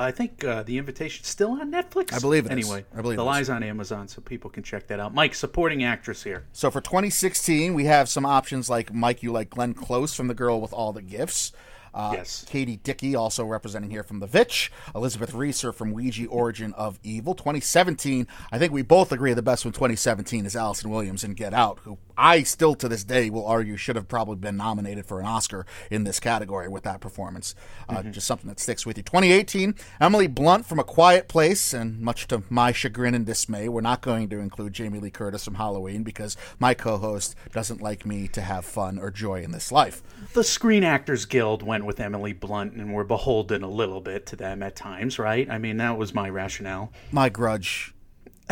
I 0.00 0.10
think 0.10 0.44
uh, 0.44 0.62
the 0.62 0.78
invitation's 0.78 1.28
still 1.28 1.52
on 1.52 1.72
Netflix. 1.72 2.12
I 2.12 2.18
believe 2.18 2.46
it 2.46 2.52
anyway, 2.52 2.84
I 2.96 3.02
believe 3.02 3.16
the 3.16 3.22
it 3.22 3.26
is. 3.26 3.34
lies 3.34 3.50
on 3.50 3.62
Amazon, 3.62 4.08
so 4.08 4.20
people 4.20 4.50
can 4.50 4.62
check 4.62 4.86
that 4.88 5.00
out. 5.00 5.14
Mike, 5.14 5.34
supporting 5.34 5.84
actress 5.84 6.22
here. 6.22 6.44
So 6.52 6.70
for 6.70 6.80
2016, 6.80 7.74
we 7.74 7.84
have 7.84 8.08
some 8.08 8.24
options 8.24 8.70
like 8.70 8.92
Mike, 8.92 9.22
you 9.22 9.32
like 9.32 9.50
Glenn 9.50 9.74
Close 9.74 10.14
from 10.14 10.28
The 10.28 10.34
Girl 10.34 10.60
with 10.60 10.72
All 10.72 10.92
the 10.92 11.02
Gifts. 11.02 11.52
Uh, 11.94 12.12
Yes. 12.14 12.44
Katie 12.48 12.76
Dickie, 12.76 13.14
also 13.14 13.44
representing 13.44 13.90
here 13.90 14.02
from 14.02 14.20
The 14.20 14.26
Vitch. 14.26 14.72
Elizabeth 14.94 15.34
Reaser 15.34 15.72
from 15.72 15.92
Ouija 15.92 16.26
Origin 16.26 16.72
of 16.74 16.98
Evil. 17.02 17.34
2017, 17.34 18.26
I 18.50 18.58
think 18.58 18.72
we 18.72 18.82
both 18.82 19.12
agree 19.12 19.32
the 19.34 19.42
best 19.42 19.64
one 19.64 19.72
2017 19.72 20.46
is 20.46 20.56
Allison 20.56 20.90
Williams 20.90 21.24
in 21.24 21.34
Get 21.34 21.54
Out, 21.54 21.78
who 21.84 21.98
I 22.16 22.42
still 22.42 22.74
to 22.76 22.88
this 22.88 23.04
day 23.04 23.30
will 23.30 23.46
argue 23.46 23.76
should 23.76 23.94
have 23.96 24.08
probably 24.08 24.36
been 24.36 24.56
nominated 24.56 25.06
for 25.06 25.20
an 25.20 25.26
Oscar 25.26 25.66
in 25.90 26.04
this 26.04 26.18
category 26.18 26.66
with 26.68 26.82
that 26.82 27.00
performance. 27.00 27.54
Uh, 27.88 28.02
Just 28.02 28.26
something 28.26 28.48
that 28.48 28.58
sticks 28.58 28.84
with 28.84 28.96
you. 28.96 29.02
2018, 29.04 29.74
Emily 30.00 30.26
Blunt 30.26 30.66
from 30.66 30.78
A 30.80 30.84
Quiet 30.84 31.28
Place, 31.28 31.72
and 31.72 32.00
much 32.00 32.26
to 32.28 32.42
my 32.50 32.72
chagrin 32.72 33.14
and 33.14 33.24
dismay, 33.24 33.68
we're 33.68 33.80
not 33.80 34.00
going 34.02 34.28
to 34.30 34.38
include 34.40 34.72
Jamie 34.72 34.98
Lee 34.98 35.10
Curtis 35.10 35.44
from 35.44 35.54
Halloween 35.54 36.02
because 36.02 36.36
my 36.58 36.74
co 36.74 36.96
host 36.98 37.36
doesn't 37.52 37.80
like 37.80 38.04
me 38.04 38.26
to 38.28 38.40
have 38.40 38.64
fun 38.64 38.98
or 38.98 39.10
joy 39.10 39.42
in 39.42 39.52
this 39.52 39.70
life. 39.70 40.02
The 40.32 40.42
Screen 40.44 40.82
Actors 40.82 41.24
Guild 41.24 41.62
went 41.62 41.77
with 41.86 42.00
Emily 42.00 42.32
Blunt, 42.32 42.74
and 42.74 42.92
we're 42.92 43.04
beholden 43.04 43.62
a 43.62 43.68
little 43.68 44.00
bit 44.00 44.26
to 44.26 44.36
them 44.36 44.62
at 44.62 44.76
times, 44.76 45.18
right? 45.18 45.48
I 45.50 45.58
mean, 45.58 45.76
that 45.78 45.98
was 45.98 46.14
my 46.14 46.28
rationale. 46.28 46.92
My 47.10 47.28
grudge 47.28 47.94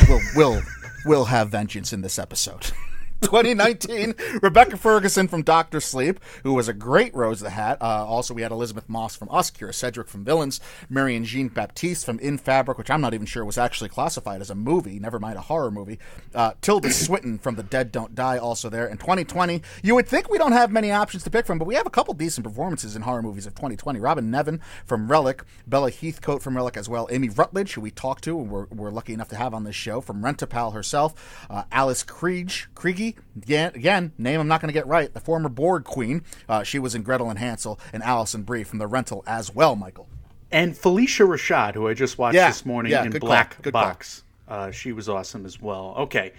will 0.09 0.21
will 0.35 0.62
will 1.04 1.25
have 1.26 1.50
vengeance 1.50 1.92
in 1.92 2.02
this 2.02 2.18
episode. 2.18 2.73
2019, 3.23 4.14
Rebecca 4.42 4.76
Ferguson 4.76 5.28
from 5.28 5.42
Doctor 5.42 5.80
Sleep, 5.80 6.20
who 6.42 6.54
was 6.54 6.68
a 6.68 6.73
great 6.73 7.14
Rose 7.14 7.40
the 7.40 7.50
Hat. 7.50 7.78
Uh, 7.80 8.04
also, 8.06 8.35
we 8.35 8.42
had 8.42 8.52
Elisabeth 8.52 8.88
Moss 8.88 9.16
from 9.16 9.28
Us, 9.30 9.50
Kyra 9.50 9.75
Sedgwick 9.75 10.08
from 10.08 10.25
Villains, 10.25 10.61
Marianne 10.88 11.25
Jean-Baptiste 11.25 12.04
from 12.04 12.18
In 12.18 12.38
Fabric, 12.38 12.78
which 12.78 12.90
I'm 12.90 13.00
not 13.00 13.14
even 13.14 13.26
sure 13.26 13.44
was 13.44 13.58
actually 13.58 13.88
classified 13.88 14.40
as 14.40 14.50
a 14.50 14.54
movie, 14.54 14.99
never 14.99 15.18
mind 15.18 15.38
a 15.38 15.42
horror 15.42 15.70
movie. 15.70 15.99
Uh, 16.35 16.52
Tilda 16.61 16.90
Swinton 16.90 17.38
from 17.38 17.56
The 17.56 17.62
Dead 17.62 17.92
Don't 17.92 18.14
Die, 18.14 18.38
also 18.38 18.68
there. 18.68 18.87
In 18.87 18.99
2020, 18.99 19.62
you 19.82 19.94
would 19.94 20.08
think 20.08 20.28
we 20.28 20.38
don't 20.38 20.52
have 20.52 20.70
many 20.70 20.90
options 20.90 21.25
to 21.25 21.30
pick 21.30 21.46
from, 21.46 21.58
but 21.58 21.66
we 21.66 21.75
have 21.75 21.87
a 21.87 21.90
couple 21.90 22.14
decent 22.14 22.46
performances 22.46 22.96
in 22.96 23.02
horror 23.02 23.23
movies 23.23 23.46
of 23.46 23.54
2020. 23.54 23.99
Robyn 23.99 24.30
Nevin 24.30 24.61
from 24.85 25.11
Relic, 25.11 25.42
Bella 25.66 25.90
Heathcote 25.90 26.42
from 26.42 26.56
Relic 26.56 26.76
as 26.76 26.88
well, 26.88 27.08
Amy 27.11 27.28
Rutledge, 27.28 27.75
who 27.75 27.80
we 27.80 27.90
talked 27.90 28.25
to 28.25 28.38
and 28.38 28.50
we're, 28.50 28.66
we're 28.66 28.90
lucky 28.90 29.12
enough 29.12 29.28
to 29.28 29.37
have 29.37 29.54
on 29.54 29.64
this 29.64 29.76
show, 29.76 30.00
from 30.00 30.23
Rentapal 30.23 30.75
herself, 30.75 31.46
uh, 31.50 31.64
Alice 31.73 32.04
Krige, 32.04 32.66
Krige, 32.75 33.05
again, 33.36 33.72
again, 33.75 34.12
name 34.18 34.40
I'm 34.40 34.48
not 34.48 34.60
going 34.60 34.68
to 34.68 34.72
get 34.72 34.86
right, 34.86 35.12
the 35.12 35.20
former 35.20 35.48
Borg 35.48 35.84
queen. 35.84 36.22
Uh, 36.48 36.62
she 36.62 36.78
was 36.78 36.94
in 36.94 37.02
Gretel 37.02 37.30
and 37.30 37.38
Hansel, 37.38 37.78
and 37.92 38.02
Alison 38.02 38.42
Brie 38.42 38.64
from 38.64 38.78
The 38.78 38.86
Rental 38.86 39.22
as 39.26 39.54
well, 39.54 39.76
Michael. 39.76 40.08
And 40.50 40.75
Phylicia 40.75 41.26
Rashad, 41.26 41.75
who 41.75 41.88
I 41.88 41.94
just 41.94 42.18
watched 42.18 42.36
Yeah, 42.36 42.48
this 42.48 42.64
morning 42.64 42.92
yeah, 42.92 43.04
in 43.04 43.10
Black. 43.10 43.60
Box, 43.70 44.22
uh, 44.48 44.70
she 44.70 44.92
was 44.92 45.08
awesome 45.08 45.44
as 45.44 45.60
well. 45.60 45.94
Okay, 45.98 46.32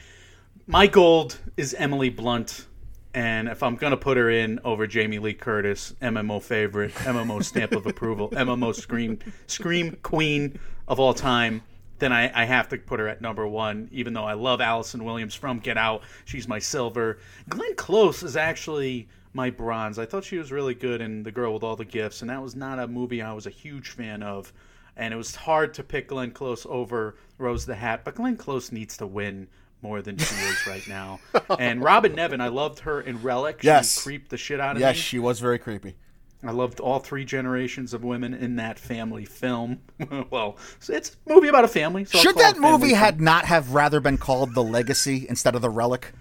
my 0.65 0.87
gold 0.87 1.37
is 1.55 1.73
Emily 1.73 2.09
Blunt, 2.09 2.65
and 3.13 3.47
if 3.47 3.63
I'm 3.63 3.75
gonna 3.75 3.97
put 3.97 4.17
her 4.17 4.29
in 4.29 4.59
over 4.63 4.87
Jamie 4.87 5.19
Lee 5.19 5.33
Curtis, 5.33 5.93
MMO 6.01 6.41
favorite, 6.41 6.93
MMO 6.93 7.43
stamp 7.43 7.73
of 7.73 7.85
approval, 7.85 8.29
MMO 8.31 8.73
scream 8.73 9.19
scream 9.47 9.97
queen 10.03 10.59
of 10.87 10.99
all 10.99 11.13
time, 11.13 11.61
then 11.99 12.13
I, 12.13 12.31
I 12.41 12.45
have 12.45 12.67
to 12.69 12.77
put 12.77 12.99
her 12.99 13.07
at 13.07 13.21
number 13.21 13.47
one, 13.47 13.89
even 13.91 14.13
though 14.13 14.23
I 14.25 14.33
love 14.33 14.61
Allison 14.61 15.03
Williams 15.03 15.33
from 15.35 15.59
Get 15.59 15.77
Out. 15.77 16.03
She's 16.25 16.47
my 16.47 16.59
silver. 16.59 17.19
Glenn 17.49 17.75
Close 17.75 18.23
is 18.23 18.35
actually 18.37 19.07
my 19.33 19.49
bronze. 19.49 19.99
I 19.99 20.05
thought 20.05 20.23
she 20.23 20.37
was 20.37 20.51
really 20.51 20.73
good 20.75 21.01
in 21.01 21.23
The 21.23 21.31
Girl 21.31 21.53
with 21.53 21.63
All 21.63 21.75
the 21.75 21.85
Gifts, 21.85 22.21
and 22.21 22.29
that 22.29 22.41
was 22.41 22.55
not 22.55 22.79
a 22.79 22.87
movie 22.87 23.21
I 23.21 23.33
was 23.33 23.45
a 23.47 23.51
huge 23.51 23.89
fan 23.89 24.23
of. 24.23 24.51
And 24.95 25.13
it 25.13 25.17
was 25.17 25.35
hard 25.35 25.73
to 25.75 25.83
pick 25.83 26.07
Glenn 26.07 26.31
Close 26.31 26.65
over 26.67 27.15
Rose 27.37 27.65
the 27.65 27.75
Hat, 27.75 28.01
but 28.03 28.15
Glenn 28.15 28.35
Close 28.37 28.71
needs 28.71 28.97
to 28.97 29.05
win 29.05 29.47
more 29.83 30.01
than 30.01 30.17
she 30.17 30.33
is 30.35 30.65
right 30.67 30.87
now. 30.87 31.19
And 31.59 31.83
Robyn 31.83 32.15
Nevin, 32.15 32.41
I 32.41 32.47
loved 32.47 32.79
her 32.79 33.01
in 33.01 33.21
Relic. 33.21 33.61
She 33.61 33.67
Yes. 33.67 34.01
creeped 34.03 34.29
the 34.31 34.37
shit 34.37 34.59
out 34.59 34.75
of 34.75 34.79
Yes, 34.81 34.95
me. 34.95 34.97
Yes, 34.97 35.05
she 35.05 35.19
was 35.19 35.39
very 35.39 35.59
creepy. 35.59 35.95
I 36.43 36.51
loved 36.51 36.79
all 36.79 36.99
three 36.99 37.25
generations 37.25 37.93
of 37.93 38.03
women 38.03 38.33
in 38.33 38.57
that 38.57 38.77
family 38.77 39.25
film. 39.25 39.79
well, 40.29 40.57
it's 40.87 41.15
a 41.25 41.33
movie 41.33 41.47
about 41.47 41.63
a 41.63 41.67
family. 41.67 42.05
So 42.05 42.19
Should 42.19 42.37
that 42.37 42.57
movie 42.59 42.89
film. 42.89 42.99
had 42.99 43.19
not 43.21 43.45
have 43.45 43.73
rather 43.73 43.99
been 43.99 44.17
called 44.17 44.53
The 44.53 44.63
Legacy 44.63 45.25
instead 45.27 45.55
of 45.55 45.61
The 45.61 45.69
Relic? 45.69 46.13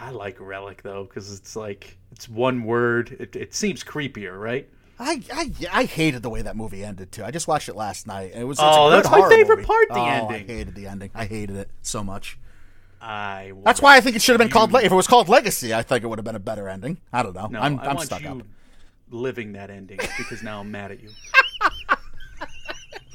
I 0.00 0.10
like 0.10 0.40
Relic 0.40 0.82
though 0.82 1.04
because 1.04 1.32
it's 1.36 1.56
like 1.56 1.96
it's 2.12 2.28
one 2.28 2.64
word. 2.64 3.16
It, 3.18 3.36
it 3.36 3.54
seems 3.54 3.82
creepier, 3.84 4.38
right? 4.40 4.68
I, 4.98 5.22
I 5.32 5.52
I 5.72 5.84
hated 5.84 6.22
the 6.22 6.30
way 6.30 6.42
that 6.42 6.54
movie 6.56 6.84
ended 6.84 7.10
too. 7.10 7.24
I 7.24 7.30
just 7.30 7.48
watched 7.48 7.68
it 7.68 7.74
last 7.76 8.06
night. 8.06 8.32
It 8.34 8.44
was 8.44 8.58
Oh, 8.60 8.90
good 8.90 8.98
that's 8.98 9.10
my 9.10 9.28
favorite 9.28 9.56
movie. 9.56 9.66
part, 9.66 9.88
the 9.88 9.94
oh, 9.94 10.04
ending. 10.06 10.50
I 10.50 10.52
hated 10.52 10.74
the 10.74 10.86
ending. 10.86 11.10
I 11.14 11.24
hated 11.24 11.56
it 11.56 11.70
so 11.82 12.04
much. 12.04 12.38
I. 13.00 13.52
That's 13.64 13.82
why 13.82 13.96
I 13.96 14.00
think 14.00 14.14
it 14.14 14.22
should 14.22 14.32
have 14.32 14.38
been 14.38 14.48
called. 14.50 14.72
If 14.74 14.92
it 14.92 14.94
was 14.94 15.08
called 15.08 15.28
Legacy, 15.28 15.74
I 15.74 15.82
think 15.82 16.04
it 16.04 16.06
would 16.06 16.18
have 16.18 16.24
been 16.24 16.36
a 16.36 16.40
better 16.40 16.68
ending. 16.68 16.98
I 17.12 17.22
don't 17.24 17.34
know. 17.34 17.46
No, 17.48 17.58
I'm 17.60 17.80
I 17.80 17.86
I'm 17.88 17.98
stuck 17.98 18.22
you 18.22 18.28
up. 18.28 18.42
Living 19.12 19.52
that 19.52 19.70
ending 19.70 19.98
because 20.18 20.42
now 20.42 20.60
I'm 20.60 20.70
mad 20.70 20.90
at 20.90 21.00
you. 21.02 21.10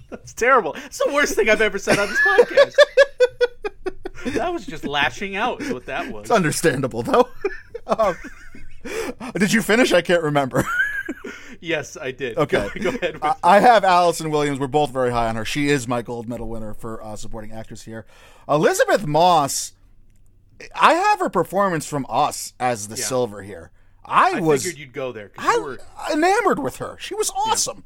That's 0.09 0.33
terrible. 0.33 0.73
It's 0.85 0.99
the 0.99 1.11
worst 1.11 1.35
thing 1.35 1.49
I've 1.49 1.59
ever 1.61 1.77
said 1.77 1.99
on 1.99 2.07
this 2.07 2.19
podcast. 2.21 2.75
that 4.35 4.53
was 4.53 4.65
just 4.65 4.85
lashing 4.85 5.35
out. 5.35 5.61
Is 5.61 5.73
what 5.73 5.85
that 5.87 6.09
was. 6.13 6.23
It's 6.23 6.31
understandable 6.31 7.03
though. 7.03 7.27
Um, 7.87 8.17
did 9.37 9.53
you 9.53 9.61
finish? 9.61 9.93
I 9.93 10.01
can't 10.01 10.21
remember. 10.21 10.67
Yes, 11.61 11.95
I 11.95 12.11
did. 12.11 12.37
Okay. 12.37 12.67
Go, 12.81 12.81
go 12.91 12.97
ahead. 12.97 13.13
With, 13.13 13.23
I- 13.23 13.35
I 13.41 13.59
have 13.61 13.85
Allison 13.85 14.29
Williams. 14.29 14.59
We're 14.59 14.67
both 14.67 14.91
very 14.91 15.09
high 15.09 15.29
on 15.29 15.37
her. 15.37 15.45
She 15.45 15.69
is 15.69 15.87
my 15.87 16.01
gold 16.01 16.27
medal 16.27 16.49
winner 16.49 16.73
for 16.73 17.01
uh, 17.01 17.15
supporting 17.15 17.53
actress 17.53 17.83
here. 17.83 18.05
Elisabeth 18.49 19.07
Moss. 19.07 19.71
I 20.75 20.95
have 20.95 21.19
her 21.19 21.29
performance 21.29 21.85
from 21.87 22.05
Us 22.09 22.53
as 22.59 22.89
the 22.89 22.97
Yeah. 22.97 23.05
silver 23.05 23.41
here. 23.41 23.71
I, 24.07 24.37
I 24.37 24.39
was 24.39 24.63
figured 24.63 24.79
you'd 24.79 24.93
go 24.93 25.11
there. 25.11 25.31
I 25.37 25.53
you 25.53 25.63
were, 25.63 25.79
enamored 26.11 26.59
with 26.59 26.77
her. 26.77 26.97
She 26.99 27.13
was 27.13 27.29
awesome. 27.31 27.83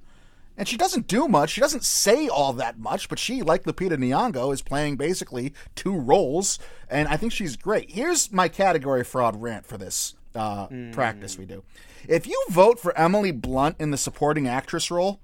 And 0.57 0.67
she 0.67 0.77
doesn't 0.77 1.07
do 1.07 1.27
much. 1.27 1.51
She 1.51 1.61
doesn't 1.61 1.83
say 1.83 2.27
all 2.27 2.53
that 2.53 2.77
much, 2.77 3.09
but 3.09 3.17
she, 3.17 3.41
like 3.41 3.63
Lupita 3.63 3.97
Nyong'o, 3.97 4.53
is 4.53 4.61
playing 4.61 4.97
basically 4.97 5.53
two 5.75 5.97
roles, 5.97 6.59
and 6.89 7.07
I 7.07 7.17
think 7.17 7.31
she's 7.31 7.55
great. 7.55 7.91
Here's 7.91 8.31
my 8.31 8.47
category 8.47 9.03
fraud 9.03 9.41
rant 9.41 9.65
for 9.65 9.77
this 9.77 10.13
uh, 10.35 10.67
practice 10.91 11.37
we 11.37 11.45
do. 11.45 11.63
If 12.07 12.27
you 12.27 12.43
vote 12.49 12.79
for 12.79 12.95
Emily 12.97 13.31
Blunt 13.31 13.77
in 13.79 13.91
the 13.91 13.97
supporting 13.97 14.47
actress 14.47 14.91
role, 14.91 15.19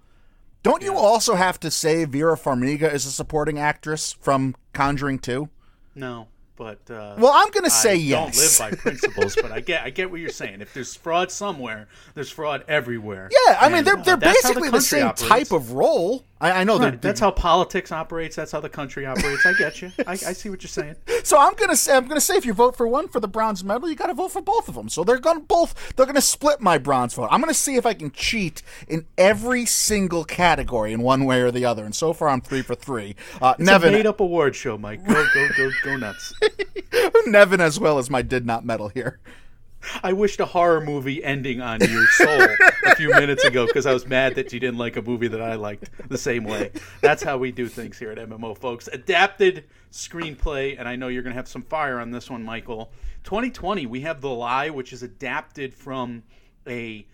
don't 0.64 0.82
you 0.82 0.96
also 0.96 1.36
have 1.36 1.60
to 1.60 1.70
say 1.72 2.06
Vera 2.06 2.38
Farmiga 2.38 2.92
is 2.92 3.06
a 3.06 3.12
supporting 3.12 3.60
actress 3.60 4.14
from 4.14 4.56
Conjuring 4.74 5.20
2? 5.20 5.50
no, 5.96 6.28
but 6.58 6.80
uh, 6.90 7.16
Well, 7.18 7.32
I'm 7.34 7.50
going 7.52 7.64
to 7.64 7.70
say 7.70 7.92
I 7.92 7.94
yes. 7.94 8.60
don't 8.60 8.70
live 8.70 8.72
by 8.72 8.78
principles, 8.82 9.36
but 9.42 9.52
I 9.52 9.62
get 9.62 9.84
I 9.84 9.90
get 9.92 10.12
what 10.12 10.20
you're 10.20 10.30
saying. 10.30 10.62
If 10.62 10.74
there's 10.74 10.96
fraud 10.96 11.32
somewhere, 11.32 11.88
there's 12.16 12.30
fraud 12.30 12.66
everywhere. 12.68 13.30
yeah, 13.48 13.58
I 13.62 13.70
mean, 13.70 13.84
they're, 13.86 13.98
uh, 13.98 14.04
they're 14.04 14.16
how 14.16 14.34
basically 14.34 14.70
the, 14.70 14.72
country 14.72 14.82
same 14.82 15.08
operates. 15.08 15.30
type 15.30 15.52
of 15.54 15.72
role. 15.72 16.26
I, 16.40 16.52
I 16.52 16.64
know 16.64 16.78
Right, 16.78 17.02
That's 17.02 17.20
how 17.20 17.32
politics 17.32 17.92
operates. 17.92 18.36
That's 18.36 18.52
how 18.52 18.60
the 18.60 18.70
country 18.70 19.06
operates. 19.06 19.46
I 19.46 19.54
get 19.54 19.82
you. 19.82 19.92
I, 20.06 20.12
I 20.12 20.16
see 20.16 20.50
what 20.50 20.62
you're 20.62 20.70
saying. 20.70 20.96
So 21.24 21.38
I'm 21.38 21.56
gonna 21.56 21.76
say 21.76 21.94
I'm 21.94 22.08
gonna 22.08 22.22
say 22.22 22.38
if 22.38 22.46
you 22.46 22.54
vote 22.54 22.78
for 22.78 22.88
one 22.88 23.10
for 23.10 23.20
the 23.20 23.28
bronze 23.28 23.62
medal, 23.62 23.90
you 23.90 23.96
got 23.96 24.08
to 24.08 24.14
vote 24.14 24.30
for 24.32 24.42
both 24.42 24.70
of 24.70 24.76
them. 24.76 24.88
So 24.88 25.04
they're 25.04 25.18
gonna 25.20 25.42
both 25.42 25.94
they're 25.98 26.06
gonna 26.06 26.22
split 26.22 26.62
my 26.62 26.78
bronze 26.78 27.16
vote. 27.16 27.28
I'm 27.32 27.42
gonna 27.42 27.54
see 27.54 27.76
if 27.76 27.86
I 27.86 27.94
can 27.94 28.12
cheat 28.12 28.62
in 28.88 29.06
every 29.18 29.66
single 29.66 30.24
category 30.24 30.94
in 30.94 31.02
one 31.02 31.26
way 31.26 31.42
or 31.42 31.52
the 31.52 31.66
other. 31.66 31.84
And 31.84 31.94
so 31.94 32.14
far 32.14 32.30
I'm 32.30 32.40
three 32.40 32.62
for 32.62 32.76
three. 32.76 33.18
Uh, 33.42 33.56
It's 33.60 33.68
a 33.68 33.72
Nevin, 33.74 33.92
made 33.92 34.06
up 34.06 34.22
award 34.22 34.56
show, 34.56 34.78
Mike. 34.78 35.06
Go 35.06 35.28
go 35.34 35.48
go 35.58 35.70
go 35.84 35.98
nuts. 35.98 36.34
Nevin 37.26 37.60
as 37.60 37.78
well 37.78 37.98
as 37.98 38.10
my 38.10 38.22
did 38.22 38.46
not 38.46 38.64
medal 38.64 38.88
here. 38.88 39.20
I 40.04 40.14
wished 40.14 40.40
a 40.40 40.46
horror 40.46 40.82
movie 40.82 41.24
ending 41.24 41.62
on 41.62 41.80
your 41.82 42.06
soul 42.08 42.48
a 42.86 42.96
few 42.96 43.10
minutes 43.10 43.44
ago 43.44 43.66
because 43.66 43.86
I 43.86 43.94
was 43.94 44.06
mad 44.08 44.36
that 44.36 44.52
you 44.52 44.60
didn't 44.60 44.78
like 44.78 44.98
a 44.98 45.02
movie 45.02 45.28
that 45.30 45.42
I 45.42 45.56
liked 45.56 45.90
the 46.10 46.18
same 46.18 46.44
way. 46.44 46.72
That's 47.02 47.24
how 47.24 47.38
we 47.38 47.52
do 47.52 47.68
things 47.68 47.98
here 47.98 48.12
at 48.12 48.18
MMO, 48.18 48.58
folks. 48.58 48.88
Adapted 48.92 49.66
screenplay, 49.92 50.76
and 50.78 50.88
I 50.88 50.96
know 50.96 51.08
you're 51.08 51.24
going 51.24 51.34
to 51.34 51.38
have 51.38 51.48
some 51.48 51.62
fire 51.64 52.00
on 52.00 52.12
this 52.12 52.30
one, 52.30 52.44
Michael. 52.44 52.92
2020, 53.24 53.86
we 53.86 54.02
have 54.02 54.22
The 54.22 54.30
Lie, 54.30 54.70
which 54.70 54.94
is 54.94 55.04
adapted 55.04 55.74
from 55.74 56.24
a 56.68 57.06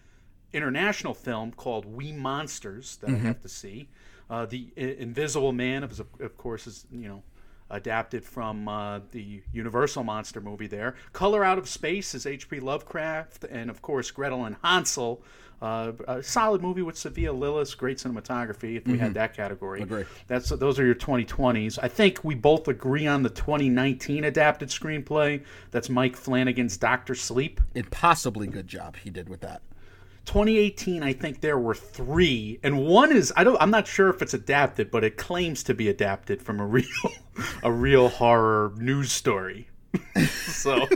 international 0.51 1.13
film 1.13 1.51
called 1.51 1.85
We 1.85 2.11
Monsters 2.11 2.97
that 2.97 3.09
I 3.09 3.15
have 3.17 3.41
to 3.41 3.49
see. 3.49 3.89
Uh, 4.29 4.45
the 4.45 4.67
I- 4.77 4.81
Invisible 4.99 5.51
Man, 5.51 5.83
of, 5.83 5.99
of 6.19 6.37
course, 6.37 6.65
is 6.67 6.85
you 6.91 7.07
know 7.07 7.23
adapted 7.69 8.23
from 8.23 8.67
uh, 8.67 8.99
the 9.11 9.41
Universal 9.51 10.03
monster 10.03 10.41
movie. 10.41 10.67
There, 10.67 10.95
Color 11.11 11.43
Out 11.43 11.57
of 11.57 11.67
Space 11.67 12.13
is 12.13 12.25
H.P. 12.25 12.59
Lovecraft, 12.59 13.45
and 13.45 13.69
of 13.69 13.81
course 13.81 14.11
Gretel 14.11 14.45
and 14.45 14.55
Hansel. 14.63 15.21
Uh, 15.61 15.93
a 16.09 16.21
solid 16.21 16.61
movie 16.61 16.81
with 16.81 16.97
Sophia 16.97 17.31
Lillis, 17.31 17.77
great 17.77 17.97
cinematography. 17.97 18.75
If 18.75 18.85
we 18.85 18.97
had 18.97 19.13
that 19.13 19.33
category, 19.33 19.81
Agree. 19.81 20.03
that's 20.27 20.49
those 20.49 20.77
are 20.77 20.85
your 20.85 20.95
2020s. 20.95 21.79
I 21.81 21.87
think 21.87 22.21
we 22.21 22.35
both 22.35 22.67
agree 22.67 23.07
on 23.07 23.23
the 23.23 23.29
2019 23.29 24.25
adapted 24.25 24.67
screenplay. 24.67 25.41
That's 25.71 25.89
Mike 25.89 26.17
Flanagan's 26.17 26.75
Doctor 26.75 27.15
Sleep. 27.15 27.61
Impossibly 27.75 28.47
good 28.47 28.67
job 28.67 28.97
he 28.97 29.09
did 29.09 29.29
with 29.29 29.39
that. 29.39 29.61
2018 30.25 31.03
i 31.03 31.11
think 31.11 31.41
there 31.41 31.57
were 31.59 31.75
three 31.75 32.59
and 32.63 32.85
one 32.85 33.11
is 33.11 33.31
i 33.35 33.43
don't 33.43 33.57
i'm 33.61 33.69
not 33.71 33.85
sure 33.87 34.09
if 34.09 34.21
it's 34.21 34.33
adapted 34.33 34.89
but 34.89 35.03
it 35.03 35.17
claims 35.17 35.63
to 35.63 35.73
be 35.73 35.89
adapted 35.89 36.41
from 36.41 36.59
a 36.59 36.65
real 36.77 36.85
a 37.63 37.71
real 37.71 38.07
horror 38.09 38.73
news 38.77 39.11
story 39.11 39.67
so 40.47 40.87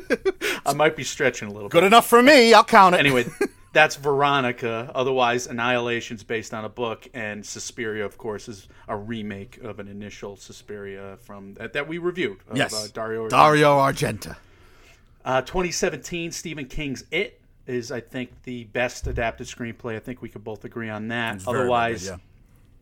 i 0.66 0.74
might 0.74 0.96
be 0.96 1.04
stretching 1.04 1.48
a 1.50 1.52
little 1.52 1.68
bit 1.70 1.74
Good 1.74 1.84
enough 1.84 2.08
for 2.08 2.24
me. 2.24 2.54
I'll 2.54 2.64
count 2.64 2.96
it. 2.96 3.00
anyway 3.00 3.26
that's 3.74 3.96
veronica 3.98 4.90
otherwise 4.96 5.46
annihilation's 5.46 6.24
based 6.24 6.54
on 6.54 6.64
a 6.66 6.70
book 6.70 7.08
and 7.14 7.46
suspiria 7.46 8.06
of 8.06 8.18
course 8.18 8.48
is 8.48 8.68
a 8.88 8.96
remake 8.96 9.58
of 9.62 9.80
an 9.80 9.88
initial 9.88 10.36
suspiria 10.38 11.18
from 11.22 11.54
that, 11.56 11.74
that 11.74 11.88
we 11.88 11.98
reviewed 11.98 12.38
of, 12.50 12.58
yes, 12.58 12.74
uh, 12.74 12.88
dario 12.94 13.28
Dario 13.28 13.78
Argento. 13.78 14.36
uh, 15.26 15.42
2017, 15.42 16.32
Stephen 16.32 16.66
King's 16.66 17.04
It 17.12 17.40
is, 17.68 17.92
I 17.92 18.00
think, 18.00 18.44
the 18.44 18.64
best 18.66 19.08
adapted 19.08 19.48
screenplay. 19.48 19.96
I 19.96 20.00
think 20.00 20.22
we 20.22 20.30
could 20.30 20.44
both 20.44 20.66
agree 20.66 20.90
on 20.90 21.10
that. 21.10 21.48
Otherwise, 21.48 22.04
good, 22.04 22.12
yeah. 22.12 22.18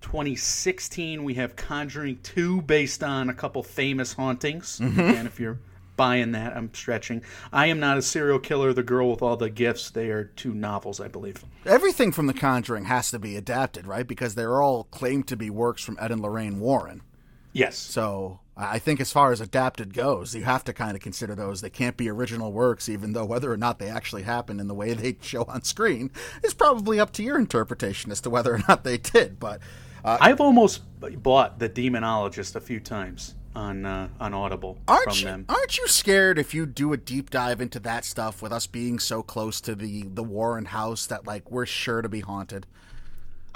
2016, 0.01 1.23
we 1.23 1.33
have 1.35 1.55
Conjuring 1.55 2.19
2 2.21 2.61
based 2.61 3.03
on 3.03 3.29
a 3.29 3.33
couple 3.33 3.63
famous 3.63 4.13
hauntings. 4.13 4.79
Mm-hmm. 4.79 4.99
Again, 4.99 5.25
if 5.25 5.39
you're 5.39 5.59
buying 5.95 6.33
that, 6.33 6.55
I'm 6.55 6.73
stretching. 6.73 7.23
I 7.51 7.67
Am 7.67 7.79
Not 7.79 7.97
a 7.97 8.01
Serial 8.01 8.39
Killer, 8.39 8.73
The 8.73 8.83
Girl 8.83 9.09
with 9.09 9.21
All 9.21 9.37
the 9.37 9.49
Gifts. 9.49 9.89
They 9.89 10.09
are 10.09 10.25
two 10.25 10.53
novels, 10.53 10.99
I 10.99 11.07
believe. 11.07 11.43
Everything 11.65 12.11
from 12.11 12.27
The 12.27 12.33
Conjuring 12.33 12.85
has 12.85 13.09
to 13.11 13.19
be 13.19 13.35
adapted, 13.35 13.87
right? 13.87 14.05
Because 14.05 14.35
they're 14.35 14.61
all 14.61 14.83
claimed 14.85 15.27
to 15.29 15.35
be 15.35 15.49
works 15.49 15.83
from 15.83 15.97
Ed 15.99 16.11
and 16.11 16.21
Lorraine 16.21 16.59
Warren. 16.59 17.01
Yes. 17.53 17.77
So 17.77 18.41
I 18.57 18.79
think 18.79 19.01
as 19.01 19.11
far 19.11 19.33
as 19.33 19.41
adapted 19.41 19.93
goes, 19.93 20.33
you 20.33 20.43
have 20.43 20.63
to 20.63 20.73
kind 20.73 20.95
of 20.95 21.01
consider 21.01 21.35
those. 21.35 21.59
They 21.59 21.69
can't 21.69 21.97
be 21.97 22.09
original 22.09 22.53
works, 22.53 22.87
even 22.87 23.11
though 23.11 23.25
whether 23.25 23.51
or 23.51 23.57
not 23.57 23.79
they 23.79 23.89
actually 23.89 24.23
happen 24.23 24.61
in 24.61 24.67
the 24.69 24.73
way 24.73 24.93
they 24.93 25.17
show 25.21 25.43
on 25.43 25.63
screen 25.63 26.09
is 26.41 26.53
probably 26.53 26.99
up 26.99 27.11
to 27.13 27.23
your 27.23 27.37
interpretation 27.37 28.11
as 28.11 28.21
to 28.21 28.29
whether 28.29 28.53
or 28.53 28.61
not 28.67 28.83
they 28.83 28.97
did. 28.97 29.39
But 29.39 29.59
uh, 30.05 30.17
I've 30.21 30.39
almost 30.39 30.83
bought 31.21 31.59
The 31.59 31.67
Demonologist 31.67 32.55
a 32.55 32.61
few 32.61 32.79
times 32.79 33.35
on 33.55 33.85
uh, 33.85 34.09
on 34.19 34.33
Audible 34.33 34.77
aren't 34.87 35.03
from 35.05 35.15
you 35.15 35.25
them. 35.25 35.45
aren't 35.47 35.77
you 35.77 35.87
scared 35.87 36.37
if 36.37 36.53
you 36.53 36.65
do 36.65 36.91
a 36.91 36.97
deep 36.97 37.29
dive 37.29 37.61
into 37.61 37.79
that 37.79 38.03
stuff 38.03 38.41
with 38.41 38.51
us 38.51 38.67
being 38.67 38.99
so 38.99 39.23
close 39.23 39.61
to 39.61 39.75
the 39.75 40.03
the 40.03 40.23
Warren 40.23 40.65
house 40.65 41.07
that 41.07 41.25
like 41.25 41.49
we're 41.49 41.65
sure 41.65 42.01
to 42.01 42.09
be 42.09 42.19
haunted? 42.19 42.67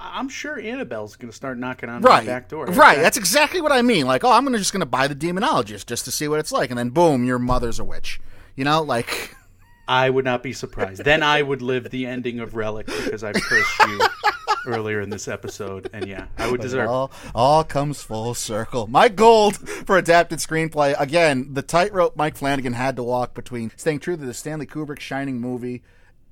I'm 0.02 0.30
sure 0.30 0.60
Annabelle's 0.60 1.16
going 1.16 1.30
to 1.30 1.36
start 1.36 1.58
knocking 1.58 1.90
on 1.90 2.02
Right, 2.02 2.26
my 2.26 2.32
back 2.32 2.50
door. 2.50 2.66
right. 2.66 2.76
Right. 2.78 2.98
That's 2.98 3.18
exactly 3.18 3.62
what 3.62 3.72
I 3.72 3.82
mean. 3.82 4.06
Like, 4.06 4.24
oh, 4.24 4.32
I'm 4.32 4.44
gonna 4.44 4.58
just 4.58 4.74
gonna 4.74 4.86
buy 4.86 5.08
the 5.08 5.16
demonologist 5.16 5.86
just 5.88 6.06
to 6.06 6.12
see 6.12 6.28
what 6.28 6.40
it's 6.40 6.52
like, 6.52 6.70
and 6.70 6.78
then 6.80 6.90
boom, 6.90 7.24
your 7.26 7.40
mother's 7.40 7.80
a 7.80 7.84
witch. 7.84 8.20
You 8.56 8.64
know, 8.66 8.82
like. 8.82 9.36
I 9.88 10.10
would 10.12 10.24
not 10.26 10.44
be 10.44 10.54
surprised. 10.54 11.04
then 11.04 11.24
I 11.24 11.42
would 11.42 11.64
live 11.64 11.90
the 11.90 12.06
ending 12.06 12.40
of 12.40 12.54
Relic 12.54 12.86
because 12.86 13.24
I've 13.24 13.34
cursed 13.34 13.80
you 13.88 14.00
earlier 14.68 15.02
in 15.02 15.10
this 15.10 15.28
episode, 15.28 15.90
and 15.94 16.06
yeah, 16.08 16.28
I 16.38 16.52
would 16.52 16.60
It 16.60 16.64
deserve. 16.64 16.88
all, 16.90 17.12
all 17.34 17.64
comes 17.64 18.04
full 18.04 18.36
circle. 18.36 18.86
My 18.86 19.10
gold 19.10 19.58
for 19.58 19.98
adapted 19.98 20.38
screenplay. 20.40 20.94
Again, 21.00 21.56
the 21.56 21.64
tightrope 21.64 22.16
Mike 22.16 22.38
Flanagan 22.38 22.74
had 22.74 22.96
to 22.98 23.04
walk 23.04 23.34
between 23.34 23.72
staying 23.78 23.98
true 24.00 24.16
to 24.16 24.24
the 24.24 24.34
Stanley 24.36 24.68
Kubrick 24.68 25.00
Shining 25.00 25.42
movie 25.42 25.82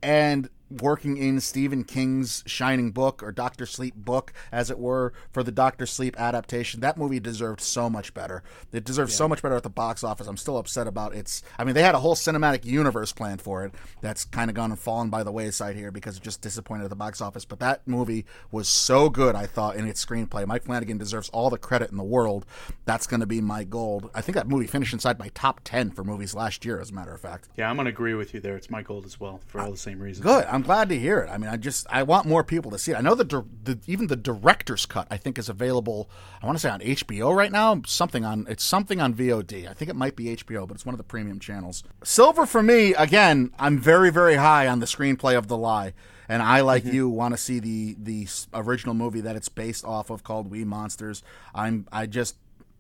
and 0.04 0.50
working 0.70 1.18
in 1.18 1.40
Stephen 1.40 1.84
King's 1.84 2.44
Shining 2.46 2.92
Book 2.92 3.24
or 3.24 3.32
Doctor 3.32 3.66
Sleep 3.66 3.96
book, 3.96 4.34
as 4.52 4.70
it 4.70 4.80
were, 4.80 5.14
for 5.32 5.44
the 5.44 5.52
Doctor 5.52 5.86
Sleep 5.86 6.20
adaptation. 6.20 6.82
That 6.82 6.98
movie 6.98 7.20
deserved 7.20 7.62
so 7.62 7.90
much 7.90 8.14
better. 8.14 8.44
It 8.72 8.84
deserved 8.84 9.12
yeah. 9.12 9.18
so 9.18 9.28
much 9.28 9.42
better 9.42 9.56
at 9.56 9.64
the 9.64 9.70
box 9.70 10.04
office. 10.04 10.28
I'm 10.28 10.38
still 10.38 10.58
upset 10.58 10.88
about 10.88 11.16
its. 11.16 11.44
I 11.58 11.64
mean, 11.64 11.76
they 11.76 11.84
had 11.84 11.96
a 11.96 12.00
whole 12.00 12.16
cinematic 12.16 12.66
universe 12.66 13.14
planned 13.14 13.42
for 13.42 13.66
it 13.66 13.74
that's 14.02 14.26
kind 14.26 14.50
of 14.50 14.56
gone 14.56 14.72
and 14.72 14.80
fallen 14.80 15.10
by 15.10 15.24
the 15.24 15.32
wayside 15.32 15.76
here 15.76 15.92
because 15.92 16.18
it 16.18 16.24
just 16.24 16.42
disappointed 16.42 16.84
at 16.84 16.90
the 16.90 16.96
box 16.96 17.22
office. 17.22 17.46
But 17.46 17.60
that 17.60 17.88
movie 17.88 18.26
was 18.52 18.68
so 18.68 19.10
good, 19.10 19.36
I 19.36 19.46
thought, 19.46 19.76
in 19.76 19.88
its 19.88 20.04
screenplay. 20.04 20.46
Mike 20.46 20.64
Flanagan 20.64 20.98
deserves 20.98 21.30
all 21.30 21.50
the 21.50 21.58
credit 21.58 21.92
in 21.92 21.98
the 21.98 22.04
world. 22.04 22.46
That's 22.86 23.08
going 23.08 23.20
to 23.22 23.26
be 23.26 23.42
my 23.42 23.64
gold. 23.64 24.10
I 24.14 24.22
think 24.22 24.36
that 24.36 24.48
movie 24.48 24.68
finished 24.68 24.94
inside 24.94 25.20
my 25.20 25.30
top 25.30 25.62
10 25.64 25.92
for 25.92 26.04
movies 26.04 26.34
last 26.34 26.66
year, 26.66 26.80
as 26.80 26.92
a 26.92 26.94
matter 26.94 27.14
of 27.14 27.22
fact. 27.22 27.50
Yeah, 27.56 27.70
I'm 27.70 27.76
going 27.76 27.86
to 27.86 27.92
agree 27.92 28.14
with 28.14 28.34
you 28.34 28.40
there. 28.40 28.56
It's 28.56 28.70
my 28.70 28.82
gold 28.82 29.06
as 29.06 29.20
well 29.20 29.40
for 29.48 29.62
all 29.62 29.72
the 29.72 29.78
same 29.78 30.00
reasons. 30.00 30.26
Good. 30.26 30.46
I'm 30.46 30.57
glad 30.62 30.90
to 30.90 31.00
hear 31.00 31.20
it. 31.20 31.30
I 31.30 31.38
mean, 31.38 31.50
I 31.50 31.58
just 31.58 31.88
I 31.90 32.04
want 32.04 32.26
more 32.26 32.44
people 32.44 32.72
to 32.72 32.80
see 32.80 32.92
it. 32.92 32.98
I 32.98 33.02
know 33.02 33.16
the, 33.16 33.46
the 33.64 33.80
even 33.88 34.08
the 34.08 34.16
director's 34.16 34.86
cut 34.86 35.08
I 35.10 35.18
think 35.18 35.38
is 35.38 35.50
available. 35.50 36.10
I 36.42 36.46
want 36.46 36.58
to 36.58 36.62
say 36.62 36.70
on 36.70 36.80
HBO 36.80 37.36
right 37.36 37.52
now. 37.52 37.82
Something 37.86 38.26
on 38.26 38.46
it's 38.50 38.64
something 38.64 39.02
on 39.02 39.14
VOD. 39.14 39.70
I 39.70 39.74
think 39.74 39.90
it 39.90 39.96
might 39.96 40.16
be 40.16 40.36
HBO, 40.36 40.68
but 40.68 40.76
it's 40.76 40.86
one 40.86 40.94
of 40.94 41.00
the 41.00 41.04
premium 41.04 41.40
channels. 41.40 41.84
Silver 42.04 42.46
for 42.46 42.64
me 42.64 42.94
again. 42.94 43.52
I'm 43.60 43.80
very 43.80 44.12
very 44.12 44.36
high 44.36 44.68
on 44.68 44.80
the 44.80 44.86
screenplay 44.86 45.38
of 45.38 45.48
The 45.48 45.58
Lie 45.58 45.94
and 46.30 46.42
I, 46.42 46.62
like 46.62 46.84
mm-hmm. 46.84 46.94
you, 46.96 47.10
want 47.10 47.34
to 47.34 47.38
see 47.38 47.60
the 47.60 47.96
the 48.00 48.28
original 48.54 48.94
movie 48.94 49.22
that 49.22 49.36
it's 49.36 49.50
based 49.50 49.86
off 49.86 50.10
of 50.10 50.24
called 50.24 50.50
We 50.50 50.66
Monsters. 50.66 51.24
I'm 51.56 51.88
I 51.92 52.06
just 52.06 52.36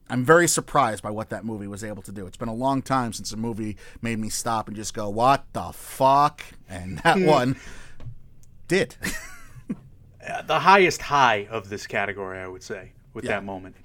I'm 0.09 0.23
very 0.23 0.47
surprised 0.47 1.03
by 1.03 1.09
what 1.09 1.29
that 1.29 1.43
movie 1.43 1.67
was 1.67 1.83
able 1.83 2.01
to 2.03 2.11
do. 2.11 2.27
It's 2.27 2.37
been 2.37 2.47
a 2.47 2.53
long 2.53 2.81
time 2.81 3.13
since 3.13 3.31
a 3.31 3.37
movie 3.37 3.77
made 4.01 4.19
me 4.19 4.29
stop 4.29 4.67
and 4.67 4.75
just 4.75 4.93
go, 4.93 5.09
"What 5.09 5.45
the 5.53 5.71
fuck?" 5.73 6.43
And 6.69 6.99
that 6.99 7.17
hmm. 7.17 7.25
one 7.25 7.55
did. 8.67 8.95
the 10.45 10.59
highest 10.59 11.01
high 11.01 11.47
of 11.49 11.69
this 11.69 11.87
category, 11.87 12.39
I 12.39 12.47
would 12.47 12.63
say, 12.63 12.91
with 13.13 13.25
yeah. 13.25 13.31
that 13.31 13.43
moment. 13.43 13.75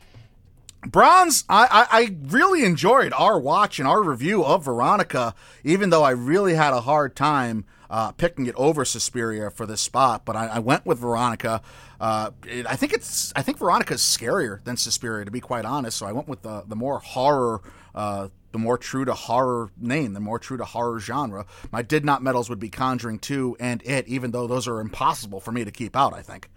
Bronze, 0.87 1.45
I, 1.49 1.87
I, 1.91 2.01
I, 2.01 2.17
really 2.27 2.65
enjoyed 2.65 3.13
our 3.13 3.39
watch 3.39 3.79
and 3.79 3.87
our 3.87 4.03
review 4.03 4.45
of 4.45 4.65
Veronica, 4.65 5.33
even 5.63 5.91
though 5.91 6.03
I 6.03 6.11
really 6.11 6.55
had 6.55 6.73
a 6.73 6.81
hard 6.81 7.15
time 7.15 7.65
uh, 7.89 8.11
picking 8.13 8.47
it 8.47 8.55
over 8.57 8.85
Suspiria 8.85 9.51
for 9.51 9.65
this 9.65 9.81
spot. 9.81 10.25
But 10.25 10.35
I, 10.35 10.47
I 10.47 10.59
went 10.59 10.85
with 10.85 10.99
Veronica. 10.99 11.63
Uh, 12.01 12.33
it, 12.49 12.67
I 12.67 12.75
think 12.75 12.93
it's 12.93 13.33
I 13.37 13.43
think 13.43 13.59
Veronica's 13.59 14.03
scarier 14.03 14.65
than 14.65 14.77
Suspiria, 14.77 15.25
to 15.25 15.31
be 15.31 15.41
quite 15.41 15.65
honest. 15.65 15.99
So 15.99 16.07
I 16.07 16.13
went 16.13 16.27
with 16.27 16.43
the 16.43 16.65
the 16.67 16.77
more 16.77 16.99
horror 16.99 17.61
uh, 17.95 18.29
the 18.51 18.59
more 18.59 18.77
true 18.77 19.05
to 19.05 19.15
horror 19.15 19.71
name, 19.79 20.15
the 20.15 20.21
more 20.21 20.39
true 20.39 20.57
to 20.57 20.65
horror 20.65 20.99
genre. 20.99 21.47
My 21.71 21.83
did 21.83 22.05
not 22.05 22.23
medals 22.23 22.49
would 22.51 22.61
be 22.61 22.69
Conjuring 22.69 23.19
2 23.19 23.57
and 23.59 23.83
It, 23.85 24.07
even 24.09 24.31
though 24.31 24.47
those 24.47 24.69
are 24.69 24.81
impossible 24.81 25.41
for 25.41 25.53
me 25.53 25.65
to 25.65 25.71
keep 25.71 25.97
out, 25.97 26.13
I 26.13 26.23
think. 26.23 26.49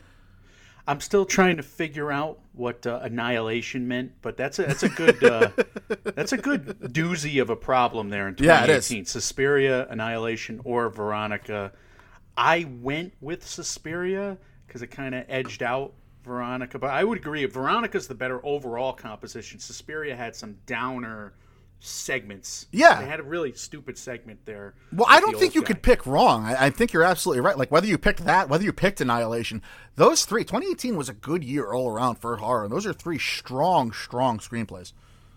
I'm 0.87 0.99
still 0.99 1.25
trying 1.25 1.57
to 1.57 1.63
figure 1.63 2.11
out 2.11 2.39
what 2.53 2.85
uh, 2.85 2.99
annihilation 3.01 3.87
meant, 3.87 4.13
but 4.21 4.37
that's 4.37 4.59
a 4.59 4.63
that's 4.63 4.83
a 4.83 4.89
good 4.89 5.23
uh, 5.23 5.49
that's 6.03 6.31
a 6.31 6.37
good 6.37 6.79
doozy 6.79 7.41
of 7.41 7.49
a 7.49 7.55
problem 7.55 8.09
there 8.09 8.27
in 8.27 8.35
2018. 8.35 8.97
Yeah, 8.97 9.03
Suspiria, 9.03 9.87
Annihilation, 9.89 10.61
or 10.63 10.89
Veronica. 10.89 11.71
I 12.37 12.67
went 12.81 13.13
with 13.19 13.47
Suspiria 13.47 14.37
because 14.67 14.81
it 14.81 14.87
kind 14.87 15.15
of 15.15 15.25
edged 15.27 15.63
out 15.63 15.93
Veronica, 16.23 16.77
but 16.77 16.91
I 16.91 17.03
would 17.03 17.17
agree 17.17 17.45
Veronica's 17.45 18.07
the 18.07 18.15
better 18.15 18.45
overall 18.45 18.93
composition. 18.93 19.59
Suspiria 19.59 20.15
had 20.15 20.35
some 20.35 20.57
downer 20.65 21.33
segments. 21.79 22.67
Yeah, 22.71 23.01
they 23.01 23.07
had 23.07 23.19
a 23.19 23.23
really 23.23 23.53
stupid 23.53 23.97
segment 23.97 24.39
there. 24.45 24.73
Well, 24.91 25.07
I 25.09 25.19
don't 25.19 25.37
think 25.37 25.55
you 25.55 25.61
guy. 25.61 25.67
could 25.67 25.83
pick 25.83 26.05
wrong. 26.05 26.45
I, 26.45 26.65
I, 26.65 26.69
think 26.69 26.93
you're 26.93 27.03
absolutely 27.03 27.41
right. 27.41 27.57
Like 27.57 27.71
whether 27.71 27.87
you 27.87 27.97
picked 27.97 28.25
that, 28.25 28.49
whether 28.49 28.63
you 28.63 28.73
picked 28.73 29.01
Annihilation, 29.01 29.61
those 29.95 30.25
three. 30.25 30.43
2018 30.43 30.95
was 30.95 31.09
a 31.09 31.13
good 31.13 31.43
year 31.43 31.71
all 31.71 31.89
around 31.89 32.15
for 32.15 32.35
horror, 32.37 32.63
and 32.63 32.71
those 32.71 32.85
are 32.85 32.93
three 32.93 33.19
strong, 33.19 33.91
strong 33.91 34.39
screenplays. 34.39 34.93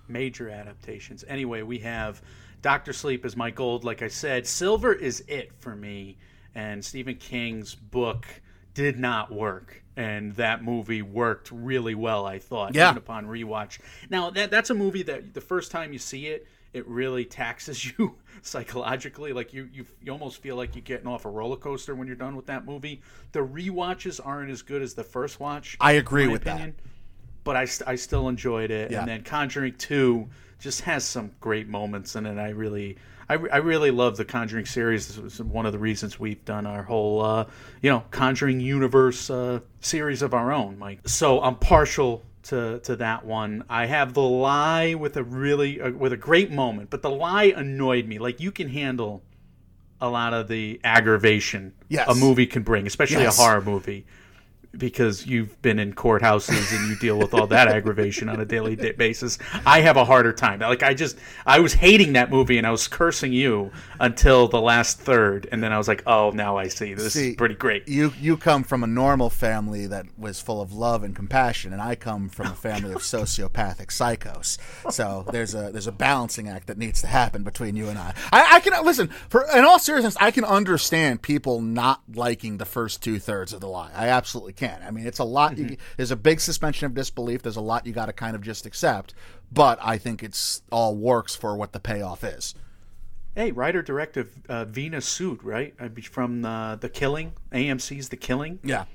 Major 0.08 0.48
adaptations. 0.48 1.24
Anyway, 1.28 1.62
we 1.62 1.78
have 1.80 2.22
Doctor 2.62 2.92
Sleep 2.92 3.24
is 3.24 3.36
my 3.36 3.50
gold. 3.50 3.84
Like 3.84 4.02
I 4.02 4.08
said, 4.08 4.46
Silver 4.46 4.92
is 4.92 5.22
it 5.28 5.52
for 5.60 5.76
me, 5.76 6.16
and 6.54 6.84
Stephen 6.84 7.16
King's 7.16 7.74
book 7.74 8.26
did 8.78 8.96
not 8.96 9.32
work 9.32 9.82
and 9.96 10.36
that 10.36 10.62
movie 10.62 11.02
worked 11.02 11.50
really 11.50 11.96
well. 11.96 12.24
I 12.26 12.38
thought, 12.38 12.76
yeah. 12.76 12.90
even 12.90 12.98
upon 12.98 13.26
rewatch. 13.26 13.80
Now 14.08 14.30
that 14.30 14.52
that's 14.52 14.70
a 14.70 14.74
movie 14.74 15.02
that 15.02 15.34
the 15.34 15.40
first 15.40 15.72
time 15.72 15.92
you 15.92 15.98
see 15.98 16.28
it, 16.28 16.46
it 16.72 16.86
really 16.86 17.24
taxes 17.24 17.92
you 17.98 18.14
psychologically. 18.42 19.32
Like 19.32 19.52
you, 19.52 19.68
you, 19.72 19.84
you 20.00 20.12
almost 20.12 20.40
feel 20.40 20.54
like 20.54 20.76
you're 20.76 20.82
getting 20.82 21.08
off 21.08 21.24
a 21.24 21.28
roller 21.28 21.56
coaster 21.56 21.96
when 21.96 22.06
you're 22.06 22.14
done 22.14 22.36
with 22.36 22.46
that 22.46 22.64
movie. 22.64 23.02
The 23.32 23.40
rewatches 23.40 24.20
aren't 24.24 24.52
as 24.52 24.62
good 24.62 24.80
as 24.80 24.94
the 24.94 25.02
first 25.02 25.40
watch. 25.40 25.76
I 25.80 25.92
agree 25.92 26.28
with 26.28 26.42
opinion, 26.42 26.76
that, 26.76 26.90
but 27.42 27.56
I, 27.56 27.66
I 27.90 27.96
still 27.96 28.28
enjoyed 28.28 28.70
it. 28.70 28.92
Yeah. 28.92 29.00
And 29.00 29.08
then 29.08 29.24
Conjuring 29.24 29.74
Two 29.74 30.28
just 30.60 30.82
has 30.82 31.04
some 31.04 31.32
great 31.40 31.66
moments 31.66 32.14
in 32.14 32.26
it. 32.26 32.38
I 32.38 32.50
really 32.50 32.96
I, 33.28 33.34
I 33.34 33.56
really 33.58 33.90
love 33.90 34.16
the 34.16 34.24
Conjuring 34.24 34.66
series. 34.66 35.08
This 35.08 35.18
was 35.18 35.42
one 35.42 35.66
of 35.66 35.72
the 35.72 35.78
reasons 35.78 36.18
we've 36.18 36.42
done 36.44 36.66
our 36.66 36.82
whole, 36.82 37.22
uh, 37.22 37.44
you 37.82 37.90
know, 37.90 38.04
Conjuring 38.10 38.60
universe 38.60 39.28
uh, 39.28 39.60
series 39.80 40.22
of 40.22 40.32
our 40.32 40.52
own, 40.52 40.78
Mike. 40.78 41.06
So 41.06 41.40
I'm 41.42 41.56
partial 41.56 42.24
to 42.44 42.78
to 42.80 42.96
that 42.96 43.24
one. 43.26 43.64
I 43.68 43.86
have 43.86 44.14
the 44.14 44.22
lie 44.22 44.94
with 44.94 45.16
a 45.16 45.22
really 45.22 45.80
uh, 45.80 45.90
with 45.90 46.12
a 46.12 46.16
great 46.16 46.50
moment, 46.50 46.90
but 46.90 47.02
the 47.02 47.10
lie 47.10 47.52
annoyed 47.54 48.06
me. 48.06 48.18
Like 48.18 48.40
you 48.40 48.50
can 48.50 48.68
handle 48.68 49.22
a 50.00 50.08
lot 50.08 50.32
of 50.32 50.48
the 50.48 50.80
aggravation 50.84 51.74
yes. 51.88 52.08
a 52.08 52.14
movie 52.14 52.46
can 52.46 52.62
bring, 52.62 52.86
especially 52.86 53.22
yes. 53.22 53.38
a 53.38 53.42
horror 53.42 53.60
movie 53.60 54.06
because 54.78 55.26
you've 55.26 55.60
been 55.62 55.78
in 55.78 55.92
courthouses 55.92 56.76
and 56.76 56.88
you 56.88 56.96
deal 56.98 57.18
with 57.18 57.34
all 57.34 57.46
that 57.48 57.68
aggravation 57.68 58.28
on 58.28 58.40
a 58.40 58.44
daily 58.44 58.76
basis. 58.76 59.38
I 59.66 59.80
have 59.80 59.96
a 59.96 60.04
harder 60.04 60.32
time. 60.32 60.60
Like 60.60 60.82
I 60.82 60.94
just 60.94 61.18
I 61.46 61.60
was 61.60 61.74
hating 61.74 62.14
that 62.14 62.30
movie 62.30 62.58
and 62.58 62.66
I 62.66 62.70
was 62.70 62.88
cursing 62.88 63.32
you 63.32 63.70
until 64.00 64.48
the 64.48 64.60
last 64.60 65.00
third 65.00 65.48
and 65.50 65.62
then 65.62 65.72
I 65.72 65.78
was 65.78 65.88
like, 65.88 66.02
"Oh, 66.06 66.30
now 66.30 66.56
I 66.56 66.68
see. 66.68 66.94
This 66.94 67.14
see, 67.14 67.30
is 67.30 67.36
pretty 67.36 67.54
great." 67.54 67.88
You 67.88 68.12
you 68.20 68.36
come 68.36 68.64
from 68.64 68.82
a 68.82 68.86
normal 68.86 69.30
family 69.30 69.86
that 69.86 70.06
was 70.16 70.40
full 70.40 70.60
of 70.60 70.72
love 70.72 71.02
and 71.02 71.14
compassion 71.14 71.72
and 71.72 71.82
I 71.82 71.94
come 71.94 72.28
from 72.28 72.46
a 72.46 72.54
family 72.54 72.92
of 72.92 73.02
sociopathic 73.02 73.88
psychos. 73.88 74.58
So 74.92 75.24
there's 75.30 75.54
a 75.54 75.70
there's 75.72 75.86
a 75.86 75.92
balancing 75.92 76.48
act 76.48 76.68
that 76.68 76.78
needs 76.78 77.00
to 77.02 77.06
happen 77.06 77.42
between 77.42 77.76
you 77.76 77.88
and 77.88 77.98
I. 77.98 78.14
I, 78.32 78.56
I 78.56 78.60
can 78.60 78.84
listen, 78.84 79.08
for 79.28 79.44
in 79.54 79.64
all 79.64 79.78
seriousness, 79.78 80.16
I 80.20 80.30
can 80.30 80.44
understand 80.44 81.22
people 81.22 81.60
not 81.60 82.02
liking 82.12 82.58
the 82.58 82.64
first 82.64 83.02
two 83.02 83.18
thirds 83.18 83.52
of 83.52 83.60
the 83.60 83.68
lie. 83.68 83.90
I 83.94 84.08
absolutely 84.08 84.52
can. 84.52 84.67
I 84.82 84.90
mean, 84.90 85.06
it's 85.06 85.18
a 85.18 85.24
lot. 85.24 85.52
Mm-hmm. 85.54 85.70
You, 85.70 85.76
there's 85.96 86.10
a 86.10 86.16
big 86.16 86.40
suspension 86.40 86.86
of 86.86 86.94
disbelief. 86.94 87.42
There's 87.42 87.56
a 87.56 87.60
lot 87.60 87.86
you 87.86 87.92
got 87.92 88.06
to 88.06 88.12
kind 88.12 88.34
of 88.34 88.42
just 88.42 88.66
accept. 88.66 89.14
But 89.50 89.78
I 89.82 89.98
think 89.98 90.22
it's 90.22 90.62
all 90.70 90.96
works 90.96 91.34
for 91.34 91.56
what 91.56 91.72
the 91.72 91.80
payoff 91.80 92.24
is. 92.24 92.54
Hey, 93.34 93.52
writer 93.52 93.82
director 93.82 94.28
uh, 94.48 94.64
Veena 94.64 95.02
Sud, 95.02 95.44
right? 95.44 95.74
From 96.10 96.44
uh, 96.44 96.76
the 96.76 96.88
Killing, 96.88 97.32
AMC's 97.52 98.08
The 98.08 98.16
Killing. 98.16 98.58
Yeah. 98.64 98.86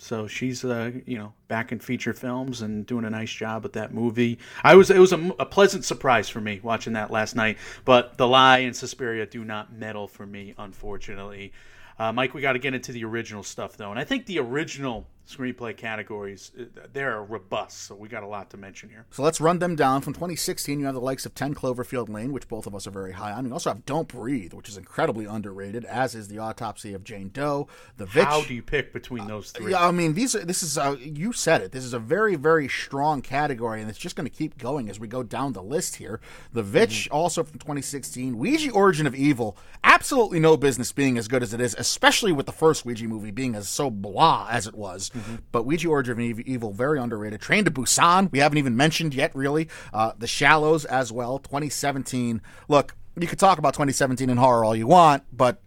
So 0.00 0.26
she's, 0.26 0.64
uh, 0.64 0.92
you 1.04 1.18
know, 1.18 1.34
back 1.46 1.72
in 1.72 1.78
feature 1.78 2.14
films 2.14 2.62
and 2.62 2.86
doing 2.86 3.04
a 3.04 3.10
nice 3.10 3.30
job 3.30 3.62
with 3.62 3.74
that 3.74 3.92
movie. 3.92 4.38
I 4.64 4.74
was, 4.74 4.90
it 4.90 4.98
was 4.98 5.12
a, 5.12 5.32
a, 5.38 5.44
pleasant 5.44 5.84
surprise 5.84 6.28
for 6.28 6.40
me 6.40 6.58
watching 6.62 6.94
that 6.94 7.10
last 7.10 7.36
night. 7.36 7.58
But 7.84 8.16
The 8.16 8.26
Lie 8.26 8.60
and 8.60 8.74
Suspiria 8.74 9.26
do 9.26 9.44
not 9.44 9.74
medal 9.74 10.08
for 10.08 10.24
me, 10.24 10.54
unfortunately. 10.56 11.52
Uh, 12.00 12.10
Mike, 12.10 12.32
we 12.32 12.40
got 12.40 12.54
to 12.54 12.58
get 12.58 12.72
into 12.72 12.92
the 12.92 13.04
original 13.04 13.42
stuff 13.42 13.76
though, 13.76 13.90
and 13.90 14.00
I 14.00 14.04
think 14.04 14.24
the 14.24 14.38
original 14.38 15.06
screenplay 15.28 15.76
categories 15.76 16.52
uh, 16.58 16.64
they're 16.92 17.22
robust, 17.22 17.84
so 17.84 17.94
we 17.94 18.08
got 18.08 18.22
a 18.22 18.26
lot 18.26 18.50
to 18.50 18.56
mention 18.56 18.88
here. 18.88 19.06
So 19.10 19.22
let's 19.22 19.40
run 19.40 19.58
them 19.58 19.76
down. 19.76 20.02
From 20.02 20.12
2016, 20.12 20.80
you 20.80 20.86
have 20.86 20.94
the 20.94 21.00
likes 21.00 21.24
of 21.26 21.34
10 21.34 21.54
Cloverfield 21.54 22.08
Lane, 22.08 22.32
which 22.32 22.48
both 22.48 22.66
of 22.66 22.74
us 22.74 22.86
are 22.86 22.90
very 22.90 23.12
high 23.12 23.32
on. 23.32 23.46
You 23.46 23.52
also 23.52 23.70
have 23.70 23.84
Don't 23.86 24.08
Breathe, 24.08 24.52
which 24.52 24.68
is 24.68 24.76
incredibly 24.76 25.24
underrated, 25.24 25.84
as 25.84 26.14
is 26.14 26.28
the 26.28 26.38
Autopsy 26.38 26.94
of 26.94 27.04
Jane 27.04 27.30
Doe. 27.32 27.68
The 27.96 28.06
Vitch. 28.06 28.24
How 28.24 28.42
do 28.42 28.54
you 28.54 28.62
pick 28.62 28.92
between 28.92 29.26
those 29.26 29.50
three? 29.50 29.74
Uh, 29.74 29.88
I 29.88 29.90
mean, 29.92 30.14
these 30.14 30.34
are 30.34 30.44
this 30.44 30.62
is 30.62 30.76
uh, 30.76 30.96
you 30.98 31.32
said 31.32 31.62
it. 31.62 31.72
This 31.72 31.84
is 31.84 31.92
a 31.92 31.98
very 31.98 32.36
very 32.36 32.68
strong 32.68 33.22
category, 33.22 33.80
and 33.80 33.88
it's 33.88 33.98
just 33.98 34.16
going 34.16 34.28
to 34.28 34.34
keep 34.34 34.58
going 34.58 34.88
as 34.88 34.98
we 34.98 35.08
go 35.08 35.22
down 35.22 35.52
the 35.52 35.62
list 35.62 35.96
here. 35.96 36.20
The 36.52 36.62
Vitch, 36.62 37.04
mm-hmm. 37.04 37.14
also 37.14 37.44
from 37.44 37.58
2016, 37.58 38.38
Ouija 38.38 38.70
Origin 38.70 39.06
of 39.06 39.14
Evil, 39.14 39.56
absolutely 39.84 40.40
no 40.40 40.56
business 40.56 40.92
being 40.92 41.18
as 41.18 41.28
good 41.28 41.42
as 41.42 41.54
it 41.54 41.60
is, 41.60 41.74
especially 41.78 42.32
with 42.32 42.46
the 42.46 42.52
first 42.52 42.84
Ouija 42.84 43.06
movie 43.06 43.30
being 43.30 43.54
as 43.54 43.68
so 43.68 43.90
blah 43.90 44.48
as 44.50 44.66
it 44.66 44.74
was. 44.74 45.09
Mm-hmm. 45.14 45.36
But 45.52 45.64
Ouija 45.66 45.88
Origin 45.88 46.30
of 46.30 46.40
Evil, 46.40 46.72
very 46.72 46.98
underrated. 46.98 47.40
Train 47.40 47.64
to 47.64 47.70
Busan, 47.70 48.30
we 48.30 48.38
haven't 48.38 48.58
even 48.58 48.76
mentioned 48.76 49.14
yet, 49.14 49.34
really. 49.34 49.68
Uh, 49.92 50.12
the 50.18 50.26
Shallows 50.26 50.84
as 50.84 51.10
well, 51.12 51.38
2017. 51.38 52.40
Look, 52.68 52.94
you 53.18 53.26
could 53.26 53.38
talk 53.38 53.58
about 53.58 53.74
2017 53.74 54.30
in 54.30 54.36
horror 54.36 54.64
all 54.64 54.76
you 54.76 54.86
want, 54.86 55.24
but 55.32 55.60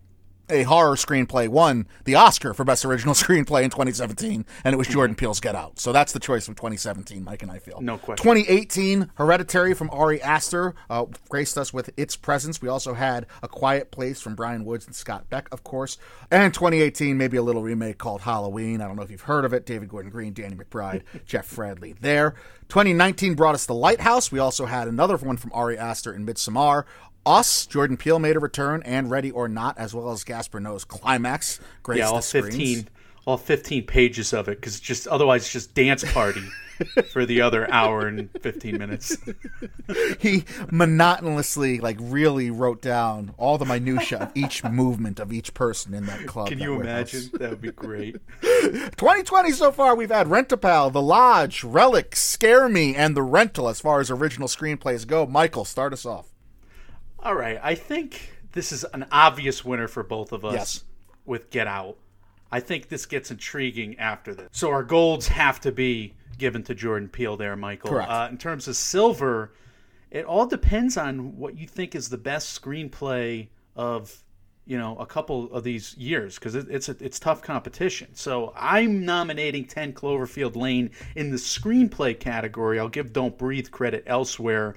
a 0.50 0.64
horror 0.64 0.96
screenplay 0.96 1.48
won 1.48 1.88
the 2.04 2.16
Oscar 2.16 2.54
for 2.54 2.64
Best 2.64 2.86
Original 2.86 3.14
Screenplay 3.14 3.64
in 3.64 3.70
2017, 3.70 4.46
and 4.64 4.74
it 4.74 4.78
was 4.78 4.88
Jordan 4.88 5.16
Peele's 5.16 5.40
Get 5.40 5.56
Out. 5.56 5.80
So 5.80 5.92
that's 5.92 6.12
the 6.12 6.20
choice 6.20 6.46
from 6.46 6.56
2017, 6.56 7.24
Mike 7.24 7.42
and 7.42 7.52
I 7.52 7.60
feel. 7.60 7.80
No 7.82 7.98
question. 7.98 8.24
2018, 8.24 9.12
Hereditary 9.16 9.74
from 9.74 9.90
Ari 9.92 10.22
Aster 10.22 10.76
uh, 10.90 11.06
graced 11.30 11.58
us 11.58 11.74
with 11.74 11.90
its 11.98 12.16
presence. 12.16 12.62
We 12.62 12.68
also 12.68 12.94
had 12.94 13.26
A 13.42 13.48
Quiet 13.48 13.92
Place 13.92 14.22
from 14.22 14.36
Bryan 14.36 14.66
Woods 14.66 14.86
and 14.86 14.96
Scott 14.96 15.30
Beck, 15.30 15.48
of 15.52 15.64
course. 15.64 15.98
And 16.30 16.54
2018, 16.54 17.18
maybe 17.18 17.38
a 17.38 17.44
little 17.44 17.64
remake 17.64 17.98
called 17.98 18.22
Halloween. 18.22 18.82
I 18.82 18.88
don't 18.88 18.96
know 18.96 19.04
if 19.04 19.12
you've 19.12 19.22
heard 19.22 19.46
of 19.46 19.54
it. 19.54 19.66
David 19.66 19.90
Gordon 19.90 20.12
Green, 20.12 20.34
Danny 20.34 20.56
McBride, 20.56 21.04
Jeff 21.26 21.50
Fradley 21.50 21.98
there. 22.00 22.36
2019 22.70 23.36
brought 23.36 23.56
us 23.56 23.66
The 23.66 23.74
Lighthouse. 23.74 24.32
We 24.32 24.40
also 24.40 24.66
had 24.66 24.88
another 24.88 25.16
one 25.18 25.38
from 25.38 25.52
Ari 25.54 25.78
Aster 25.78 26.14
in 26.14 26.26
Midsommar. 26.26 26.86
Us, 27.26 27.66
Jordan 27.66 27.98
Peele 27.98 28.20
made 28.20 28.36
a 28.36 28.40
return, 28.40 28.84
and 28.84 29.10
Ready 29.10 29.32
or 29.32 29.48
Not, 29.48 29.78
as 29.78 29.94
well 29.94 30.12
as 30.12 30.24
Gaspar 30.24 30.60
Noé's 30.60 30.84
Climax. 30.84 31.60
Graced 31.82 32.00
yeah, 32.00 32.10
all 32.10 32.22
fifteen, 32.22 32.90
all 33.26 33.38
fifteen 33.38 33.86
pages 33.86 34.34
of 34.34 34.50
it, 34.50 34.60
because 34.60 34.80
just 34.80 35.08
otherwise 35.08 35.44
it's 35.44 35.54
just 35.54 35.74
dance 35.74 36.04
party 36.12 36.44
for 37.14 37.26
the 37.26 37.40
other 37.40 37.70
hour 37.72 38.08
and 38.08 38.30
fifteen 38.42 38.78
minutes. 38.78 39.16
he 40.20 40.44
monotonously 40.70 41.80
like 41.80 41.98
really 42.02 42.52
wrote 42.52 42.82
down 42.82 43.34
all 43.38 43.58
the 43.58 43.66
minutia 43.66 44.20
of 44.20 44.32
each 44.36 44.62
movement 44.70 45.22
of 45.22 45.32
each 45.32 45.54
person 45.54 45.94
in 45.94 46.06
that 46.08 46.28
club. 46.28 46.50
Can 46.50 46.60
that 46.60 46.66
you 46.66 46.82
imagine? 46.82 47.30
That 47.36 47.52
would 47.52 47.62
be 47.62 47.72
great. 47.72 48.18
2020 48.42 49.52
so 49.52 49.72
far, 49.72 49.96
we've 49.96 50.12
had 50.12 50.30
Rent-A-Pal, 50.30 50.90
The 50.90 51.02
Lodge, 51.02 51.64
Relic, 51.64 52.18
Scare 52.18 52.68
Me, 52.68 52.96
and 52.96 53.16
The 53.16 53.22
Rental 53.24 53.70
as 53.70 53.80
far 53.80 54.02
as 54.02 54.12
original 54.12 54.50
screenplays 54.50 55.08
go. 55.08 55.26
Michael, 55.26 55.64
start 55.64 55.94
us 55.94 56.06
off. 56.06 56.33
All 57.24 57.36
right, 57.36 57.58
I 57.64 57.76
think 57.76 58.34
this 58.52 58.72
is 58.74 58.84
an 58.94 59.06
obvious 59.12 59.64
winner 59.64 59.88
for 59.88 60.04
both 60.04 60.34
of 60.34 60.44
us 60.44 60.54
Yes. 60.54 60.84
with 61.26 61.50
Get 61.50 61.68
Out. 61.68 61.98
I 62.52 62.60
think 62.60 62.90
this 62.90 63.06
gets 63.06 63.32
intriguing 63.32 63.98
after 63.98 64.36
this. 64.36 64.50
So 64.52 64.70
our 64.70 64.84
golds 64.84 65.28
have 65.30 65.62
to 65.62 65.72
be 65.72 66.14
given 66.38 66.64
to 66.64 66.76
Jordan 66.76 67.08
Peele 67.08 67.38
there, 67.38 67.56
Michael. 67.56 67.92
Correct. 67.92 68.10
Uh, 68.12 68.28
in 68.30 68.38
terms 68.38 68.68
of 68.68 68.76
silver, 68.76 69.54
it 70.12 70.26
all 70.26 70.46
depends 70.46 70.98
on 70.98 71.38
what 71.38 71.58
you 71.58 71.66
think 71.66 71.96
is 71.96 72.10
the 72.10 72.18
best 72.18 72.62
screenplay 72.62 73.48
of 73.76 74.24
you 74.66 74.78
know 74.78 74.98
a 74.98 75.06
couple 75.06 75.52
of 75.52 75.64
these 75.64 75.96
years 75.98 76.36
because 76.36 76.56
it, 76.56 76.68
it's 76.70 76.90
a, 76.90 76.96
it's 77.00 77.20
tough 77.20 77.42
competition. 77.42 78.10
So 78.14 78.54
I'm 78.56 79.04
nominating 79.06 79.66
10 79.66 79.94
Cloverfield 79.94 80.56
Lane 80.56 80.92
in 81.16 81.32
the 81.32 81.38
screenplay 81.38 82.20
category. 82.20 82.80
I'll 82.80 82.90
give 82.90 83.14
Don't 83.14 83.38
Breathe 83.38 83.72
credit 83.72 84.04
elsewhere. 84.08 84.76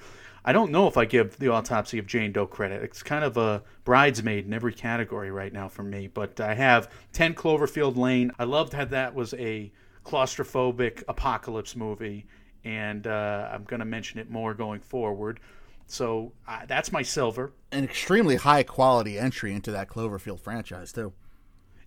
I 0.49 0.53
don't 0.53 0.71
know 0.71 0.87
if 0.87 0.97
I 0.97 1.07
give 1.07 1.39
the 1.39 1.49
autopsy 1.49 1.99
of 1.99 2.07
Jane 2.07 2.31
Doe 2.31 2.47
credit. 2.47 2.81
It's 2.85 3.03
kind 3.03 3.25
of 3.25 3.37
a 3.37 3.65
bridesmaid 3.85 4.47
in 4.47 4.55
every 4.55 4.73
category 4.73 5.33
right 5.33 5.53
now 5.53 5.69
for 5.69 5.83
me. 5.83 6.07
But 6.07 6.39
I 6.39 6.55
have 6.55 6.89
10 7.15 7.35
Cloverfield 7.35 7.97
Lane. 7.97 8.31
I 8.39 8.45
loved 8.45 8.73
how 8.73 8.85
that 8.85 9.13
was 9.13 9.35
a 9.35 9.73
claustrophobic 10.05 11.03
apocalypse 11.09 11.75
movie, 11.75 12.27
and 12.65 13.09
uh, 13.09 13.49
I'm 13.53 13.65
going 13.65 13.81
to 13.81 13.87
mention 13.87 14.21
it 14.21 14.31
more 14.31 14.55
going 14.55 14.81
forward. 14.81 15.41
So 15.89 16.33
uh, 16.47 16.65
that's 16.69 16.93
my 16.93 17.03
silver. 17.03 17.53
An 17.73 17.83
extremely 17.83 18.37
high 18.37 18.63
quality 18.63 19.19
entry 19.19 19.53
into 19.53 19.73
that 19.73 19.89
Cloverfield 19.89 20.39
franchise, 20.39 20.93
too. 20.93 21.13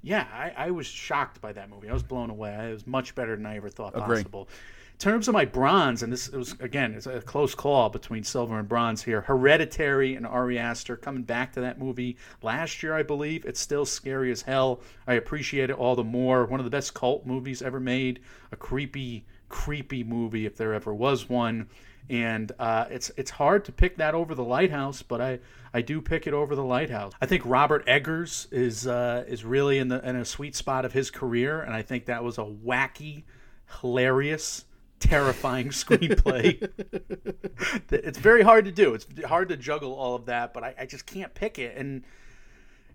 Yeah, 0.02 0.28
I, 0.34 0.68
I 0.68 0.72
was 0.72 0.86
shocked 0.86 1.40
by 1.40 1.54
that 1.54 1.70
movie. 1.70 1.90
I 1.90 1.94
was 1.94 2.04
blown 2.04 2.30
away. 2.30 2.54
It 2.70 2.74
was 2.74 2.88
much 2.88 3.16
better 3.16 3.38
than 3.38 3.46
I 3.46 3.56
ever 3.56 3.70
thought 3.70 3.96
Agree. 3.96 4.18
possible. 4.18 4.50
Terms 5.00 5.30
of 5.30 5.34
my 5.34 5.46
bronze, 5.46 6.04
and 6.04 6.12
this 6.12 6.30
was 6.30 6.58
again, 6.60 6.94
it's 6.94 7.08
a 7.08 7.22
close 7.22 7.56
call 7.56 7.90
between 7.90 8.22
silver 8.26 8.60
and 8.60 8.68
bronze 8.68 9.02
here. 9.02 9.22
Hereditary 9.22 10.16
and 10.16 10.28
Ari 10.28 10.60
Aster 10.60 10.98
coming 10.98 11.24
back 11.24 11.54
to 11.54 11.62
that 11.62 11.80
movie 11.80 12.18
last 12.42 12.84
year, 12.84 12.94
I 12.94 13.04
believe. 13.04 13.46
It's 13.46 13.62
still 13.62 13.86
scary 13.86 14.30
as 14.30 14.42
hell. 14.42 14.82
I 15.08 15.14
appreciate 15.14 15.70
it 15.70 15.78
all 15.78 15.96
the 15.96 16.04
more. 16.04 16.46
One 16.46 16.60
of 16.60 16.66
the 16.66 16.70
best 16.70 16.94
cult 16.94 17.26
movies 17.26 17.62
ever 17.62 17.80
made. 17.80 18.20
A 18.52 18.58
creepy, 18.58 19.26
creepy 19.48 20.04
movie 20.04 20.46
if 20.46 20.58
there 20.58 20.74
ever 20.74 20.94
was 20.94 21.30
one. 21.30 21.70
And 22.10 22.52
uh, 22.60 22.88
it's 22.90 23.10
it's 23.16 23.32
hard 23.32 23.64
to 23.66 23.72
pick 23.72 23.96
that 23.98 24.16
over 24.16 24.36
the 24.36 24.44
Lighthouse, 24.44 25.02
but 25.02 25.22
I, 25.22 25.40
I 25.74 25.82
do 25.82 26.02
pick 26.02 26.28
it 26.28 26.34
over 26.34 26.58
the 26.58 26.66
Lighthouse. 26.66 27.14
I 27.22 27.26
think 27.26 27.44
Robert 27.46 27.86
Eggers 27.88 28.50
is 28.52 28.86
uh, 28.86 29.24
is 29.30 29.46
really 29.46 29.78
in 29.78 29.88
the 29.88 30.06
in 30.06 30.18
a 30.18 30.26
sweet 30.26 30.58
spot 30.58 30.84
of 30.84 30.92
his 30.92 31.10
career, 31.10 31.62
and 31.62 31.74
I 31.74 31.84
think 31.84 32.08
that 32.08 32.22
was 32.22 32.38
a 32.38 32.44
wacky, 32.44 33.24
hilarious, 33.80 34.66
terrifying 35.00 35.70
screenplay. 35.70 36.70
it's 37.92 38.20
very 38.20 38.42
hard 38.42 38.66
to 38.66 38.72
do. 38.72 38.94
It's 38.94 39.08
hard 39.26 39.50
to 39.50 39.58
juggle 39.58 39.94
all 39.94 40.16
of 40.16 40.26
that, 40.26 40.54
but 40.54 40.64
I, 40.64 40.76
I 40.80 40.86
just 40.86 41.06
can't 41.06 41.34
pick 41.34 41.60
it, 41.60 41.78
and 41.78 42.04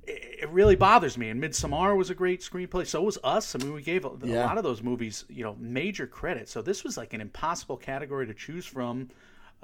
it, 0.07 0.43
it 0.43 0.49
really 0.51 0.77
bothers 0.77 1.17
me. 1.19 1.31
And 1.31 1.43
Midsommar 1.43 1.97
was 1.97 2.11
a 2.11 2.15
great 2.15 2.41
screenplay. 2.41 2.87
So 2.87 3.03
was 3.03 3.19
Us. 3.25 3.55
I 3.55 3.59
mean, 3.59 3.73
we 3.73 3.83
gave 3.83 4.05
a, 4.05 4.09
a 4.09 4.27
lot 4.27 4.59
of 4.59 4.65
those 4.65 4.83
movies, 4.83 5.25
you 5.29 5.45
know, 5.45 5.57
major 5.59 6.07
credit. 6.07 6.49
So 6.49 6.63
this 6.63 6.85
was 6.85 6.97
like 6.97 7.13
an 7.13 7.21
impossible 7.21 7.77
category 7.77 8.27
to 8.27 8.35
choose 8.35 8.67
from. 8.67 9.11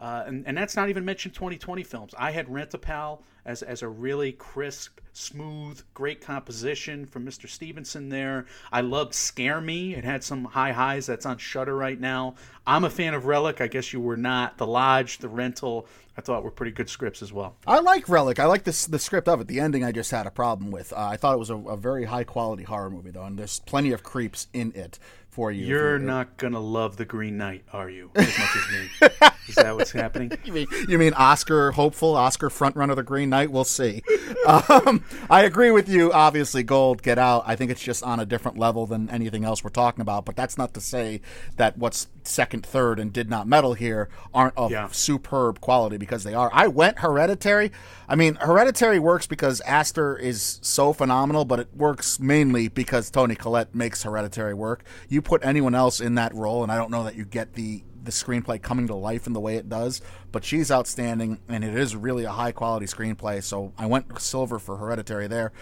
Uh, 0.00 0.24
and, 0.26 0.46
and 0.46 0.56
that's 0.56 0.76
not 0.76 0.88
even 0.88 1.04
mentioned 1.04 1.34
2020 1.34 1.82
films. 1.82 2.14
I 2.18 2.30
had 2.30 2.52
Rent-A-Pal 2.52 3.22
as, 3.44 3.62
as 3.62 3.82
a 3.82 3.88
really 3.88 4.32
crisp, 4.32 4.98
smooth, 5.12 5.82
great 5.92 6.22
composition 6.22 7.04
from 7.04 7.26
Mr. 7.26 7.46
Stevenson 7.48 8.08
there. 8.08 8.46
I 8.72 8.80
loved 8.80 9.14
Scare 9.14 9.60
Me. 9.60 9.94
It 9.94 10.04
had 10.04 10.24
some 10.24 10.46
high 10.46 10.72
highs. 10.72 11.06
That's 11.06 11.26
on 11.26 11.36
Shudder 11.36 11.76
right 11.76 12.00
now. 12.00 12.36
I'm 12.66 12.84
a 12.84 12.90
fan 12.90 13.12
of 13.12 13.26
Relic. 13.26 13.60
I 13.60 13.66
guess 13.66 13.92
you 13.92 14.00
were 14.00 14.16
not. 14.16 14.56
The 14.56 14.66
Lodge, 14.66 15.18
The 15.18 15.28
Rental, 15.28 15.86
I 16.16 16.22
thought 16.22 16.44
were 16.44 16.50
pretty 16.50 16.72
good 16.72 16.88
scripts 16.88 17.22
as 17.22 17.32
well. 17.32 17.56
I 17.66 17.80
like 17.80 18.08
Relic. 18.08 18.38
I 18.38 18.46
like 18.46 18.64
this 18.64 18.86
the 18.86 18.98
script 18.98 19.28
of 19.28 19.40
it. 19.40 19.48
The 19.48 19.60
ending 19.60 19.84
I 19.84 19.92
just 19.92 20.10
had 20.10 20.26
a 20.26 20.30
problem 20.30 20.70
with. 20.70 20.92
Uh, 20.92 20.96
I 20.98 21.16
thought 21.16 21.34
it 21.34 21.38
was 21.38 21.50
a, 21.50 21.56
a 21.56 21.76
very 21.76 22.04
high 22.04 22.24
quality 22.24 22.62
horror 22.62 22.90
movie 22.90 23.10
though, 23.10 23.24
and 23.24 23.38
there's 23.38 23.60
plenty 23.60 23.92
of 23.92 24.02
creeps 24.02 24.46
in 24.52 24.72
it 24.72 24.98
for 25.30 25.50
you. 25.50 25.64
You're 25.66 25.96
If 25.96 26.02
not 26.02 26.36
going 26.36 26.52
to 26.52 26.58
love 26.58 26.96
The 26.96 27.04
Green 27.04 27.36
Knight, 27.38 27.64
are 27.72 27.88
you? 27.88 28.10
As 28.14 28.26
much 28.38 28.56
as 28.56 28.70
me. 28.72 29.28
Is 29.48 29.54
that 29.56 29.74
what's 29.74 29.90
happening? 29.92 30.30
You 30.44 30.52
mean, 30.52 30.66
you 30.88 30.98
mean 30.98 31.12
Oscar 31.14 31.72
hopeful, 31.72 32.14
Oscar 32.14 32.50
front 32.50 32.76
runner, 32.76 32.92
of 32.92 32.96
The 32.96 33.02
Green 33.02 33.30
Knight? 33.30 33.50
We'll 33.50 33.64
see. 33.64 34.02
Um, 34.46 35.04
I 35.28 35.42
agree 35.42 35.70
with 35.70 35.86
you. 35.88 36.12
Obviously, 36.12 36.62
Gold, 36.62 37.02
Get 37.02 37.18
Out. 37.18 37.44
I 37.46 37.56
think 37.56 37.70
it's 37.70 37.82
just 37.82 38.02
on 38.02 38.20
a 38.20 38.24
different 38.24 38.58
level 38.58 38.86
than 38.86 39.10
anything 39.10 39.44
else 39.44 39.62
we're 39.62 39.68
talking 39.70 40.00
about. 40.00 40.24
But 40.24 40.34
that's 40.34 40.56
not 40.56 40.72
to 40.74 40.80
say 40.80 41.20
that 41.56 41.76
what's 41.76 42.08
second, 42.24 42.64
third, 42.64 42.98
and 42.98 43.12
did 43.12 43.28
not 43.28 43.46
medal 43.46 43.74
here 43.74 44.08
aren't 44.32 44.56
of 44.56 44.70
Yeah. 44.70 44.88
superb 44.92 45.60
quality 45.60 45.98
because 45.98 46.24
they 46.24 46.32
are. 46.32 46.48
I 46.54 46.68
went 46.68 47.00
Hereditary. 47.00 47.70
I 48.08 48.14
mean, 48.16 48.36
Hereditary 48.36 48.98
works 48.98 49.26
because 49.26 49.60
Aster 49.62 50.16
is 50.16 50.58
so 50.62 50.92
phenomenal, 50.94 51.44
but 51.44 51.60
it 51.60 51.68
works 51.76 52.18
mainly 52.18 52.68
because 52.68 53.10
Toni 53.10 53.34
Collette 53.34 53.74
makes 53.74 54.02
Hereditary 54.04 54.54
work. 54.54 54.84
You 55.08 55.19
put 55.22 55.44
anyone 55.44 55.74
else 55.74 56.00
in 56.00 56.14
that 56.16 56.34
role, 56.34 56.62
and 56.62 56.70
I 56.70 56.76
don't 56.76 56.90
know 56.90 57.04
that 57.04 57.16
you 57.16 57.24
get 57.24 57.54
the 57.54 57.82
the 58.02 58.10
screenplay 58.10 58.60
coming 58.60 58.86
to 58.86 58.94
life 58.94 59.26
in 59.26 59.34
the 59.34 59.40
way 59.40 59.56
it 59.56 59.68
does, 59.68 60.00
but 60.32 60.42
she's 60.42 60.70
outstanding, 60.70 61.38
and 61.48 61.62
it 61.62 61.76
is 61.76 61.94
really 61.94 62.24
a 62.24 62.30
high 62.30 62.52
quality 62.52 62.86
screenplay. 62.86 63.42
So 63.42 63.72
I 63.76 63.86
went 63.86 64.20
silver 64.20 64.58
for 64.58 64.78
Hereditary 64.78 65.26
there. 65.26 65.52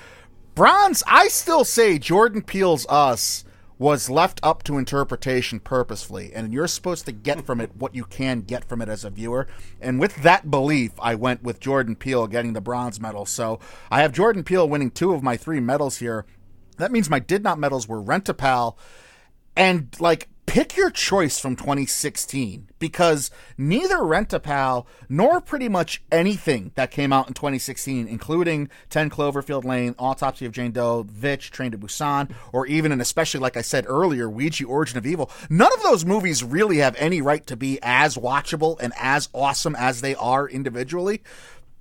Bronze, 0.55 1.03
I 1.07 1.29
still 1.29 1.65
say 1.65 1.99
Jordan 1.99 2.43
Peele's 2.43 2.87
Us 2.89 3.45
was 3.79 4.11
left 4.11 4.41
up 4.43 4.65
to 4.65 4.77
interpretation 4.77 5.61
purposefully, 5.61 6.33
and 6.35 6.53
you're 6.53 6.67
supposed 6.67 7.07
to 7.07 7.13
get 7.13 7.47
from 7.47 7.61
it 7.61 7.77
what 7.77 7.95
you 7.95 8.05
can 8.05 8.41
get 8.41 8.65
from 8.65 8.83
it 8.83 8.89
as 8.89 9.05
a 9.05 9.11
viewer. 9.11 9.47
And 9.81 10.01
with 10.01 10.17
that 10.23 10.51
belief, 10.51 10.93
I 10.99 11.15
went 11.15 11.45
with 11.45 11.61
Jordan 11.61 11.95
Peele 11.95 12.27
getting 12.27 12.55
the 12.55 12.61
bronze 12.61 13.01
medal. 13.01 13.25
So 13.25 13.61
I 13.91 14.03
have 14.03 14.13
Jordan 14.13 14.43
Peele 14.43 14.69
winning 14.69 14.91
two 14.91 15.13
of 15.13 15.23
my 15.23 15.37
three 15.37 15.61
medals 15.61 15.99
here. 15.99 16.27
That 16.77 16.91
means 16.91 17.09
my 17.09 17.21
did 17.21 17.45
not 17.45 17.59
medals 17.59 17.87
were 17.87 18.01
Rent 18.01 18.29
a 18.29 18.35
Pal 18.35 18.77
and 19.59 19.95
like 19.99 20.29
pick 20.47 20.77
your 20.77 20.89
choice 20.91 21.39
from 21.39 21.57
2016 21.57 22.69
because 22.79 23.31
neither 23.59 24.03
Rent-A-Pal 24.03 24.87
nor 25.09 25.43
pretty 25.43 25.69
much 25.69 26.03
anything 26.11 26.73
that 26.75 26.91
came 26.91 27.13
out 27.13 27.29
in 27.29 27.35
2016, 27.35 28.09
including 28.09 28.71
10 28.89 29.11
Cloverfield 29.11 29.65
Lane, 29.65 29.95
Autopsy 29.99 30.47
of 30.47 30.53
Jane 30.53 30.71
Doe, 30.71 31.03
Vitch, 31.03 31.51
Train 31.51 31.73
to 31.73 31.79
Busan, 31.79 32.33
or 32.53 32.67
even 32.67 32.93
and 32.93 33.03
especially 33.03 33.41
like 33.41 33.59
I 33.59 33.63
said 33.63 33.85
earlier, 33.87 34.31
Ouija 34.31 34.65
Origin 34.65 34.97
of 34.97 35.05
Evil, 35.05 35.31
none 35.51 35.73
of 35.75 35.83
those 35.83 36.07
movies 36.07 36.43
really 36.43 36.79
have 36.79 36.97
any 36.97 37.21
right 37.21 37.47
to 37.49 37.57
be 37.57 37.79
as 37.83 38.17
watchable 38.17 38.79
and 38.81 38.95
as 38.97 39.29
awesome 39.35 39.75
as 39.77 40.01
they 40.01 40.15
are 40.15 40.49
individually. 40.49 41.21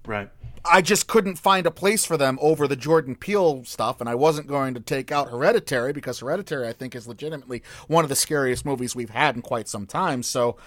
Right. 0.06 0.30
I 0.70 0.82
just 0.82 1.08
couldn't 1.08 1.38
find 1.38 1.66
a 1.66 1.72
place 1.72 2.06
for 2.06 2.18
them 2.18 2.38
over 2.42 2.68
the 2.68 2.76
Jordan 2.76 3.16
Peele 3.16 3.64
stuff, 3.66 4.00
and 4.00 4.10
I 4.10 4.16
wasn't 4.16 4.48
going 4.48 4.74
to 4.74 4.80
take 4.80 5.12
out 5.12 5.30
Hereditary 5.30 5.94
because 5.94 6.20
Hereditary, 6.20 6.68
I 6.68 6.74
think, 6.74 6.96
is 6.96 7.08
legitimately 7.08 7.64
one 7.88 8.04
of 8.04 8.10
the 8.10 8.16
scariest 8.16 8.66
movies 8.66 8.96
we've 8.96 9.10
had 9.10 9.36
in 9.36 9.42
quite 9.42 9.68
some 9.68 9.86
time. 9.86 10.24
So, 10.24 10.58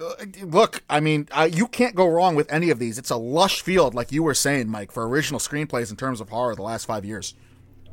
uh, 0.00 0.24
look, 0.42 0.82
I 0.88 1.00
mean, 1.00 1.28
uh, 1.32 1.48
you 1.50 1.66
can't 1.66 1.94
go 1.94 2.06
wrong 2.06 2.34
with 2.34 2.52
any 2.52 2.70
of 2.70 2.78
these. 2.78 2.98
It's 2.98 3.10
a 3.10 3.16
lush 3.16 3.62
field, 3.62 3.94
like 3.94 4.12
you 4.12 4.22
were 4.22 4.34
saying, 4.34 4.68
Mike, 4.68 4.92
for 4.92 5.08
original 5.08 5.40
screenplays 5.40 5.90
in 5.90 5.96
terms 5.96 6.20
of 6.20 6.28
horror 6.28 6.54
the 6.54 6.62
last 6.62 6.86
five 6.86 7.04
years. 7.04 7.34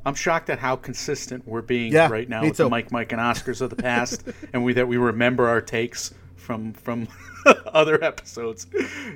I'm 0.05 0.13
shocked 0.13 0.51
at 0.51 0.59
how 0.59 0.75
consistent 0.75 1.47
we're 1.47 1.63
being 1.63 1.91
Yeah, 1.91 2.09
right 2.09 2.29
now 2.29 2.43
with 2.43 2.57
the. 2.57 2.69
Mike, 2.69 2.91
Mike, 2.91 3.11
and 3.11 3.19
Oscars 3.19 3.61
of 3.61 3.71
the 3.71 3.75
past, 3.75 4.23
and 4.53 4.63
we 4.63 4.73
that 4.73 4.87
we 4.87 4.97
remember 4.97 5.47
our 5.47 5.61
takes 5.61 6.13
from 6.35 6.73
from 6.73 7.07
other 7.65 8.03
episodes. 8.03 8.67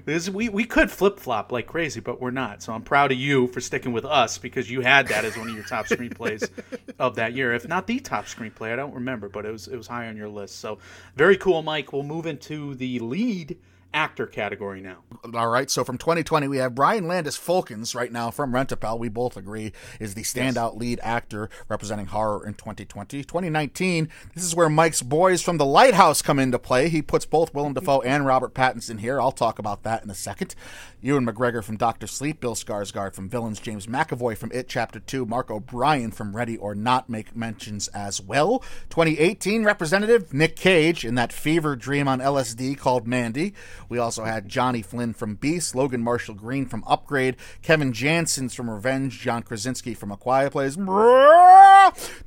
This 0.05 0.29
we 0.29 0.49
we 0.49 0.63
could 0.65 0.91
flip 0.91 1.19
flop 1.19 1.51
like 1.51 1.67
crazy, 1.67 1.99
but 1.99 2.21
we're 2.21 2.31
not. 2.31 2.63
So 2.63 2.73
I'm 2.73 2.81
proud 2.81 3.11
of 3.11 3.17
you 3.17 3.47
for 3.47 3.61
sticking 3.61 3.91
with 3.91 4.05
us 4.05 4.37
because 4.37 4.69
you 4.69 4.81
had 4.81 5.07
that 5.07 5.25
as 5.25 5.37
one 5.37 5.49
of 5.49 5.55
your 5.55 5.63
top 5.63 5.87
screenplays 5.87 6.49
of 6.99 7.15
that 7.15 7.33
year, 7.33 7.53
if 7.53 7.67
not 7.67 7.87
the 7.87 7.99
top 7.99 8.25
screenplay. 8.25 8.71
I 8.73 8.75
don't 8.75 8.93
remember, 8.93 9.29
but 9.29 9.45
it 9.45 9.51
was 9.51 9.67
it 9.67 9.77
was 9.77 9.87
high 9.87 10.07
on 10.07 10.17
your 10.17 10.29
list. 10.29 10.59
So 10.59 10.79
very 11.15 11.37
cool, 11.37 11.61
Mike. 11.61 11.93
We'll 11.93 12.03
move 12.03 12.25
into 12.25 12.75
the 12.75 12.99
lead 12.99 13.57
actor 13.93 14.27
category 14.27 14.81
now. 14.81 14.97
All 15.33 15.47
right. 15.47 15.69
So 15.69 15.83
from 15.83 15.97
2020, 15.97 16.47
we 16.47 16.57
have 16.57 16.75
Brian 16.75 17.07
Landis 17.07 17.37
Folkins 17.37 17.95
right 17.95 18.11
now 18.11 18.29
from 18.31 18.53
Rent-A-Pal. 18.53 18.99
We 18.99 19.09
both 19.09 19.35
agree 19.35 19.73
is 19.99 20.13
the 20.13 20.21
standout 20.21 20.73
yes. 20.73 20.79
lead 20.79 20.99
actor 21.01 21.49
representing 21.67 22.07
horror 22.07 22.45
in 22.45 22.53
2020. 22.53 23.23
2019, 23.23 24.09
this 24.33 24.43
is 24.43 24.55
where 24.55 24.69
Mike's 24.69 25.01
boys 25.01 25.41
from 25.41 25.57
The 25.57 25.65
Lighthouse 25.65 26.21
come 26.21 26.39
into 26.39 26.59
play. 26.59 26.89
He 26.89 27.01
puts 27.01 27.25
both 27.25 27.53
Willem 27.53 27.73
Dafoe 27.73 27.99
mm-hmm. 27.99 28.09
and 28.09 28.25
Robert 28.25 28.53
Pattinson 28.53 28.99
here. 28.99 29.19
I'll 29.19 29.31
talk 29.31 29.59
about 29.59 29.83
that 29.83 30.03
in 30.03 30.09
a 30.09 30.15
second. 30.15 30.55
Ewan 31.01 31.25
McGregor 31.25 31.63
from 31.63 31.77
Doctor 31.77 32.07
Sleep, 32.07 32.41
Bill 32.41 32.55
Skarsgård 32.55 33.13
from 33.13 33.29
Villains, 33.29 33.59
James 33.59 33.87
McAvoy 33.87 34.37
from 34.37 34.51
It 34.51 34.67
Chapter 34.67 34.99
2, 34.99 35.25
Mark 35.25 35.49
O'Brien 35.49 36.11
from 36.11 36.35
Ready 36.35 36.57
or 36.57 36.75
Not 36.75 37.09
make 37.09 37.35
mentions 37.35 37.87
as 37.89 38.21
well. 38.21 38.59
2018 38.89 39.63
representative 39.63 40.33
Nick 40.33 40.55
Cage 40.55 41.05
in 41.05 41.15
that 41.15 41.31
fever 41.31 41.75
dream 41.75 42.07
on 42.07 42.19
LSD 42.19 42.77
called 42.77 43.07
Mandy. 43.07 43.53
We 43.89 43.97
also 43.97 44.23
had 44.23 44.47
Johnny 44.47 44.81
Flynn 44.81 45.13
from 45.13 45.35
Beast, 45.35 45.75
Logan 45.75 46.01
Marshall 46.01 46.35
Green 46.35 46.65
from 46.67 46.83
Upgrade, 46.87 47.35
Kevin 47.61 47.91
Janssens 47.91 48.53
from 48.53 48.69
Revenge, 48.69 49.19
John 49.19 49.43
Krasinski 49.43 49.93
from 49.95 50.11
A 50.11 50.17
Quiet 50.17 50.51
Place. 50.51 50.75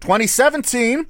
2017 0.01 1.07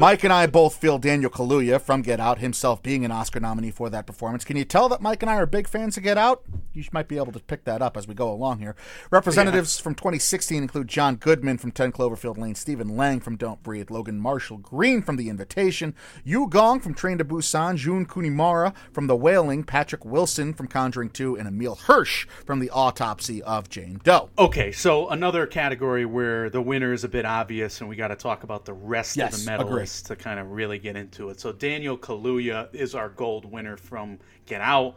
Mike 0.00 0.22
and 0.22 0.32
I 0.32 0.46
both 0.46 0.76
feel 0.76 1.00
Daniel 1.00 1.28
Kaluuya 1.28 1.80
from 1.80 2.02
Get 2.02 2.20
Out, 2.20 2.38
himself 2.38 2.80
being 2.84 3.04
an 3.04 3.10
Oscar 3.10 3.40
nominee 3.40 3.72
for 3.72 3.90
that 3.90 4.06
performance. 4.06 4.44
Can 4.44 4.56
you 4.56 4.64
tell 4.64 4.88
that 4.90 5.00
Mike 5.00 5.24
and 5.24 5.28
I 5.28 5.34
are 5.34 5.44
big 5.44 5.66
fans 5.66 5.96
of 5.96 6.04
Get 6.04 6.16
Out? 6.16 6.44
You 6.72 6.84
might 6.92 7.08
be 7.08 7.16
able 7.16 7.32
to 7.32 7.40
pick 7.40 7.64
that 7.64 7.82
up 7.82 7.96
as 7.96 8.06
we 8.06 8.14
go 8.14 8.30
along 8.30 8.60
here. 8.60 8.76
Representatives 9.10 9.76
yeah. 9.76 9.82
from 9.82 9.96
2016 9.96 10.62
include 10.62 10.86
John 10.86 11.16
Goodman 11.16 11.58
from 11.58 11.72
10 11.72 11.90
Cloverfield 11.90 12.38
Lane, 12.38 12.54
Stephen 12.54 12.96
Lang 12.96 13.18
from 13.18 13.34
Don't 13.34 13.60
Breathe, 13.64 13.90
Logan 13.90 14.20
Marshall 14.20 14.58
Green 14.58 15.02
from 15.02 15.16
The 15.16 15.28
Invitation, 15.28 15.96
Yu 16.22 16.46
Gong 16.46 16.78
from 16.78 16.94
Train 16.94 17.18
to 17.18 17.24
Busan, 17.24 17.74
Jun 17.74 18.06
Kunimura 18.06 18.72
from 18.92 19.08
The 19.08 19.16
Wailing, 19.16 19.64
Patrick 19.64 20.04
Wilson 20.04 20.54
from 20.54 20.68
Conjuring 20.68 21.10
2, 21.10 21.36
and 21.36 21.48
Emile 21.48 21.74
Hirsch 21.74 22.28
from 22.46 22.60
The 22.60 22.70
Autopsy 22.70 23.42
of 23.42 23.68
Jane 23.68 24.00
Doe. 24.04 24.30
Okay, 24.38 24.70
so 24.70 25.08
another 25.08 25.44
category 25.44 26.06
where 26.06 26.50
the 26.50 26.62
winner 26.62 26.92
is 26.92 27.02
a 27.02 27.08
bit 27.08 27.24
obvious, 27.24 27.80
and 27.80 27.90
we 27.90 27.96
got 27.96 28.08
to 28.08 28.16
talk 28.16 28.44
about 28.44 28.64
the 28.64 28.74
rest 28.74 29.16
yes, 29.16 29.36
of 29.36 29.44
the 29.44 29.50
medalists. 29.50 29.87
To 29.88 30.16
kind 30.16 30.38
of 30.38 30.50
really 30.50 30.78
get 30.78 30.96
into 30.96 31.30
it. 31.30 31.40
So 31.40 31.52
Daniel 31.52 31.96
Kaluuya 31.96 32.74
is 32.74 32.94
our 32.94 33.08
gold 33.08 33.50
winner 33.50 33.76
from 33.76 34.18
Get 34.46 34.60
Out. 34.60 34.96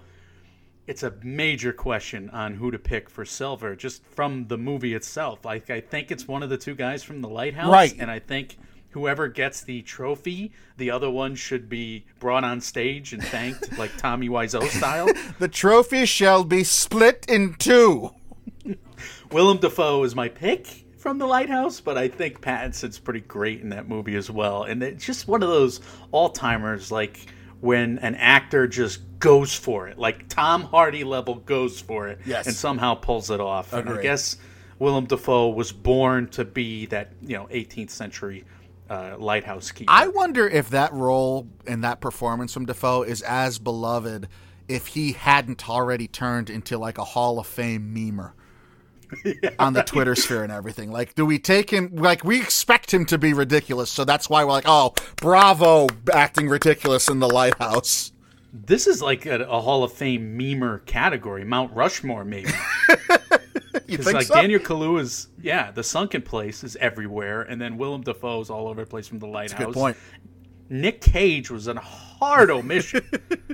It's 0.88 1.04
a 1.04 1.13
major 1.23 1.71
question 1.71 2.30
on 2.32 2.56
who 2.56 2.71
to 2.71 2.80
pick 2.80 3.10
for 3.10 3.23
silver, 3.23 3.75
just 3.75 4.04
from 4.06 4.47
the 4.47 4.58
movie 4.58 4.93
itself. 4.93 5.45
Like 5.45 5.69
I 5.69 5.80
think 5.80 6.12
it's 6.12 6.27
one 6.27 6.43
of 6.43 6.49
the 6.49 6.58
two 6.58 6.75
guys 6.75 7.04
from 7.04 7.21
The 7.21 7.30
Lighthouse, 7.30 7.71
right? 7.71 7.95
And 7.97 8.12
I 8.12 8.19
think 8.19 8.58
whoever 8.91 9.27
gets 9.27 9.62
the 9.62 9.82
trophy, 9.82 10.51
the 10.77 10.91
other 10.91 11.10
one 11.10 11.36
should 11.36 11.69
be 11.69 12.06
brought 12.19 12.43
on 12.43 12.62
stage 12.62 13.13
and 13.13 13.23
thanked, 13.23 13.77
like 13.77 13.95
Tommy 13.97 14.30
Wiseau 14.30 14.67
style. 14.69 15.08
the 15.39 15.47
trophy 15.47 16.06
shall 16.06 16.43
be 16.43 16.63
split 16.63 17.25
in 17.27 17.56
two. 17.56 18.12
Willem 19.32 19.58
Dafoe 19.58 20.04
is 20.04 20.15
my 20.15 20.30
pick 20.30 20.86
from 21.01 21.17
The 21.17 21.25
Lighthouse, 21.25 21.81
but 21.81 21.97
I 21.97 22.07
think 22.07 22.41
Pattinson's 22.41 22.99
pretty 22.99 23.21
great 23.21 23.61
in 23.61 23.69
that 23.69 23.89
movie 23.89 24.15
as 24.15 24.29
well. 24.29 24.63
And 24.63 24.83
it's 24.83 25.03
just 25.03 25.27
one 25.27 25.41
of 25.41 25.49
those 25.49 25.81
all 26.11 26.29
timers, 26.29 26.91
like 26.91 27.25
when 27.59 27.97
an 27.99 28.13
actor 28.15 28.67
just 28.67 29.01
goes 29.17 29.53
for 29.53 29.87
it, 29.87 29.97
like 29.97 30.29
Tom 30.29 30.61
Hardy 30.61 31.03
level 31.03 31.35
goes 31.35 31.81
for 31.81 32.07
it, 32.07 32.19
yes. 32.23 32.45
and 32.45 32.55
somehow 32.55 32.93
pulls 32.93 33.31
it 33.31 33.39
off. 33.39 33.73
And 33.73 33.89
I 33.89 34.01
guess 34.01 34.37
Willem 34.77 35.05
Dafoe 35.05 35.49
was 35.49 35.71
born 35.71 36.27
to 36.29 36.45
be 36.45 36.85
that 36.87 37.13
you 37.21 37.35
know 37.35 37.47
18th 37.47 37.89
century 37.89 38.45
uh, 38.89 39.15
lighthouse 39.17 39.71
keeper. 39.71 39.91
I 39.91 40.07
wonder 40.07 40.47
if 40.47 40.69
that 40.69 40.93
role 40.93 41.47
and 41.65 41.83
that 41.83 41.99
performance 41.99 42.53
from 42.53 42.65
Dafoe 42.65 43.03
is 43.03 43.23
as 43.23 43.57
beloved 43.57 44.27
if 44.67 44.87
he 44.87 45.13
hadn't 45.13 45.67
already 45.67 46.07
turned 46.07 46.49
into 46.49 46.77
like 46.77 46.97
a 46.97 47.03
Hall 47.03 47.39
of 47.39 47.47
Fame 47.47 47.93
memer. 47.95 48.33
Yeah, 49.26 49.52
on 49.60 49.74
the 49.74 49.84
Twitter 49.84 50.15
sphere 50.15 50.43
and 50.43 50.52
everything. 50.52 50.91
Like, 50.91 51.15
do 51.15 51.26
we 51.26 51.39
take 51.39 51.69
him? 51.69 51.95
Like, 51.95 52.24
we 52.24 52.39
expect 52.39 52.93
him 52.93 53.06
to 53.06 53.17
be 53.17 53.34
ridiculous, 53.34 53.89
so 53.89 54.06
that's 54.06 54.30
why 54.30 54.43
we're 54.43 54.52
like, 54.52 54.65
oh, 54.67 54.93
bravo, 55.17 55.88
acting 56.13 56.47
ridiculous 56.50 57.08
in 57.08 57.19
the 57.19 57.30
lighthouse. 57.30 58.12
This 58.54 58.88
is 58.88 59.02
like 59.02 59.26
a, 59.26 59.43
a 59.43 59.62
Hall 59.62 59.84
of 59.84 59.93
Fame 59.93 60.38
memer 60.38 60.86
category, 60.86 61.45
Mount 61.45 61.74
Rushmore, 61.74 62.26
maybe. 62.26 62.52
Because 63.97 64.13
like 64.13 64.26
so? 64.28 64.36
Daniel 64.36 64.60
Kaluuya's, 64.60 65.28
yeah, 65.41 65.71
the 65.71 65.84
sunken 65.84 66.21
place 66.21 66.63
is 66.63 66.76
everywhere, 66.78 67.41
and 67.41 67.60
then 67.60 67.78
Willem 67.78 68.02
Dafoe's 68.02 68.50
all 68.50 68.67
over 68.67 68.82
the 68.82 68.89
place 68.89 69.08
from 69.08 69.19
the 69.19 69.28
lighthouse. 69.28 69.65
good 69.65 69.74
point. 69.74 69.97
Nick 70.69 71.02
Cage 71.02 71.52
was 71.52 71.67
a 71.67 71.76
hard 71.76 72.50
omission. 72.50 73.06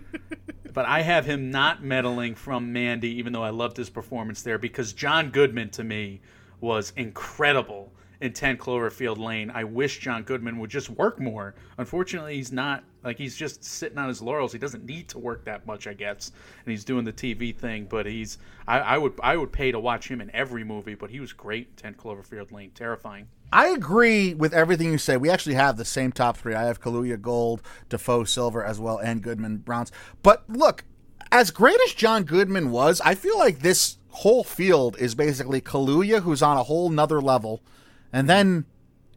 but 0.78 0.86
I 0.86 1.02
have 1.02 1.26
him 1.26 1.50
not 1.50 1.82
medaling 1.82 2.38
from 2.38 2.72
Mandy, 2.72 3.10
even 3.18 3.34
though 3.34 3.42
I 3.42 3.50
loved 3.50 3.78
his 3.78 3.90
performance 3.90 4.44
there, 4.44 4.60
because 4.60 4.94
John 4.94 5.32
Goodman 5.32 5.72
to 5.72 5.84
me 5.84 6.22
was 6.62 6.94
incredible 6.98 7.92
in 8.22 8.32
10 8.32 8.58
Cloverfield 8.58 9.18
Lane. 9.18 9.50
I 9.50 9.64
wish 9.64 9.98
John 9.98 10.22
Goodman 10.22 10.60
would 10.60 10.70
just 10.70 10.92
work 10.92 11.20
more. 11.20 11.56
Unfortunately, 11.80 12.36
he's 12.36 12.52
not 12.52 12.84
like 13.04 13.18
he's 13.18 13.36
just 13.36 13.64
sitting 13.64 13.98
on 13.98 14.08
his 14.08 14.22
laurels. 14.22 14.54
He 14.54 14.60
doesn't 14.60 14.86
need 14.86 15.10
to 15.10 15.18
work 15.18 15.44
that 15.46 15.66
much, 15.66 15.88
I 15.88 15.96
guess. 15.96 16.32
And 16.64 16.70
he's 16.70 16.86
doing 16.86 17.06
the 17.06 17.12
TV 17.12 17.58
thing, 17.58 17.88
but 17.90 18.06
he's 18.06 18.38
I, 18.68 18.78
I 18.78 18.98
would 19.00 19.14
I 19.24 19.36
would 19.36 19.52
pay 19.52 19.72
to 19.72 19.80
watch 19.80 20.08
him 20.08 20.22
in 20.22 20.30
every 20.30 20.64
movie, 20.64 20.94
but 20.94 21.10
he 21.10 21.20
was 21.20 21.34
great 21.34 21.70
in 21.70 21.76
10 21.76 21.96
Cloverfield 21.96 22.52
Lane. 22.52 22.70
Terrifying. 22.76 23.28
I 23.52 23.68
agree 23.68 24.34
with 24.34 24.54
everything 24.54 24.92
you 24.92 24.98
say. 24.98 25.18
We 25.18 25.30
actually 25.30 25.56
have 25.56 25.78
the 25.78 25.86
same 25.86 26.12
top 26.12 26.38
three. 26.38 26.54
I 26.54 26.66
have 26.66 26.82
Kaluuya 26.82 27.22
Gold, 27.22 27.62
Dafoe 27.90 28.26
Silver 28.26 28.64
as 28.64 28.80
well, 28.80 28.98
and 28.98 29.22
Goodman 29.22 29.58
Browns. 29.58 29.92
But 30.22 30.44
look, 30.50 30.84
as 31.32 31.52
great 31.52 31.80
as 31.86 31.94
John 31.94 32.24
Goodman 32.24 32.72
was, 32.72 33.02
I 33.02 33.16
feel 33.16 33.38
like 33.38 33.60
this 33.60 33.98
whole 34.10 34.44
field 34.44 34.98
is 35.00 35.16
basically 35.16 35.62
Kaluuya, 35.62 36.22
who's 36.22 36.42
on 36.42 36.58
a 36.58 36.64
whole 36.64 36.90
nother 36.90 37.22
level, 37.22 37.62
and 38.12 38.30
then 38.30 38.66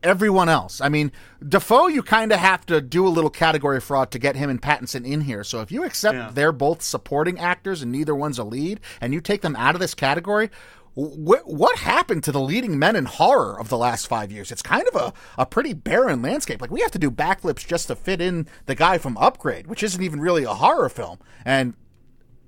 everyone 0.03 0.49
else. 0.49 0.81
I 0.81 0.89
mean, 0.89 1.13
Dafoe, 1.47 1.89
you 1.89 2.03
kind 2.03 2.33
of 2.33 2.39
have 2.39 2.65
to 2.67 2.81
do 2.81 3.07
a 3.07 3.09
little 3.09 3.31
category 3.31 3.81
fraud 3.81 4.11
to 4.13 4.19
get 4.19 4.37
him 4.37 4.51
and 4.51 4.61
Pattinson 4.61 5.07
in 5.07 5.23
here. 5.23 5.45
So 5.45 5.61
if 5.61 5.71
you 5.71 5.85
accept 5.85 6.15
yeah. 6.15 6.31
they're 6.33 6.53
both 6.53 6.83
supporting 6.83 7.39
actors 7.39 7.83
and 7.83 7.93
neither 7.93 8.15
one's 8.15 8.39
a 8.39 8.45
lead, 8.45 8.81
and 9.01 9.13
you 9.13 9.21
take 9.21 9.43
them 9.43 9.57
out 9.57 9.75
of 9.75 9.81
this 9.81 9.95
category, 9.95 10.51
wh- 10.95 11.47
what 11.47 11.79
happened 11.79 12.25
to 12.25 12.33
the 12.33 12.41
leading 12.41 12.79
men 12.79 12.97
in 12.97 13.05
horror 13.05 13.59
of 13.59 13.69
the 13.69 13.79
last 13.79 14.07
five 14.07 14.33
years? 14.33 14.51
It's 14.51 14.63
kind 14.63 14.85
of 14.93 14.95
a, 14.95 15.43
a 15.43 15.47
pretty 15.47 15.73
barren 15.73 16.23
landscape. 16.23 16.61
Like 16.61 16.71
we 16.71 16.81
have 16.81 16.91
to 16.93 16.99
do 16.99 17.11
backflips 17.11 17.67
just 17.67 17.89
to 17.89 17.97
fit 17.97 18.21
in 18.21 18.47
the 18.67 18.75
guy 18.75 18.99
from 18.99 19.17
Upgrade, 19.19 19.67
which 19.67 19.83
isn't 19.83 20.03
even 20.03 20.21
really 20.21 20.45
a 20.45 20.55
horror 20.55 20.89
film. 20.89 21.19
And 21.45 21.75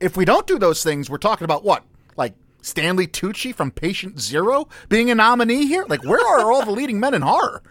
if 0.00 0.16
we 0.16 0.24
don't 0.24 0.46
do 0.46 0.58
those 0.58 0.82
things, 0.82 1.08
we're 1.08 1.18
talking 1.18 1.44
about 1.44 1.64
what? 1.64 1.84
Like 2.16 2.34
Stanley 2.62 3.06
Tucci 3.06 3.54
from 3.54 3.70
Patient 3.70 4.20
Zero 4.20 4.68
being 4.88 5.10
a 5.10 5.14
nominee 5.14 5.66
here? 5.66 5.84
Like, 5.88 6.04
where 6.04 6.24
are 6.26 6.52
all 6.52 6.64
the 6.64 6.72
leading 6.72 7.00
men 7.00 7.14
in 7.14 7.22
horror? 7.22 7.62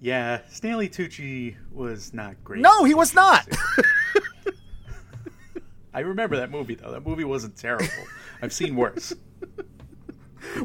Yeah, 0.00 0.40
Stanley 0.50 0.88
Tucci 0.88 1.56
was 1.72 2.12
not 2.12 2.34
great. 2.44 2.60
No, 2.60 2.84
he 2.84 2.94
was 2.94 3.14
not. 3.14 3.48
I 5.94 6.00
remember 6.00 6.36
that 6.36 6.50
movie 6.50 6.74
though. 6.74 6.90
That 6.90 7.06
movie 7.06 7.24
wasn't 7.24 7.56
terrible. 7.56 7.86
I've 8.42 8.52
seen 8.52 8.76
worse. 8.76 9.14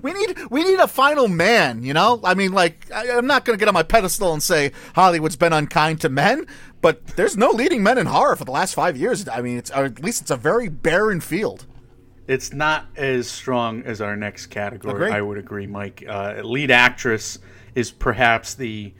We 0.01 0.13
need 0.13 0.37
we 0.49 0.63
need 0.63 0.79
a 0.79 0.87
final 0.87 1.27
man, 1.27 1.83
you 1.83 1.93
know. 1.93 2.19
I 2.23 2.33
mean, 2.33 2.51
like 2.51 2.91
I, 2.91 3.05
am 3.05 3.27
not 3.27 3.45
going 3.45 3.57
to 3.57 3.59
get 3.59 3.67
on 3.67 3.73
my 3.73 3.83
pedestal 3.83 4.33
and 4.33 4.41
say 4.41 4.71
Hollywood's 4.95 5.35
been 5.35 5.53
unkind 5.53 6.01
to 6.01 6.09
men, 6.09 6.45
but 6.81 7.05
there's 7.07 7.37
no 7.37 7.49
leading 7.49 7.83
men 7.83 7.97
in 7.97 8.05
horror 8.05 8.35
for 8.35 8.45
the 8.45 8.51
last 8.51 8.73
five 8.73 8.97
years. 8.97 9.27
I 9.27 9.41
mean, 9.41 9.57
it's 9.57 9.71
or 9.71 9.85
at 9.85 10.03
least 10.03 10.21
it's 10.21 10.31
a 10.31 10.37
very 10.37 10.69
barren 10.69 11.21
field. 11.21 11.65
It's 12.27 12.53
not 12.53 12.85
as 12.95 13.27
strong 13.27 13.81
as 13.83 14.01
our 14.01 14.15
next 14.15 14.47
category. 14.47 15.11
I 15.11 15.19
would 15.19 15.39
agree, 15.39 15.65
Mike. 15.65 16.03
Uh, 16.07 16.41
lead 16.43 16.69
actress 16.69 17.39
is 17.73 17.89
perhaps 17.89 18.53
the 18.53 18.93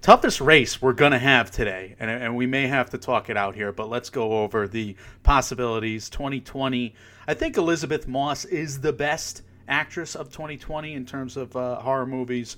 toughest 0.00 0.40
race 0.40 0.80
we're 0.80 0.92
going 0.92 1.10
to 1.10 1.18
have 1.18 1.50
today, 1.50 1.96
and, 1.98 2.08
and 2.08 2.36
we 2.36 2.46
may 2.46 2.68
have 2.68 2.90
to 2.90 2.98
talk 2.98 3.30
it 3.30 3.36
out 3.36 3.56
here. 3.56 3.72
But 3.72 3.88
let's 3.88 4.10
go 4.10 4.42
over 4.42 4.68
the 4.68 4.94
possibilities. 5.24 6.08
2020. 6.08 6.94
I 7.26 7.34
think 7.34 7.56
Elisabeth 7.56 8.06
Moss 8.06 8.44
is 8.44 8.80
the 8.80 8.92
best 8.92 9.42
actress 9.68 10.14
of 10.14 10.30
2020 10.30 10.94
in 10.94 11.06
terms 11.06 11.36
of 11.36 11.54
uh, 11.56 11.76
horror 11.76 12.06
movies 12.06 12.56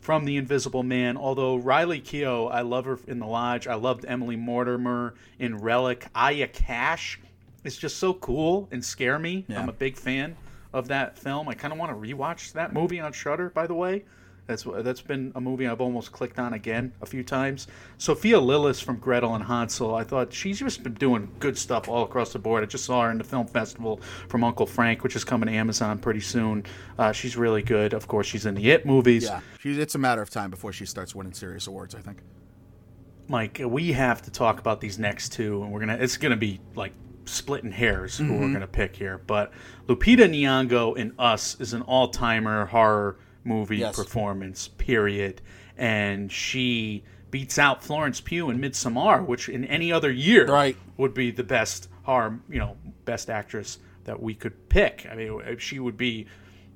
from 0.00 0.24
The 0.24 0.36
Invisible 0.36 0.82
Man. 0.82 1.16
Although 1.16 1.56
Riley 1.56 2.00
Keough, 2.00 2.50
I 2.52 2.62
love 2.62 2.84
her 2.86 2.98
in 3.06 3.18
The 3.18 3.26
Lodge. 3.26 3.66
I 3.66 3.74
loved 3.74 4.04
Emily 4.06 4.36
Mortimer 4.36 5.14
in 5.38 5.58
Relic. 5.58 6.06
Aya 6.14 6.48
Cash 6.48 7.20
is 7.64 7.76
just 7.76 7.98
so 7.98 8.14
cool 8.14 8.68
and 8.70 8.84
scare 8.84 9.18
me. 9.18 9.44
Yeah. 9.48 9.60
I'm 9.60 9.68
a 9.68 9.72
big 9.74 9.96
fan 9.96 10.36
of 10.72 10.88
that 10.88 11.18
film. 11.18 11.48
I 11.48 11.54
kind 11.54 11.72
of 11.72 11.78
want 11.78 11.92
to 11.92 12.14
rewatch 12.14 12.52
that 12.52 12.72
movie 12.72 13.00
on 13.00 13.12
Shudder. 13.12 13.50
By 13.50 13.66
the 13.66 13.74
way, 13.74 14.04
That's 14.50 14.64
that's 14.82 15.00
been 15.00 15.30
a 15.36 15.40
movie 15.40 15.68
I've 15.68 15.80
almost 15.80 16.10
clicked 16.10 16.40
on 16.40 16.54
again 16.54 16.92
a 17.00 17.06
few 17.06 17.22
times. 17.22 17.68
Sophia 17.98 18.36
Lillis 18.40 18.82
from 18.82 18.96
Gretel 18.96 19.36
and 19.36 19.44
Hansel. 19.44 19.94
I 19.94 20.02
thought 20.02 20.32
she's 20.32 20.58
just 20.58 20.82
been 20.82 20.94
doing 20.94 21.30
good 21.38 21.56
stuff 21.56 21.88
all 21.88 22.02
across 22.02 22.32
the 22.32 22.40
board. 22.40 22.64
I 22.64 22.66
just 22.66 22.84
saw 22.84 23.02
her 23.02 23.12
in 23.12 23.18
the 23.18 23.22
film 23.24 23.46
festival 23.46 24.00
from 24.28 24.42
Uncle 24.42 24.66
Frank, 24.66 25.04
which 25.04 25.14
is 25.14 25.22
coming 25.22 25.46
to 25.48 25.52
Amazon 25.54 25.98
pretty 26.00 26.18
soon. 26.18 26.64
Uh, 26.98 27.12
she's 27.12 27.36
really 27.36 27.62
good. 27.62 27.94
Of 27.94 28.08
course, 28.08 28.26
she's 28.26 28.44
in 28.44 28.56
the 28.56 28.70
It 28.72 28.84
movies. 28.84 29.22
Yeah, 29.26 29.40
she's, 29.60 29.78
it's 29.78 29.94
a 29.94 29.98
matter 29.98 30.20
of 30.20 30.30
time 30.30 30.50
before 30.50 30.72
she 30.72 30.84
starts 30.84 31.14
winning 31.14 31.32
serious 31.32 31.68
awards. 31.68 31.94
I 31.94 32.00
think. 32.00 32.18
Mike, 33.28 33.60
we 33.64 33.92
have 33.92 34.20
to 34.22 34.32
talk 34.32 34.58
about 34.58 34.80
these 34.80 34.98
next 34.98 35.32
two, 35.32 35.62
and 35.62 35.70
we're 35.70 35.78
gonna. 35.78 35.98
It's 36.00 36.16
gonna 36.16 36.36
be 36.36 36.58
like 36.74 36.92
splitting 37.26 37.70
hairs 37.70 38.18
who 38.18 38.24
Mm-hmm. 38.24 38.40
we're 38.40 38.52
gonna 38.52 38.66
pick 38.66 38.96
here. 38.96 39.18
But 39.24 39.52
Lupita 39.86 40.28
Nyong'o 40.28 40.96
in 40.96 41.12
Us 41.20 41.56
is 41.60 41.72
an 41.72 41.82
all-timer 41.82 42.66
horror 42.66 43.18
movie 43.44 43.78
Yes. 43.78 43.96
performance. 43.96 44.68
Period. 44.68 45.40
And 45.76 46.30
she 46.30 47.04
beats 47.30 47.58
out 47.58 47.82
Florence 47.82 48.20
Pugh 48.20 48.50
in 48.50 48.58
Midsommar, 48.60 49.24
which 49.26 49.48
in 49.48 49.64
any 49.64 49.92
other 49.92 50.10
year 50.10 50.46
Right. 50.46 50.76
would 50.96 51.14
be 51.14 51.30
the 51.30 51.44
best 51.44 51.88
horror, 52.02 52.40
you 52.50 52.58
know, 52.58 52.76
best 53.04 53.30
actress 53.30 53.78
that 54.04 54.20
we 54.20 54.34
could 54.34 54.68
pick. 54.68 55.06
I 55.10 55.14
mean, 55.14 55.40
uh, 55.40 55.54
she 55.58 55.78
would 55.78 55.96
be 55.96 56.26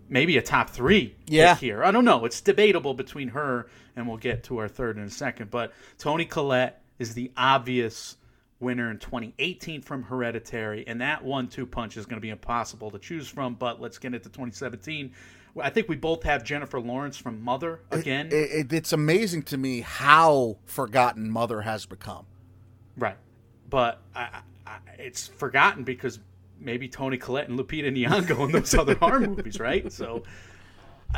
maybe 0.09 0.37
a 0.37 0.43
top 0.43 0.71
three 0.71 1.17
Yeah. 1.27 1.57
here. 1.57 1.83
I 1.83 1.91
don't 1.91 2.05
know. 2.05 2.25
It's 2.25 2.41
debatable 2.41 2.95
between 2.95 3.29
her 3.29 3.67
and 3.97 4.07
we'll 4.07 4.17
get 4.19 4.45
to 4.45 4.59
our 4.59 4.69
third 4.69 4.97
in 4.97 5.05
a 5.05 5.11
second. 5.11 5.51
But 5.51 5.73
Toni 5.99 6.25
Collette 6.25 6.83
is 6.99 7.15
the 7.15 7.33
obvious 7.37 8.17
winner 8.61 8.91
in 8.91 8.99
2018 8.99 9.83
from 9.83 10.05
Hereditary, 10.05 10.87
and 10.87 11.01
that 11.01 11.25
one-two 11.25 11.67
punch 11.67 11.97
is 11.97 12.07
going 12.07 12.17
to 12.17 12.21
be 12.23 12.31
impossible 12.31 12.91
to 12.93 12.99
choose 12.99 13.29
from. 13.29 13.55
But 13.55 13.81
let's 13.81 13.99
get 13.99 14.15
into 14.15 14.29
2017. 14.29 15.13
I 15.61 15.71
think 15.71 15.89
we 15.89 15.97
both 15.97 16.25
have 16.25 16.45
Jennifer 16.45 16.81
Lawrence 16.81 17.17
from 17.17 17.43
Mother 17.43 17.81
again. 17.91 18.29
It, 18.29 18.33
it, 18.33 18.73
it's 18.73 18.93
amazing 18.93 19.43
to 19.45 19.57
me 19.57 19.81
how 19.81 20.59
forgotten 20.65 21.31
Mother 21.31 21.61
has 21.63 21.87
become. 21.87 22.27
Right. 22.97 23.17
But 23.71 24.03
I, 24.15 24.41
I, 24.67 24.79
it's 24.99 25.29
forgotten 25.29 25.85
because 25.85 26.19
maybe 26.59 26.89
Toni 26.89 27.17
Collette 27.19 27.49
and 27.49 27.59
Lupita 27.59 27.91
Nyong'o 27.95 28.47
in 28.47 28.53
those 28.53 28.75
other 28.75 28.95
horror 29.01 29.21
movies, 29.21 29.61
right? 29.61 29.93
So 29.93 30.25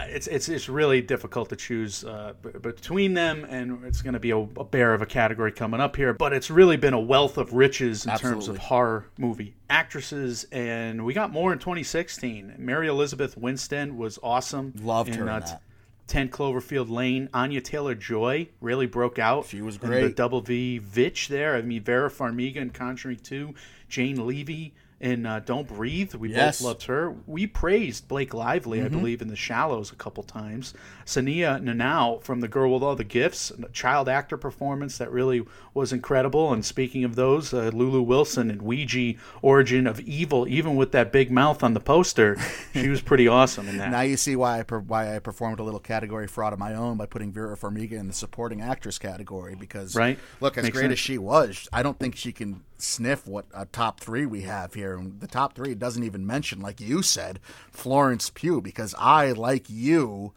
it's 0.08 0.26
it's 0.26 0.48
it's 0.48 0.68
really 0.68 1.00
difficult 1.00 1.48
to 1.50 1.56
choose 1.56 2.04
uh, 2.04 2.34
b- 2.42 2.50
between 2.60 3.14
them, 3.14 3.44
and 3.48 3.84
it's 3.84 4.02
going 4.02 4.14
to 4.14 4.20
be 4.20 4.30
a, 4.30 4.36
a 4.38 4.64
bear 4.64 4.94
of 4.94 5.02
a 5.02 5.06
category 5.06 5.52
coming 5.52 5.80
up 5.80 5.96
here. 5.96 6.12
But 6.12 6.32
it's 6.32 6.50
really 6.50 6.76
been 6.76 6.94
a 6.94 7.00
wealth 7.00 7.38
of 7.38 7.52
riches 7.52 8.06
in 8.06 8.16
terms 8.16 8.48
of 8.48 8.58
horror 8.58 9.06
movie 9.18 9.54
actresses, 9.70 10.44
and 10.52 11.04
we 11.04 11.14
got 11.14 11.32
more 11.32 11.52
in 11.52 11.58
2016. 11.58 12.54
Mary 12.58 12.88
Elizabeth 12.88 13.36
Winstead 13.36 13.96
was 13.96 14.18
awesome. 14.22 14.72
Loved 14.82 15.14
her 15.14 15.22
in 15.22 15.28
uh, 15.28 15.40
that. 15.40 15.62
10 16.08 16.28
Cloverfield 16.28 16.88
Lane. 16.88 17.28
Anya 17.34 17.60
Taylor 17.60 17.94
Joy 17.96 18.48
really 18.60 18.86
broke 18.86 19.18
out. 19.18 19.46
She 19.46 19.60
was 19.60 19.74
in 19.76 19.80
The 19.80 19.86
great. 19.88 20.16
double 20.16 20.40
V 20.40 20.78
Vitch 20.78 21.26
there. 21.28 21.56
I 21.56 21.62
mean, 21.62 21.82
Vera 21.82 22.08
Farmiga 22.08 22.56
in 22.58 22.70
Conjuring 22.70 23.18
2. 23.18 23.52
Jane 23.88 24.24
Levy 24.24 24.72
in 24.98 25.26
uh, 25.26 25.40
Don't 25.40 25.68
Breathe. 25.68 26.14
We 26.14 26.30
Yes. 26.30 26.56
Mm-hmm. 26.56 26.64
both 26.64 26.68
loved 26.70 26.82
her. 26.84 27.14
We 27.26 27.46
praised 27.46 28.08
Blake 28.08 28.32
Lively, 28.32 28.82
I 28.82 28.88
believe, 28.88 29.20
in 29.20 29.28
The 29.28 29.36
Shallows 29.36 29.92
a 29.92 29.94
couple 29.94 30.22
times. 30.22 30.72
Sennia 31.04 31.60
Nanua 31.62 32.22
from 32.22 32.40
The 32.40 32.48
Girl 32.48 32.72
with 32.72 32.82
All 32.82 32.96
the 32.96 33.04
Gifts, 33.04 33.50
a 33.50 33.68
child 33.68 34.08
actor 34.08 34.36
performance 34.38 34.96
that 34.98 35.10
really 35.12 35.44
was 35.74 35.92
incredible. 35.92 36.52
And 36.52 36.64
speaking 36.64 37.04
of 37.04 37.14
those, 37.14 37.52
uh, 37.52 37.70
Lulu 37.74 38.00
Wilson 38.00 38.50
in 38.50 38.64
Ouija 38.64 39.18
Origin 39.42 39.86
of 39.86 40.00
Evil, 40.00 40.48
even 40.48 40.76
with 40.76 40.92
that 40.92 41.12
big 41.12 41.30
mouth 41.30 41.62
on 41.62 41.74
the 41.74 41.80
poster, 41.80 42.36
she 42.72 42.88
was 42.88 43.02
pretty 43.02 43.28
awesome 43.28 43.68
in 43.68 43.76
that. 43.78 43.90
Now 43.90 44.00
you 44.00 44.16
see 44.16 44.34
why 44.34 44.60
I 44.60 44.62
per- 44.62 44.78
why 44.80 45.14
I 45.14 45.18
performed 45.18 45.60
a 45.60 45.62
little 45.62 45.78
category 45.80 46.26
fraud 46.26 46.54
of 46.54 46.58
my 46.58 46.74
own 46.74 46.96
by 46.96 47.04
putting 47.06 47.32
Vera 47.32 47.56
Farmiga 47.56 47.92
in 47.92 48.06
the 48.06 48.14
supporting 48.14 48.62
actress 48.62 48.98
category 48.98 49.54
because 49.54 49.94
Right. 49.94 50.18
look 50.40 50.56
as 50.56 50.64
Makes 50.64 50.74
great 50.74 50.82
sense. 50.84 50.92
as 50.94 50.98
she 50.98 51.18
was, 51.18 51.68
I 51.72 51.82
don't 51.82 51.98
think 51.98 52.16
she 52.16 52.32
can 52.32 52.62
sniff 52.78 53.26
what 53.26 53.46
a 53.54 53.64
top 53.66 54.00
three 54.00 54.26
we 54.26 54.42
have 54.42 54.74
here. 54.74 54.85
And 54.94 55.20
the 55.20 55.26
top 55.26 55.54
three 55.54 55.74
doesn't 55.74 56.02
even 56.02 56.26
mention, 56.26 56.60
like 56.60 56.80
you 56.80 57.02
said, 57.02 57.40
Florence 57.70 58.30
Pugh 58.30 58.60
because 58.60 58.94
I 58.98 59.32
like 59.32 59.68
you 59.68 60.32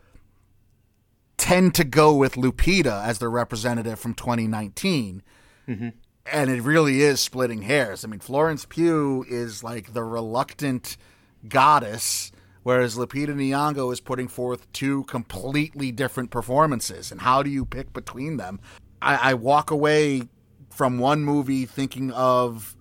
tend 1.38 1.74
to 1.76 1.84
go 1.84 2.14
with 2.14 2.34
Lupita 2.34 3.04
as 3.04 3.20
the 3.20 3.30
representative 3.30 3.98
from 3.98 4.14
2019 4.14 5.24
mm-hmm. 5.68 5.90
and 6.26 6.50
it 6.50 6.62
really 6.62 7.02
is 7.02 7.22
splitting 7.22 7.62
hairs. 7.62 8.04
I 8.04 8.10
mean, 8.10 8.20
Florence 8.20 8.66
Pugh 8.66 9.26
is 9.28 9.64
like 9.64 9.94
the 9.94 10.04
reluctant 10.04 10.98
goddess, 11.48 12.32
whereas 12.64 12.98
Lupita 12.98 13.30
Nyong'o 13.30 13.92
is 13.92 14.02
putting 14.02 14.28
forth 14.28 14.72
two 14.74 15.06
completely 15.06 15.92
different 15.92 16.30
performances. 16.30 17.12
And 17.12 17.22
how 17.22 17.42
do 17.42 17.50
you 17.50 17.66
pick 17.66 17.94
between 17.94 18.38
them? 18.38 18.60
I, 19.02 19.32
I 19.32 19.34
walk 19.36 19.72
away 19.72 20.24
from 20.70 21.00
one 21.00 21.24
movie 21.24 21.66
thinking 21.66 22.12
of 22.12 22.76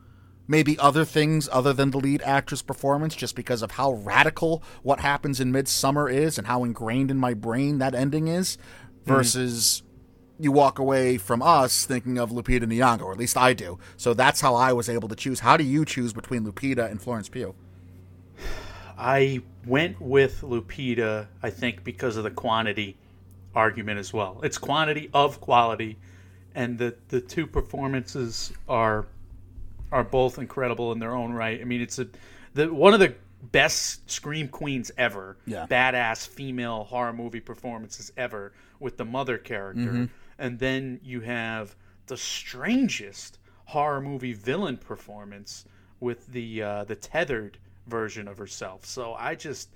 maybe 0.49 0.79
other 0.79 1.05
things 1.05 1.49
other 1.53 1.73
than 1.73 1.91
the 1.91 1.99
lead 1.99 2.23
actress 2.23 2.63
performance 2.63 3.15
just 3.15 3.37
because 3.37 3.63
of 3.63 3.73
how 3.73 3.93
radical 3.93 4.63
what 4.83 5.01
happens 5.01 5.39
in 5.39 5.53
Midsommar 5.53 6.13
is 6.13 6.39
and 6.39 6.47
how 6.47 6.65
ingrained 6.65 7.11
in 7.11 7.19
my 7.19 7.35
brain 7.35 7.79
that 7.79 7.95
ending 7.95 8.27
is 8.27 8.57
mm-hmm. 8.57 9.15
versus 9.15 9.83
you 10.41 10.51
walk 10.53 10.79
away 10.79 11.19
from 11.19 11.43
us 11.43 11.85
thinking 11.85 12.19
of 12.19 12.31
Lupita 12.31 12.65
Nyong'o, 12.65 13.03
or 13.03 13.13
at 13.13 13.19
least 13.19 13.37
I 13.37 13.53
do. 13.53 13.79
So 13.97 14.15
that's 14.15 14.41
how 14.41 14.55
I 14.55 14.73
was 14.73 14.89
able 14.89 15.09
to 15.09 15.17
choose. 15.17 15.41
How 15.41 15.57
do 15.57 15.65
you 15.65 15.85
choose 15.85 16.13
between 16.13 16.45
Lupita 16.45 16.89
and 16.91 17.03
Florence 17.03 17.29
Pugh? 17.29 17.55
I 18.97 19.43
went 19.67 20.01
with 20.01 20.43
Lupita, 20.43 21.27
I 21.43 21.51
think, 21.51 21.85
because 21.85 22.17
of 22.17 22.25
the 22.25 22.31
quantity 22.31 22.97
argument 23.55 23.99
as 23.99 24.13
well. 24.13 24.41
It's 24.43 24.59
quantity 24.59 25.11
of 25.13 25.41
quality, 25.41 25.99
and 26.55 26.79
the 26.79 26.95
the 27.09 27.21
two 27.21 27.47
performances 27.47 28.53
are 28.69 29.07
are 29.91 30.05
both 30.05 30.39
incredible 30.39 30.93
in 30.93 30.99
their 30.99 31.15
own 31.15 31.33
right. 31.33 31.61
I 31.61 31.65
mean, 31.65 31.81
it's 31.81 31.99
a 31.99 32.09
the 32.55 32.73
one 32.73 32.95
of 32.95 33.01
the 33.01 33.15
best 33.43 34.11
scream 34.11 34.49
queens 34.49 34.91
ever. 34.99 35.37
Yeah. 35.47 35.67
Badass 35.67 36.27
female 36.29 36.85
horror 36.85 37.13
movie 37.13 37.41
performances 37.41 38.13
ever 38.17 38.53
with 38.81 38.97
the 38.97 39.05
mother 39.05 39.39
character. 39.39 40.09
And 40.39 40.59
then 40.59 41.01
you 41.03 41.21
have 41.21 41.75
the 42.07 42.17
strangest 42.17 43.39
horror 43.65 44.01
movie 44.01 44.33
villain 44.33 44.77
performance 44.77 45.65
with 46.01 46.27
the 46.29 46.63
uh, 46.63 46.85
the 46.85 46.97
tethered 46.97 47.59
version 47.87 48.29
of 48.29 48.39
herself. 48.39 48.85
So 48.85 49.15
I 49.15 49.35
just 49.35 49.69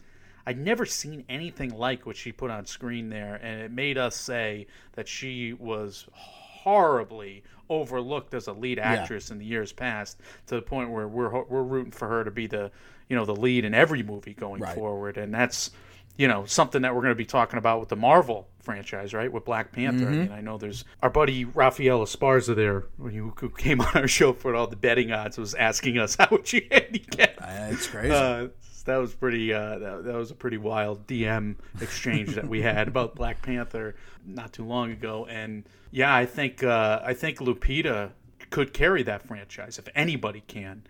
I'd 0.46 0.58
never 0.58 0.86
seen 0.86 1.24
anything 1.28 1.70
like 1.76 2.06
what 2.06 2.16
she 2.16 2.32
put 2.32 2.50
on 2.50 2.66
screen 2.66 3.08
there, 3.08 3.36
and 3.42 3.60
it 3.60 3.70
made 3.70 3.98
us 3.98 4.16
say 4.16 4.66
that 4.92 5.08
she 5.08 5.52
was 5.52 6.06
horribly 6.12 7.42
overlooked 7.80 8.34
as 8.34 8.46
a 8.48 8.52
lead 8.52 8.78
actress 8.78 9.30
in 9.30 9.38
the 9.38 9.44
years 9.44 9.72
past 9.72 10.18
to 10.46 10.54
the 10.56 10.62
point 10.62 10.90
where 10.90 11.08
we're 11.08 11.42
we're 11.44 11.62
rooting 11.62 11.92
for 11.92 12.08
her 12.08 12.24
to 12.24 12.30
be 12.30 12.46
the 12.46 12.70
you 13.08 13.16
know 13.16 13.24
the 13.24 13.34
lead 13.36 13.64
in 13.64 13.74
every 13.74 14.02
movie 14.02 14.34
going 14.34 14.60
Right. 14.62 14.74
forward, 14.74 15.16
and 15.16 15.32
that's 15.34 15.70
you 16.16 16.28
know 16.28 16.44
something 16.44 16.82
that 16.82 16.94
we're 16.94 17.00
going 17.02 17.12
to 17.12 17.16
be 17.16 17.24
talking 17.24 17.58
about 17.58 17.80
with 17.80 17.88
the 17.88 17.96
Marvel 17.96 18.48
franchise, 18.60 19.12
right? 19.14 19.32
With 19.32 19.44
Black 19.44 19.72
Panther. 19.72 20.06
I 20.06 20.10
mean, 20.10 20.30
I 20.32 20.40
know 20.40 20.56
there's 20.58 20.84
our 21.02 21.10
buddy 21.10 21.44
Rafael 21.44 22.00
Esparza 22.00 22.54
there, 22.54 22.84
who 22.98 23.32
came 23.56 23.80
on 23.80 23.88
our 23.94 24.06
show 24.08 24.32
for 24.32 24.54
all 24.54 24.66
the 24.66 24.76
betting 24.76 25.10
odds, 25.10 25.38
was 25.38 25.54
asking 25.54 25.98
us 25.98 26.14
how 26.16 26.28
would 26.30 26.52
you 26.52 26.62
handicap 26.70 27.38
It's 27.72 27.86
crazy. 27.88 28.12
uh, 28.14 28.48
that 28.82 28.96
was 28.98 29.14
pretty. 29.14 29.52
Uh, 29.52 29.78
that, 29.78 30.04
that 30.04 30.14
was 30.14 30.30
a 30.30 30.34
pretty 30.34 30.58
wild 30.58 31.06
DM 31.06 31.56
exchange 31.80 32.34
that 32.34 32.48
we 32.48 32.62
had 32.62 32.88
about 32.88 33.14
Black 33.14 33.42
Panther 33.42 33.94
not 34.26 34.52
too 34.52 34.64
long 34.64 34.90
ago, 34.92 35.26
and 35.26 35.64
yeah, 35.90 36.14
I 36.14 36.26
think 36.26 36.62
uh, 36.62 37.00
I 37.04 37.14
think 37.14 37.38
Lupita 37.38 38.10
could 38.50 38.72
carry 38.72 39.02
that 39.04 39.26
franchise 39.26 39.78
if 39.78 39.88
anybody 39.94 40.42
can. 40.46 40.82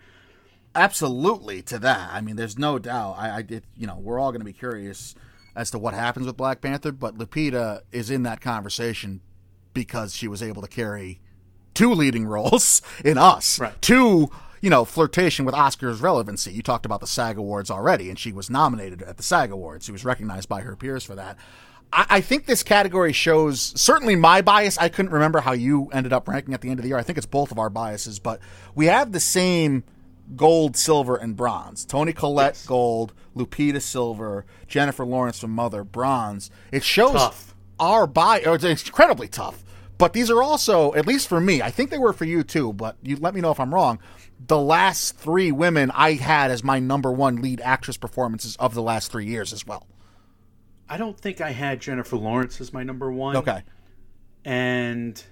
Absolutely 0.74 1.60
to 1.62 1.78
that. 1.80 2.10
I 2.12 2.20
mean, 2.22 2.36
there's 2.36 2.58
no 2.58 2.78
doubt. 2.78 3.16
I, 3.18 3.36
I 3.38 3.42
did. 3.42 3.64
You 3.76 3.86
know, 3.86 3.98
we're 3.98 4.18
all 4.18 4.30
going 4.32 4.40
to 4.40 4.44
be 4.46 4.52
curious 4.54 5.14
as 5.54 5.70
to 5.72 5.78
what 5.78 5.92
happens 5.92 6.26
with 6.26 6.36
Black 6.36 6.62
Panther, 6.62 6.92
but 6.92 7.16
Lupita 7.18 7.82
is 7.92 8.10
in 8.10 8.22
that 8.22 8.40
conversation 8.40 9.20
because 9.74 10.14
she 10.14 10.26
was 10.26 10.42
able 10.42 10.62
to 10.62 10.68
carry 10.68 11.20
two 11.74 11.92
leading 11.92 12.24
roles 12.26 12.80
in 13.04 13.18
Us, 13.18 13.58
Right. 13.60 13.80
two. 13.82 14.30
You 14.62 14.70
know, 14.70 14.86
flirtation 14.86 15.44
with 15.44 15.54
Oscars 15.54 16.00
relevancy. 16.00 16.52
You 16.52 16.62
talked 16.62 16.86
about 16.86 17.00
the 17.00 17.06
SAG 17.06 17.36
Awards 17.36 17.70
already, 17.70 18.08
and 18.08 18.18
she 18.18 18.32
was 18.32 18.48
nominated 18.48 19.02
at 19.02 19.18
the 19.18 19.22
SAG 19.22 19.50
Awards. 19.50 19.84
She 19.84 19.92
was 19.92 20.04
recognized 20.04 20.48
by 20.48 20.62
her 20.62 20.76
peers 20.76 21.04
for 21.04 21.14
that. 21.16 21.36
I, 21.92 22.06
I 22.08 22.20
think 22.20 22.46
this 22.46 22.62
category 22.62 23.12
shows 23.12 23.78
certainly 23.78 24.16
my 24.16 24.40
bias. 24.40 24.78
I 24.78 24.88
couldn't 24.88 25.10
remember 25.12 25.40
how 25.40 25.52
you 25.52 25.88
ended 25.92 26.12
up 26.12 26.28
ranking 26.28 26.54
at 26.54 26.60
the 26.60 26.70
end 26.70 26.78
of 26.78 26.84
the 26.84 26.88
year. 26.88 26.96
I 26.96 27.02
think 27.02 27.18
it's 27.18 27.26
both 27.26 27.50
of 27.50 27.58
our 27.58 27.70
biases, 27.70 28.18
but 28.18 28.40
we 28.74 28.86
have 28.86 29.12
the 29.12 29.20
same 29.20 29.84
gold, 30.36 30.76
silver, 30.76 31.16
and 31.16 31.36
bronze. 31.36 31.84
Toni 31.84 32.12
Collette 32.12 32.62
gold, 32.66 33.12
Lupita 33.36 33.82
silver, 33.82 34.46
Jennifer 34.68 35.04
Lawrence 35.04 35.40
from 35.40 35.50
Mother 35.50 35.84
bronze. 35.84 36.50
It 36.70 36.84
shows 36.84 37.12
Tough. 37.14 37.54
our 37.80 38.06
bias. 38.06 38.62
It's 38.64 38.86
incredibly 38.86 39.26
tough. 39.28 39.64
But 40.02 40.14
these 40.14 40.30
are 40.30 40.42
also, 40.42 40.92
at 40.94 41.06
least 41.06 41.28
for 41.28 41.40
me, 41.40 41.62
I 41.62 41.70
think 41.70 41.90
they 41.90 41.98
were 41.98 42.12
for 42.12 42.24
you 42.24 42.42
too. 42.42 42.72
But 42.72 42.96
you 43.02 43.14
let 43.14 43.36
me 43.36 43.40
know 43.40 43.52
if 43.52 43.60
I'm 43.60 43.72
wrong. 43.72 44.00
The 44.44 44.58
last 44.58 45.16
three 45.16 45.52
women 45.52 45.92
I 45.94 46.14
had 46.14 46.50
as 46.50 46.64
my 46.64 46.80
number 46.80 47.12
one 47.12 47.36
lead 47.36 47.60
actress 47.60 47.96
performances 47.96 48.56
of 48.56 48.74
the 48.74 48.82
last 48.82 49.12
three 49.12 49.26
years 49.26 49.52
as 49.52 49.64
well. 49.64 49.86
I 50.88 50.96
don't 50.96 51.16
think 51.16 51.40
I 51.40 51.52
had 51.52 51.80
Jennifer 51.80 52.16
Lawrence 52.16 52.60
as 52.60 52.72
my 52.72 52.82
number 52.82 53.12
one. 53.12 53.36
Okay. 53.36 53.62
And 54.44 55.22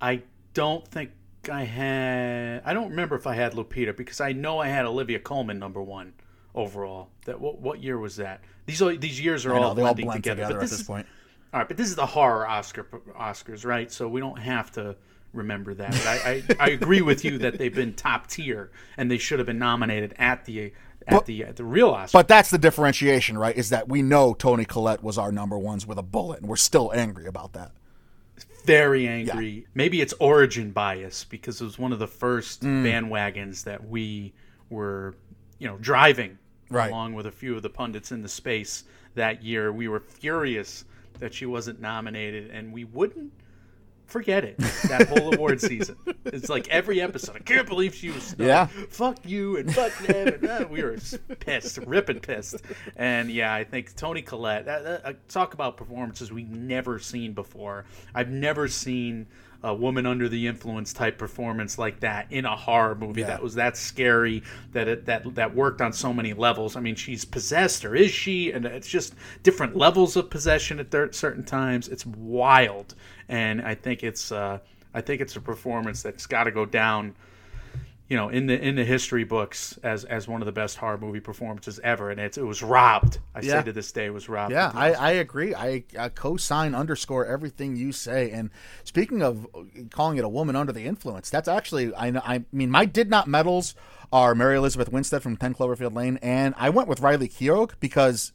I 0.00 0.22
don't 0.54 0.88
think 0.88 1.10
I 1.52 1.64
had. 1.64 2.62
I 2.64 2.72
don't 2.72 2.88
remember 2.88 3.16
if 3.16 3.26
I 3.26 3.34
had 3.34 3.52
Lupita 3.52 3.94
because 3.94 4.22
I 4.22 4.32
know 4.32 4.58
I 4.58 4.68
had 4.68 4.86
Olivia 4.86 5.18
Colman 5.18 5.58
number 5.58 5.82
one 5.82 6.14
overall. 6.54 7.10
That 7.26 7.38
what, 7.38 7.60
what 7.60 7.82
year 7.82 7.98
was 7.98 8.16
that? 8.16 8.40
These 8.64 8.80
are, 8.80 8.96
these 8.96 9.20
years 9.20 9.44
are 9.44 9.50
know, 9.50 9.62
all 9.62 9.74
blending 9.74 10.06
blend 10.06 10.24
together. 10.24 10.44
together, 10.44 10.60
at 10.60 10.62
this 10.62 10.70
this 10.70 10.80
is, 10.80 10.86
point. 10.86 11.06
All 11.52 11.60
right, 11.60 11.68
but 11.68 11.76
this 11.76 11.88
is 11.88 11.96
the 11.96 12.06
horror 12.06 12.46
Oscar 12.48 12.84
Oscars, 13.18 13.64
right? 13.64 13.90
So 13.92 14.08
we 14.08 14.20
don't 14.20 14.38
have 14.38 14.70
to 14.72 14.96
remember 15.34 15.74
that. 15.74 15.90
But 15.90 16.06
I, 16.06 16.14
I, 16.24 16.42
I 16.60 16.70
agree 16.70 17.02
with 17.02 17.24
you 17.24 17.38
that 17.38 17.58
they've 17.58 17.74
been 17.74 17.94
top 17.94 18.26
tier 18.28 18.70
and 18.96 19.10
they 19.10 19.18
should 19.18 19.38
have 19.38 19.46
been 19.46 19.58
nominated 19.58 20.14
at 20.18 20.44
the 20.46 20.72
at 21.06 21.26
the 21.26 21.44
at 21.44 21.56
the 21.56 21.64
real 21.64 21.92
Oscars. 21.92 22.12
But 22.12 22.28
that's 22.28 22.50
the 22.50 22.58
differentiation, 22.58 23.36
right? 23.36 23.56
Is 23.56 23.68
that 23.70 23.88
we 23.88 24.02
know 24.02 24.32
Toni 24.34 24.64
Collette 24.64 25.02
was 25.02 25.18
our 25.18 25.30
number 25.32 25.58
ones 25.58 25.86
with 25.86 25.98
a 25.98 26.02
bullet, 26.02 26.40
and 26.40 26.48
we're 26.48 26.56
still 26.56 26.90
angry 26.94 27.26
about 27.26 27.52
that. 27.54 27.72
very 28.64 29.08
angry. 29.08 29.66
Maybe 29.74 30.00
it's 30.00 30.14
origin 30.20 30.70
bias 30.70 31.24
because 31.24 31.60
it 31.60 31.64
was 31.64 31.78
one 31.78 31.92
of 31.92 31.98
the 31.98 32.06
first 32.06 32.62
Mm. 32.62 32.84
bandwagons 32.84 33.64
that 33.64 33.88
we 33.88 34.32
were, 34.70 35.16
you 35.58 35.66
know, 35.66 35.76
driving 35.78 36.38
Right. 36.70 36.88
along 36.88 37.14
with 37.14 37.26
a 37.26 37.32
few 37.32 37.56
of 37.56 37.62
the 37.62 37.68
pundits 37.68 38.12
in 38.12 38.22
the 38.22 38.28
space 38.28 38.84
that 39.16 39.42
year. 39.42 39.72
We 39.72 39.88
were 39.88 39.98
furious 40.00 40.84
that 41.22 41.32
she 41.32 41.46
wasn't 41.46 41.80
nominated, 41.80 42.50
and 42.50 42.72
we 42.72 42.82
wouldn't 42.82 43.32
forget 44.06 44.44
it 44.44 44.58
that 44.88 45.08
whole 45.08 45.32
award 45.32 45.60
season. 45.60 45.96
It's 46.24 46.48
like 46.48 46.68
every 46.68 47.00
episode. 47.00 47.36
I 47.36 47.38
can't 47.38 47.66
believe 47.66 47.94
she 47.94 48.10
was 48.10 48.24
snubbed. 48.24 48.42
Yeah. 48.42 48.66
Fuck 48.66 49.18
you 49.24 49.56
and 49.56 49.72
fuck 49.72 49.96
them. 49.98 50.28
And, 50.28 50.44
uh, 50.44 50.66
we 50.68 50.82
were 50.82 50.98
pissed, 51.38 51.78
ripping 51.78 52.18
pissed. 52.18 52.62
And 52.96 53.30
yeah, 53.30 53.54
I 53.54 53.62
think 53.62 53.94
Toni 53.94 54.20
Collette. 54.20 54.64
That, 54.66 55.02
uh, 55.04 55.12
talk 55.28 55.54
about 55.54 55.76
performances 55.76 56.32
we've 56.32 56.50
never 56.50 56.98
seen 56.98 57.34
before. 57.34 57.84
I've 58.14 58.30
never 58.30 58.66
seen 58.66 59.28
a 59.64 59.72
woman 59.74 60.06
under 60.06 60.28
the 60.28 60.46
influence 60.46 60.92
type 60.92 61.18
performance 61.18 61.78
like 61.78 62.00
that 62.00 62.26
in 62.30 62.44
a 62.44 62.56
horror 62.56 62.94
movie 62.94 63.20
Yeah. 63.20 63.28
that 63.28 63.42
was 63.42 63.54
that 63.54 63.76
scary 63.76 64.42
that 64.72 64.88
it 64.88 65.06
that 65.06 65.34
that 65.36 65.54
worked 65.54 65.80
on 65.80 65.92
so 65.92 66.12
many 66.12 66.32
levels. 66.32 66.74
I 66.76 66.80
mean, 66.80 66.96
she's 66.96 67.24
possessed 67.24 67.84
or 67.84 67.94
is 67.94 68.10
she? 68.10 68.50
And 68.52 68.66
it's 68.66 68.88
just 68.88 69.14
different 69.42 69.76
levels 69.76 70.16
of 70.16 70.30
possession 70.30 70.80
at 70.80 70.90
cer- 70.90 71.12
certain 71.12 71.44
times. 71.44 71.88
It's 71.88 72.04
wild, 72.06 72.94
and 73.28 73.62
I 73.62 73.74
think 73.74 74.02
it's 74.02 74.32
uh, 74.32 74.58
I 74.94 75.00
think 75.00 75.20
it's 75.20 75.36
a 75.36 75.40
performance 75.40 76.02
that's 76.02 76.26
got 76.26 76.44
to 76.44 76.50
go 76.50 76.66
down 76.66 77.14
you 78.08 78.16
know, 78.16 78.28
in 78.28 78.46
the 78.46 78.60
in 78.60 78.74
the 78.76 78.84
history 78.84 79.24
books 79.24 79.78
as 79.82 80.04
as 80.04 80.28
one 80.28 80.42
of 80.42 80.46
the 80.46 80.52
best 80.52 80.76
horror 80.76 80.98
movie 80.98 81.20
performances 81.20 81.80
ever, 81.82 82.10
and 82.10 82.20
it's 82.20 82.36
it 82.36 82.44
was 82.44 82.62
robbed. 82.62 83.18
I 83.34 83.40
Yeah. 83.40 83.60
say 83.60 83.62
to 83.66 83.72
this 83.72 83.90
day, 83.92 84.06
it 84.06 84.12
was 84.14 84.28
robbed. 84.28 84.52
Yeah, 84.52 84.70
I, 84.74 84.92
I 84.92 85.10
agree. 85.12 85.54
I, 85.54 85.84
I 85.98 86.08
co-sign 86.10 86.74
underscore 86.74 87.24
everything 87.26 87.76
you 87.76 87.92
say. 87.92 88.30
And 88.30 88.50
speaking 88.84 89.22
of 89.22 89.46
calling 89.90 90.18
it 90.18 90.24
a 90.24 90.28
woman 90.28 90.56
under 90.56 90.72
the 90.72 90.84
influence, 90.86 91.30
that's 91.30 91.48
actually 91.48 91.94
I 91.94 92.08
I 92.08 92.44
mean 92.52 92.70
my 92.70 92.84
did 92.84 93.08
not 93.08 93.28
medals 93.28 93.74
are 94.12 94.34
Mary 94.34 94.56
Elizabeth 94.56 94.90
Winstead 94.92 95.22
from 95.22 95.38
Ten 95.38 95.54
Cloverfield 95.54 95.94
Lane, 95.94 96.18
and 96.20 96.54
I 96.58 96.68
went 96.68 96.88
with 96.88 97.00
Riley 97.00 97.28
Keough 97.28 97.70
because 97.80 98.32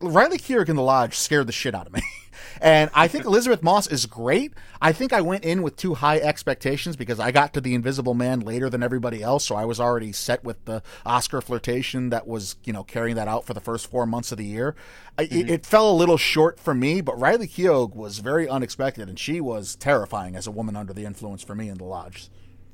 Riley 0.00 0.38
Keough 0.38 0.68
in 0.68 0.76
the 0.76 0.82
lodge 0.82 1.16
scared 1.16 1.46
the 1.46 1.52
shit 1.52 1.74
out 1.74 1.86
of 1.86 1.92
me. 1.92 2.02
And 2.60 2.90
I 2.94 3.08
think 3.08 3.24
Elisabeth 3.24 3.62
Moss 3.62 3.86
is 3.86 4.06
great. 4.06 4.52
I 4.80 4.92
think 4.92 5.12
I 5.12 5.20
went 5.20 5.44
in 5.44 5.62
with 5.62 5.76
too 5.76 5.94
high 5.94 6.18
expectations 6.18 6.96
because 6.96 7.20
I 7.20 7.30
got 7.30 7.52
to 7.54 7.60
The 7.60 7.74
Invisible 7.74 8.14
Man 8.14 8.40
later 8.40 8.68
than 8.68 8.82
everybody 8.82 9.22
else, 9.22 9.46
so 9.46 9.54
I 9.54 9.64
was 9.64 9.80
already 9.80 10.12
set 10.12 10.44
with 10.44 10.64
the 10.64 10.82
Oscar 11.06 11.40
flirtation 11.40 12.10
that 12.10 12.26
was, 12.26 12.56
you 12.64 12.72
know, 12.72 12.84
carrying 12.84 13.16
that 13.16 13.28
out 13.28 13.44
for 13.44 13.54
the 13.54 13.60
first 13.60 13.90
four 13.90 14.06
months 14.06 14.32
of 14.32 14.38
the 14.38 14.44
year. 14.44 14.74
I, 15.16 15.22
it, 15.22 15.30
mm-hmm. 15.30 15.48
it 15.50 15.66
fell 15.66 15.90
a 15.90 15.94
little 15.94 16.16
short 16.16 16.58
for 16.58 16.74
me, 16.74 17.00
but 17.00 17.18
Riley 17.18 17.48
Keough 17.48 17.94
was 17.94 18.18
very 18.18 18.48
unexpected, 18.48 19.08
and 19.08 19.18
she 19.18 19.40
was 19.40 19.76
terrifying 19.76 20.34
as 20.34 20.46
a 20.46 20.52
woman 20.52 20.76
under 20.76 20.92
the 20.92 21.04
influence 21.04 21.42
for 21.42 21.54
me 21.54 21.68
in 21.68 21.78
the 21.78 21.84
lodge. 21.84 22.28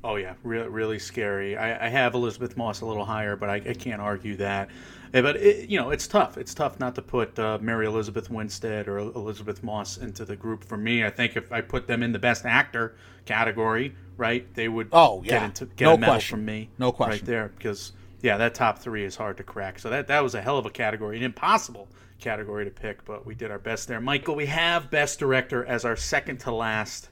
Oh 0.07 0.17
yeah, 0.17 0.35
really, 0.43 0.67
really 0.69 0.99
scary. 0.99 1.57
I, 1.57 1.87
I 1.87 1.89
have 1.89 2.13
Elisabeth 2.13 2.55
Moss 2.55 2.81
a 2.81 2.85
little 2.85 3.05
higher, 3.05 3.35
but 3.35 3.49
I, 3.49 3.55
I 3.55 3.73
can't 3.73 3.99
argue 4.01 4.35
that. 4.37 4.69
Eh, 5.15 5.21
But 5.21 5.37
it, 5.37 5.67
you 5.67 5.79
know, 5.79 5.89
it's 5.89 6.05
tough. 6.07 6.37
It's 6.37 6.53
tough 6.53 6.79
not 6.79 6.93
to 6.95 7.01
put 7.01 7.37
uh, 7.39 7.57
Mary 7.59 7.87
Elizabeth 7.87 8.29
Winstead 8.29 8.87
or 8.87 8.99
Elisabeth 8.99 9.63
Moss 9.63 9.97
into 9.97 10.23
the 10.23 10.35
group. 10.35 10.63
For 10.63 10.77
me, 10.77 11.03
I 11.03 11.09
think 11.09 11.35
if 11.35 11.51
I 11.51 11.61
put 11.61 11.87
them 11.87 12.03
in 12.03 12.11
the 12.11 12.19
Best 12.19 12.45
Actor 12.45 12.95
category, 13.25 13.95
right, 14.15 14.45
they 14.53 14.67
would 14.67 14.89
Oh, 14.91 15.21
get 15.21 15.41
into 15.41 15.65
get 15.65 15.85
No 15.85 15.95
a 15.95 15.97
medal 15.97 16.13
question. 16.13 16.37
from 16.37 16.45
me. 16.45 16.69
No 16.77 16.91
question. 16.91 17.11
right 17.19 17.25
there 17.25 17.51
because 17.57 17.93
yeah, 18.21 18.37
that 18.37 18.53
top 18.53 18.77
three 18.79 19.03
is 19.05 19.15
hard 19.15 19.37
to 19.37 19.43
crack. 19.43 19.79
So 19.79 19.89
that 19.89 20.05
that 20.07 20.21
was 20.21 20.35
a 20.35 20.41
hell 20.41 20.59
of 20.59 20.67
a 20.67 20.69
category, 20.71 21.17
an 21.17 21.23
impossible 21.23 21.87
category 22.19 22.63
to 22.65 22.71
pick, 22.71 23.03
but 23.05 23.25
we 23.25 23.33
did 23.33 23.49
our 23.49 23.59
best 23.59 23.87
there. 23.87 23.99
Michael, 23.99 24.35
we 24.35 24.45
have 24.45 24.91
Best 24.91 25.17
Director 25.17 25.65
as 25.65 25.83
our 25.83 25.95
second 25.95 26.37
to 26.41 26.51
last 26.51 27.09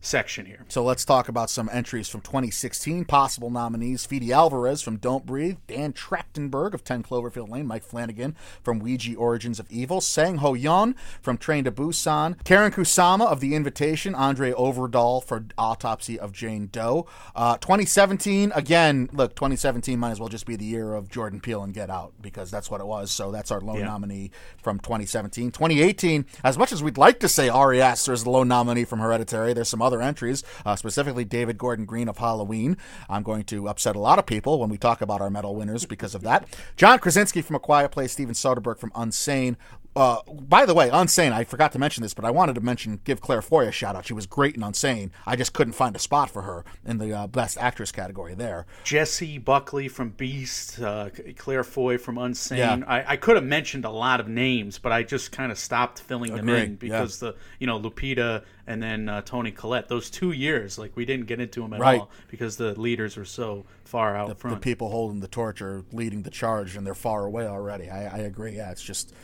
section 0.00 0.46
here. 0.46 0.64
So 0.68 0.84
let's 0.84 1.04
talk 1.04 1.28
about 1.28 1.50
some 1.50 1.68
entries 1.72 2.08
from 2.08 2.20
2016. 2.20 3.04
Possible 3.06 3.50
nominees 3.50 4.06
Fede 4.06 4.30
Alvarez 4.30 4.80
from 4.82 4.98
Don't 4.98 5.26
Breathe, 5.26 5.56
Dan 5.66 5.92
Trachtenberg 5.92 6.74
of 6.74 6.84
10 6.84 7.02
Cloverfield 7.02 7.48
Lane, 7.48 7.66
Mike 7.66 7.82
Flanagan 7.82 8.36
from 8.62 8.78
Ouija 8.78 9.16
Origins 9.16 9.58
of 9.58 9.70
Evil, 9.70 10.00
Sang 10.00 10.36
Ho 10.36 10.54
Yun 10.54 10.94
from 11.20 11.36
Train 11.38 11.64
to 11.64 11.72
Busan, 11.72 12.36
Karyn 12.44 12.70
Kusama 12.72 13.26
of 13.26 13.40
The 13.40 13.54
Invitation, 13.54 14.14
André 14.14 14.52
Øvredal 14.54 15.24
for 15.24 15.44
Autopsy 15.58 16.18
of 16.20 16.32
Jane 16.32 16.68
Doe. 16.70 17.06
Uh, 17.34 17.56
2017, 17.58 18.52
again, 18.54 19.08
look, 19.12 19.34
2017 19.34 19.98
might 19.98 20.12
as 20.12 20.20
well 20.20 20.28
just 20.28 20.46
be 20.46 20.54
the 20.56 20.64
year 20.64 20.94
of 20.94 21.08
Jordan 21.10 21.40
Peele 21.40 21.62
and 21.64 21.74
Get 21.74 21.90
Out 21.90 22.12
because 22.20 22.50
that's 22.50 22.70
what 22.70 22.80
it 22.80 22.86
was. 22.86 23.10
So 23.10 23.32
that's 23.32 23.50
our 23.50 23.60
lone 23.60 23.80
Yeah. 23.80 23.86
nominee 23.86 24.30
from 24.62 24.78
2017. 24.78 25.50
2018, 25.50 26.26
as 26.44 26.56
much 26.56 26.70
as 26.72 26.82
we'd 26.82 26.98
like 26.98 27.18
to 27.20 27.28
say 27.28 27.48
Ari 27.48 27.82
Aster 27.82 28.12
is 28.12 28.22
the 28.24 28.30
lone 28.30 28.48
nominee 28.48 28.84
from 28.84 29.00
Hereditary, 29.00 29.52
there's 29.52 29.68
some 29.68 29.82
other 29.86 30.02
entries, 30.02 30.42
uh, 30.64 30.76
specifically 30.76 31.24
David 31.24 31.56
Gordon 31.58 31.84
Green 31.84 32.08
of 32.08 32.18
Halloween. 32.18 32.76
I'm 33.08 33.22
going 33.22 33.44
to 33.44 33.68
upset 33.68 33.96
a 33.96 34.00
lot 34.00 34.18
of 34.18 34.26
people 34.26 34.58
when 34.58 34.68
we 34.68 34.76
talk 34.76 35.00
about 35.00 35.20
our 35.20 35.30
medal 35.30 35.54
winners 35.54 35.86
because 35.86 36.14
of 36.14 36.22
that. 36.22 36.46
John 36.76 36.98
Krasinski 36.98 37.42
from 37.42 37.56
A 37.56 37.60
Quiet 37.60 37.90
Place, 37.90 38.12
Steven 38.12 38.34
Soderbergh 38.34 38.78
from 38.78 38.90
Unsane. 38.90 39.56
Uh, 39.96 40.20
by 40.30 40.66
the 40.66 40.74
way, 40.74 40.90
Unsane, 40.90 41.32
I 41.32 41.44
forgot 41.44 41.72
to 41.72 41.78
mention 41.78 42.02
this, 42.02 42.12
but 42.12 42.26
I 42.26 42.30
wanted 42.30 42.54
to 42.56 42.60
mention, 42.60 43.00
give 43.04 43.22
Claire 43.22 43.40
Foy 43.40 43.66
a 43.66 43.72
shout 43.72 43.96
out. 43.96 44.04
She 44.06 44.12
was 44.12 44.26
great 44.26 44.54
in 44.54 44.60
Unsane. 44.60 45.10
I 45.24 45.36
just 45.36 45.54
couldn't 45.54 45.72
find 45.72 45.96
a 45.96 45.98
spot 45.98 46.28
for 46.30 46.42
her 46.42 46.66
in 46.84 46.98
the 46.98 47.12
uh, 47.16 47.26
Best 47.28 47.56
Actress 47.56 47.90
category 47.92 48.34
there. 48.34 48.66
Jessie 48.84 49.38
Buckley 49.38 49.88
from 49.88 50.10
Beast, 50.10 50.78
uh, 50.80 51.08
Claire 51.38 51.64
Foy 51.64 51.96
from 51.96 52.16
Unsane. 52.16 52.58
Yeah. 52.58 52.80
I, 52.86 53.12
I 53.12 53.16
could 53.16 53.36
have 53.36 53.44
mentioned 53.44 53.86
a 53.86 53.90
lot 53.90 54.20
of 54.20 54.28
names, 54.28 54.78
but 54.78 54.92
I 54.92 55.02
just 55.02 55.32
kind 55.32 55.50
of 55.50 55.58
stopped 55.58 56.00
filling 56.00 56.34
them 56.36 56.46
Agree, 56.48 56.62
in 56.62 56.70
yeah. 56.72 56.76
because 56.78 57.18
the 57.18 57.34
you 57.58 57.66
know 57.66 57.80
Lupita 57.80 58.44
and 58.66 58.82
then 58.82 59.08
uh, 59.08 59.22
Toni 59.22 59.50
Collette. 59.50 59.88
Those 59.88 60.10
two 60.10 60.32
years, 60.32 60.78
like 60.78 60.94
we 60.94 61.06
didn't 61.06 61.26
get 61.26 61.40
into 61.40 61.62
them 61.62 61.72
at 61.72 61.80
Right. 61.80 62.00
all 62.00 62.10
because 62.28 62.58
the 62.58 62.78
leaders 62.78 63.16
were 63.16 63.24
so 63.24 63.64
far 63.84 64.14
out 64.14 64.28
the 64.28 64.34
front. 64.34 64.60
people 64.60 64.90
holding 64.90 65.20
the 65.20 65.28
torch 65.28 65.62
are 65.62 65.84
leading 65.92 66.22
the 66.22 66.30
charge 66.30 66.76
and 66.76 66.86
they're 66.86 66.94
far 66.94 67.24
away 67.24 67.46
already. 67.46 67.88
I, 67.88 68.16
I 68.16 68.18
agree. 68.18 68.56
Yeah, 68.56 68.70
it's 68.72 68.82
just 68.82 69.14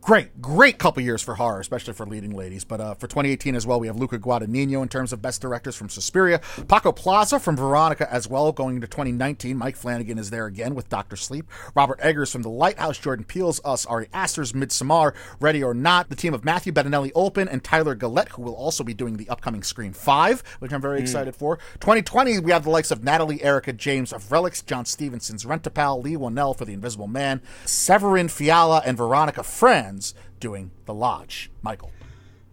great, 0.00 0.40
great 0.40 0.78
couple 0.78 1.02
years 1.02 1.22
for 1.22 1.34
horror, 1.34 1.60
especially 1.60 1.94
for 1.94 2.04
leading 2.04 2.34
ladies. 2.34 2.64
But 2.64 2.80
uh, 2.80 2.94
for 2.94 3.06
2018 3.06 3.54
as 3.54 3.66
well, 3.66 3.80
we 3.80 3.86
have 3.86 3.96
Luca 3.96 4.18
Guadagnino 4.18 4.82
in 4.82 4.88
terms 4.88 5.12
of 5.12 5.22
best 5.22 5.40
directors 5.40 5.76
from 5.76 5.88
Suspiria, 5.88 6.40
Paco 6.68 6.92
Plaza 6.92 7.40
from 7.40 7.56
Veronika 7.56 8.12
as 8.12 8.28
well. 8.28 8.52
Going 8.52 8.76
into 8.76 8.86
2019, 8.86 9.56
Mike 9.56 9.76
Flanagan 9.76 10.18
is 10.18 10.30
there 10.30 10.46
again 10.46 10.74
with 10.74 10.88
Doctor 10.88 11.16
Sleep, 11.16 11.46
Robert 11.74 11.98
Eggers 12.02 12.30
from 12.30 12.42
The 12.42 12.50
Lighthouse, 12.50 12.98
Jordan 12.98 13.24
Peele's 13.24 13.60
Us, 13.64 13.86
Ari 13.86 14.08
Aster's 14.12 14.52
Midsommar, 14.52 15.14
Ready 15.40 15.62
or 15.62 15.72
Not, 15.72 16.10
the 16.10 16.16
team 16.16 16.34
of 16.34 16.44
Matthew 16.44 16.72
Bettinelli-Olpin 16.72 17.48
and 17.50 17.64
Tyler 17.64 17.94
Gillett, 17.94 18.28
who 18.30 18.42
will 18.42 18.54
also 18.54 18.84
be 18.84 18.94
doing 18.94 19.16
the 19.16 19.28
upcoming 19.30 19.62
Scream 19.62 19.92
5, 19.92 20.42
which 20.58 20.72
I'm 20.72 20.82
very 20.82 21.00
excited 21.00 21.34
for. 21.34 21.56
2020, 21.80 22.40
we 22.40 22.52
have 22.52 22.64
the 22.64 22.70
likes 22.70 22.90
of 22.90 23.02
Natalie 23.02 23.42
Erica 23.42 23.72
James 23.72 24.12
of 24.12 24.30
Relics, 24.30 24.62
Jon 24.62 24.84
Stevenson's 24.84 25.46
Rent-A-Pal, 25.46 26.02
Leigh 26.02 26.16
Whannell 26.16 26.56
for 26.56 26.64
The 26.66 26.74
Invisible 26.74 27.08
Man, 27.08 27.40
Severin 27.64 28.28
Fiala 28.28 28.82
and 28.84 28.96
Veronica 28.98 29.29
Of 29.38 29.46
friends 29.46 30.14
doing 30.38 30.70
The 30.86 30.94
Lodge. 30.94 31.50
Michael. 31.62 31.92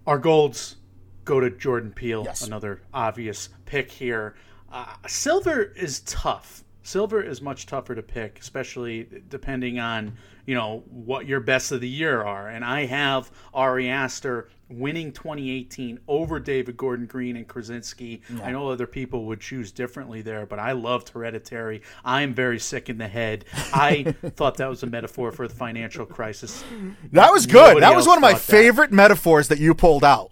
Our 0.06 0.18
golds 0.20 0.78
go 1.26 1.40
to 1.40 1.50
Jordan 1.50 1.92
Peele, 1.92 2.24
Yes. 2.26 2.42
another 2.46 2.82
obvious 2.94 3.50
pick 3.66 3.92
here. 3.92 4.36
Uh, 4.72 4.96
silver 5.08 5.62
is 5.64 6.02
tough. 6.02 6.64
Silver 6.88 7.22
is 7.22 7.42
much 7.42 7.66
tougher 7.66 7.96
to 7.96 8.02
pick, 8.02 8.40
especially 8.40 9.10
depending 9.28 9.78
on 9.78 10.16
you 10.46 10.56
know 10.56 10.86
what 10.90 11.26
your 11.26 11.42
best 11.42 11.74
of 11.74 11.82
the 11.82 11.90
year 11.90 12.24
are. 12.24 12.48
And 12.48 12.64
I 12.64 12.86
have 12.86 13.30
Ari 13.54 13.90
Aster 13.90 14.48
winning 14.70 15.12
2018 15.12 16.00
over 16.08 16.40
David 16.40 16.78
Gordon 16.78 17.06
Green 17.06 17.36
and 17.36 17.46
Krasinski. 17.46 18.22
I 18.42 18.52
know 18.52 18.70
other 18.70 18.88
people 18.88 19.26
would 19.26 19.42
choose 19.42 19.74
differently 19.74 20.22
there, 20.22 20.46
but 20.46 20.60
I 20.60 20.72
loved 20.72 21.10
Hereditary. 21.10 21.82
I 22.06 22.22
am 22.22 22.34
very 22.34 22.58
sick 22.58 22.90
in 22.90 22.98
the 22.98 23.08
head. 23.10 23.44
I 23.74 24.04
thought 24.38 24.56
that 24.56 24.70
was 24.70 24.82
a 24.84 24.88
metaphor 24.88 25.34
for 25.34 25.50
the 25.50 25.56
financial 25.56 26.06
crisis. 26.06 26.64
That 27.12 27.34
was 27.34 27.46
good. 27.46 27.56
Nobody 27.56 27.82
that 27.82 27.96
was 27.98 28.08
one 28.08 28.18
of 28.18 28.22
my 28.22 28.32
thought 28.32 28.48
that. 28.48 28.52
favorite 28.52 28.92
metaphors 28.94 29.50
that 29.50 29.60
you 29.60 29.74
pulled 29.74 30.06
out. 30.06 30.32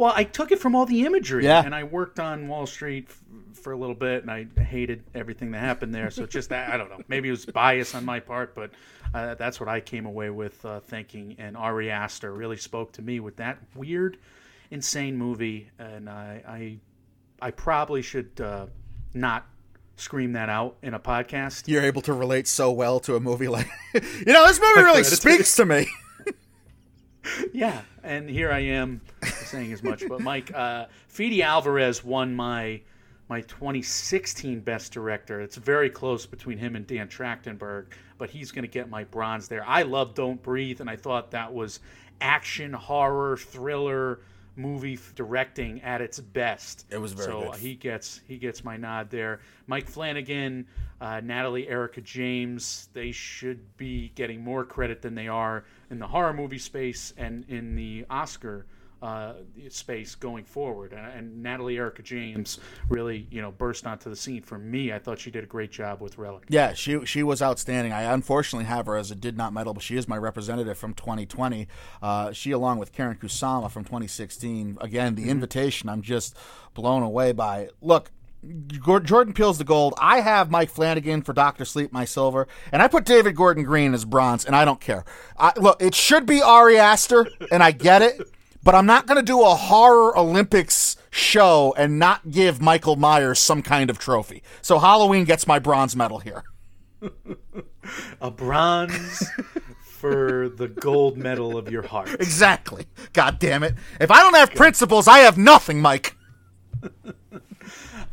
Well, 0.00 0.14
I 0.16 0.24
took 0.24 0.50
it 0.50 0.58
from 0.58 0.74
all 0.74 0.86
the 0.86 1.04
imagery, 1.04 1.44
Yeah. 1.44 1.62
and 1.62 1.74
I 1.74 1.84
worked 1.84 2.18
on 2.18 2.48
Wall 2.48 2.64
Street 2.66 3.08
f- 3.10 3.20
for 3.62 3.72
a 3.72 3.76
little 3.76 3.94
bit, 3.94 4.22
and 4.22 4.30
I 4.30 4.46
hated 4.62 5.02
everything 5.14 5.50
that 5.50 5.58
happened 5.58 5.94
there. 5.94 6.10
So 6.10 6.24
just 6.24 6.48
that, 6.48 6.70
I 6.72 6.78
don't 6.78 6.88
know. 6.88 7.00
Maybe 7.06 7.28
it 7.28 7.32
was 7.32 7.44
bias 7.44 7.94
on 7.94 8.06
my 8.06 8.18
part, 8.18 8.54
but 8.54 8.70
uh, 9.12 9.34
that's 9.34 9.60
what 9.60 9.68
I 9.68 9.80
came 9.80 10.06
away 10.06 10.30
with 10.30 10.64
uh, 10.64 10.80
thinking. 10.80 11.36
And 11.38 11.54
Ari 11.54 11.90
Aster 11.90 12.32
really 12.32 12.56
spoke 12.56 12.92
to 12.92 13.02
me 13.02 13.20
with 13.20 13.36
that 13.36 13.58
weird, 13.74 14.16
insane 14.70 15.18
movie, 15.18 15.68
and 15.78 16.08
I, 16.08 16.42
I, 16.48 16.78
I 17.48 17.50
probably 17.50 18.00
should 18.00 18.40
uh, 18.40 18.68
not 19.12 19.46
scream 19.96 20.32
that 20.32 20.48
out 20.48 20.78
in 20.82 20.94
a 20.94 20.98
podcast. 20.98 21.64
You're 21.68 21.82
able 21.82 22.00
to 22.02 22.14
relate 22.14 22.48
so 22.48 22.70
well 22.70 23.00
to 23.00 23.16
a 23.16 23.20
movie 23.20 23.48
like, 23.48 23.68
you 23.94 24.32
know, 24.32 24.46
this 24.46 24.58
movie 24.58 24.80
really 24.82 25.04
speaks 25.04 25.56
to 25.56 25.66
me. 25.66 25.86
Yeah, 27.52 27.82
and 28.02 28.28
here 28.28 28.52
I 28.52 28.60
am 28.60 29.00
saying 29.22 29.72
as 29.72 29.82
much. 29.82 30.04
But 30.08 30.20
Mike, 30.20 30.52
uh, 30.54 30.86
Fede 31.08 31.42
Alvarez 31.42 32.04
won 32.04 32.34
my 32.34 32.80
my 33.28 33.42
2016 33.42 34.60
Best 34.60 34.92
Director. 34.92 35.40
It's 35.40 35.56
very 35.56 35.88
close 35.88 36.26
between 36.26 36.58
him 36.58 36.74
and 36.74 36.86
Dan 36.86 37.08
Trachtenberg, 37.08 37.86
but 38.18 38.28
he's 38.30 38.50
going 38.50 38.64
to 38.64 38.68
get 38.68 38.90
my 38.90 39.04
bronze 39.04 39.46
there. 39.46 39.64
I 39.66 39.82
love 39.82 40.14
Don't 40.14 40.42
Breathe, 40.42 40.80
and 40.80 40.90
I 40.90 40.96
thought 40.96 41.30
that 41.30 41.52
was 41.52 41.78
action, 42.20 42.72
horror, 42.72 43.36
thriller 43.36 44.20
movie 44.56 44.94
f- 44.94 45.12
directing 45.14 45.82
at 45.82 46.00
its 46.00 46.20
best. 46.20 46.86
It 46.90 46.98
was 46.98 47.12
very 47.12 47.26
so 47.26 47.50
good. 47.50 47.60
he 47.60 47.74
gets 47.74 48.20
he 48.26 48.36
gets 48.36 48.64
my 48.64 48.76
nod 48.76 49.10
there. 49.10 49.40
Mike 49.66 49.88
Flanagan, 49.88 50.66
uh, 51.00 51.20
Natalie 51.20 51.68
Erica 51.68 52.00
James, 52.00 52.88
they 52.92 53.12
should 53.12 53.76
be 53.76 54.12
getting 54.14 54.42
more 54.42 54.64
credit 54.64 55.02
than 55.02 55.14
they 55.14 55.28
are 55.28 55.64
in 55.90 55.98
the 55.98 56.06
horror 56.06 56.32
movie 56.32 56.58
space 56.58 57.12
and 57.16 57.44
in 57.48 57.74
the 57.74 58.04
Oscar 58.10 58.66
uh, 59.02 59.34
space 59.68 60.14
going 60.14 60.44
forward. 60.44 60.92
And, 60.92 61.06
and 61.06 61.42
Natalie 61.42 61.76
Erica 61.78 62.02
James 62.02 62.58
really 62.88 63.26
you 63.30 63.40
know 63.40 63.50
burst 63.50 63.86
onto 63.86 64.10
the 64.10 64.16
scene 64.16 64.42
for 64.42 64.58
me. 64.58 64.92
I 64.92 64.98
thought 64.98 65.18
she 65.18 65.30
did 65.30 65.44
a 65.44 65.46
great 65.46 65.70
job 65.70 66.00
with 66.00 66.18
Relic. 66.18 66.44
Yeah, 66.48 66.74
she 66.74 67.04
she 67.06 67.22
was 67.22 67.42
outstanding. 67.42 67.92
I 67.92 68.02
unfortunately 68.02 68.66
have 68.66 68.86
her 68.86 68.96
as 68.96 69.10
a 69.10 69.14
did 69.14 69.36
not 69.36 69.52
medal, 69.52 69.74
but 69.74 69.82
she 69.82 69.96
is 69.96 70.08
my 70.08 70.18
representative 70.18 70.78
from 70.78 70.94
2020. 70.94 71.68
Uh, 72.02 72.32
she, 72.32 72.50
along 72.50 72.78
with 72.78 72.92
Karyn 72.92 73.18
Kusama 73.18 73.70
from 73.70 73.84
2016. 73.84 74.78
Again, 74.80 75.14
the 75.14 75.28
invitation, 75.28 75.88
I'm 75.88 76.02
just 76.02 76.36
blown 76.74 77.02
away 77.02 77.32
by. 77.32 77.68
Look. 77.80 78.10
Jordan 78.42 79.34
Peele's 79.34 79.58
the 79.58 79.64
gold. 79.64 79.92
I 79.98 80.20
have 80.20 80.50
Mike 80.50 80.70
Flanagan 80.70 81.20
for 81.20 81.34
Doctor 81.34 81.66
Sleep, 81.66 81.92
my 81.92 82.06
silver, 82.06 82.48
and 82.72 82.80
I 82.80 82.88
put 82.88 83.04
David 83.04 83.36
Gordon 83.36 83.64
Green 83.64 83.92
as 83.92 84.06
bronze, 84.06 84.46
and 84.46 84.56
I 84.56 84.64
don't 84.64 84.80
care. 84.80 85.04
I, 85.38 85.52
look, 85.56 85.82
it 85.82 85.94
should 85.94 86.24
be 86.24 86.40
Ari 86.40 86.78
Aster, 86.78 87.28
and 87.52 87.62
I 87.62 87.72
get 87.72 88.00
it, 88.00 88.18
but 88.62 88.74
I'm 88.74 88.86
not 88.86 89.06
going 89.06 89.16
to 89.16 89.24
do 89.24 89.42
a 89.42 89.54
horror 89.54 90.16
Olympics 90.16 90.96
show 91.10 91.74
and 91.76 91.98
not 91.98 92.30
give 92.30 92.60
Michael 92.60 92.96
Myers 92.96 93.38
some 93.38 93.62
kind 93.62 93.90
of 93.90 93.98
trophy. 93.98 94.42
So 94.62 94.78
Halloween 94.78 95.24
gets 95.24 95.46
my 95.46 95.58
bronze 95.58 95.96
medal 95.96 96.18
here. 96.18 96.44
A 98.20 98.30
bronze 98.30 99.26
for 99.82 100.48
the 100.48 100.68
gold 100.68 101.16
medal 101.16 101.56
of 101.56 101.70
your 101.70 101.82
heart. 101.82 102.14
Exactly. 102.14 102.86
God 103.12 103.38
damn 103.38 103.62
it. 103.62 103.74
If 104.00 104.10
I 104.10 104.22
don't 104.22 104.34
have 104.34 104.54
principles, 104.54 105.08
I 105.08 105.20
have 105.20 105.38
nothing, 105.38 105.80
Mike. 105.80 106.14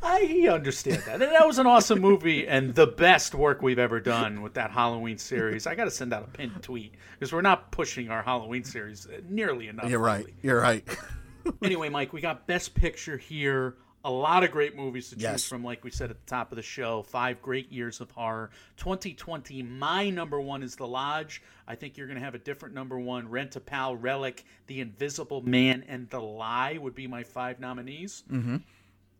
I 0.03 0.47
understand 0.51 1.01
that. 1.05 1.21
And 1.21 1.21
that 1.23 1.45
was 1.47 1.57
an 1.57 1.65
awesome 1.65 1.99
movie 1.99 2.47
and 2.47 2.73
the 2.75 2.87
best 2.87 3.33
work 3.33 3.61
we've 3.61 3.79
ever 3.79 3.99
done 3.99 4.41
with 4.41 4.53
that 4.53 4.71
Halloween 4.71 5.17
series. 5.17 5.65
I 5.67 5.75
got 5.75 5.85
to 5.85 5.91
send 5.91 6.13
out 6.13 6.23
a 6.23 6.27
pinned 6.27 6.61
tweet 6.61 6.93
because 7.17 7.33
we're 7.33 7.41
not 7.41 7.71
pushing 7.71 8.09
our 8.09 8.21
Halloween 8.21 8.63
series 8.63 9.07
nearly 9.27 9.67
enough. 9.67 9.89
You're 9.89 9.99
right. 9.99 10.27
You're 10.41 10.61
right. 10.61 10.87
Anyway, 11.63 11.89
Mike, 11.89 12.13
we 12.13 12.21
got 12.21 12.45
Best 12.45 12.75
Picture 12.75 13.17
here. 13.17 13.75
A 14.05 14.11
lot 14.11 14.43
of 14.43 14.51
great 14.51 14.75
movies 14.75 15.09
to 15.09 15.15
choose 15.15 15.23
Yes. 15.23 15.47
from, 15.47 15.63
like 15.63 15.83
we 15.83 15.91
said 15.91 16.09
at 16.11 16.17
the 16.23 16.29
top 16.29 16.51
of 16.51 16.55
the 16.57 16.61
show. 16.61 17.01
Five 17.03 17.41
great 17.41 17.71
years 17.71 17.99
of 17.99 18.11
horror. 18.11 18.51
2020, 18.77 19.63
my 19.63 20.09
number 20.09 20.39
one 20.39 20.61
is 20.63 20.75
The 20.75 20.87
Lodge. 20.87 21.41
I 21.67 21.75
think 21.75 21.97
you're 21.97 22.07
going 22.07 22.19
to 22.19 22.23
have 22.23 22.35
a 22.35 22.39
different 22.39 22.75
number 22.75 22.99
one. 22.99 23.27
Rent-A-Pal, 23.29 23.95
Relic, 23.97 24.45
The 24.67 24.79
Invisible 24.81 25.41
Man, 25.41 25.83
and 25.87 26.09
The 26.09 26.21
Lie 26.21 26.77
would 26.79 26.95
be 26.95 27.07
my 27.07 27.23
five 27.23 27.59
nominees. 27.59 28.23
Mm-hmm. 28.31 28.57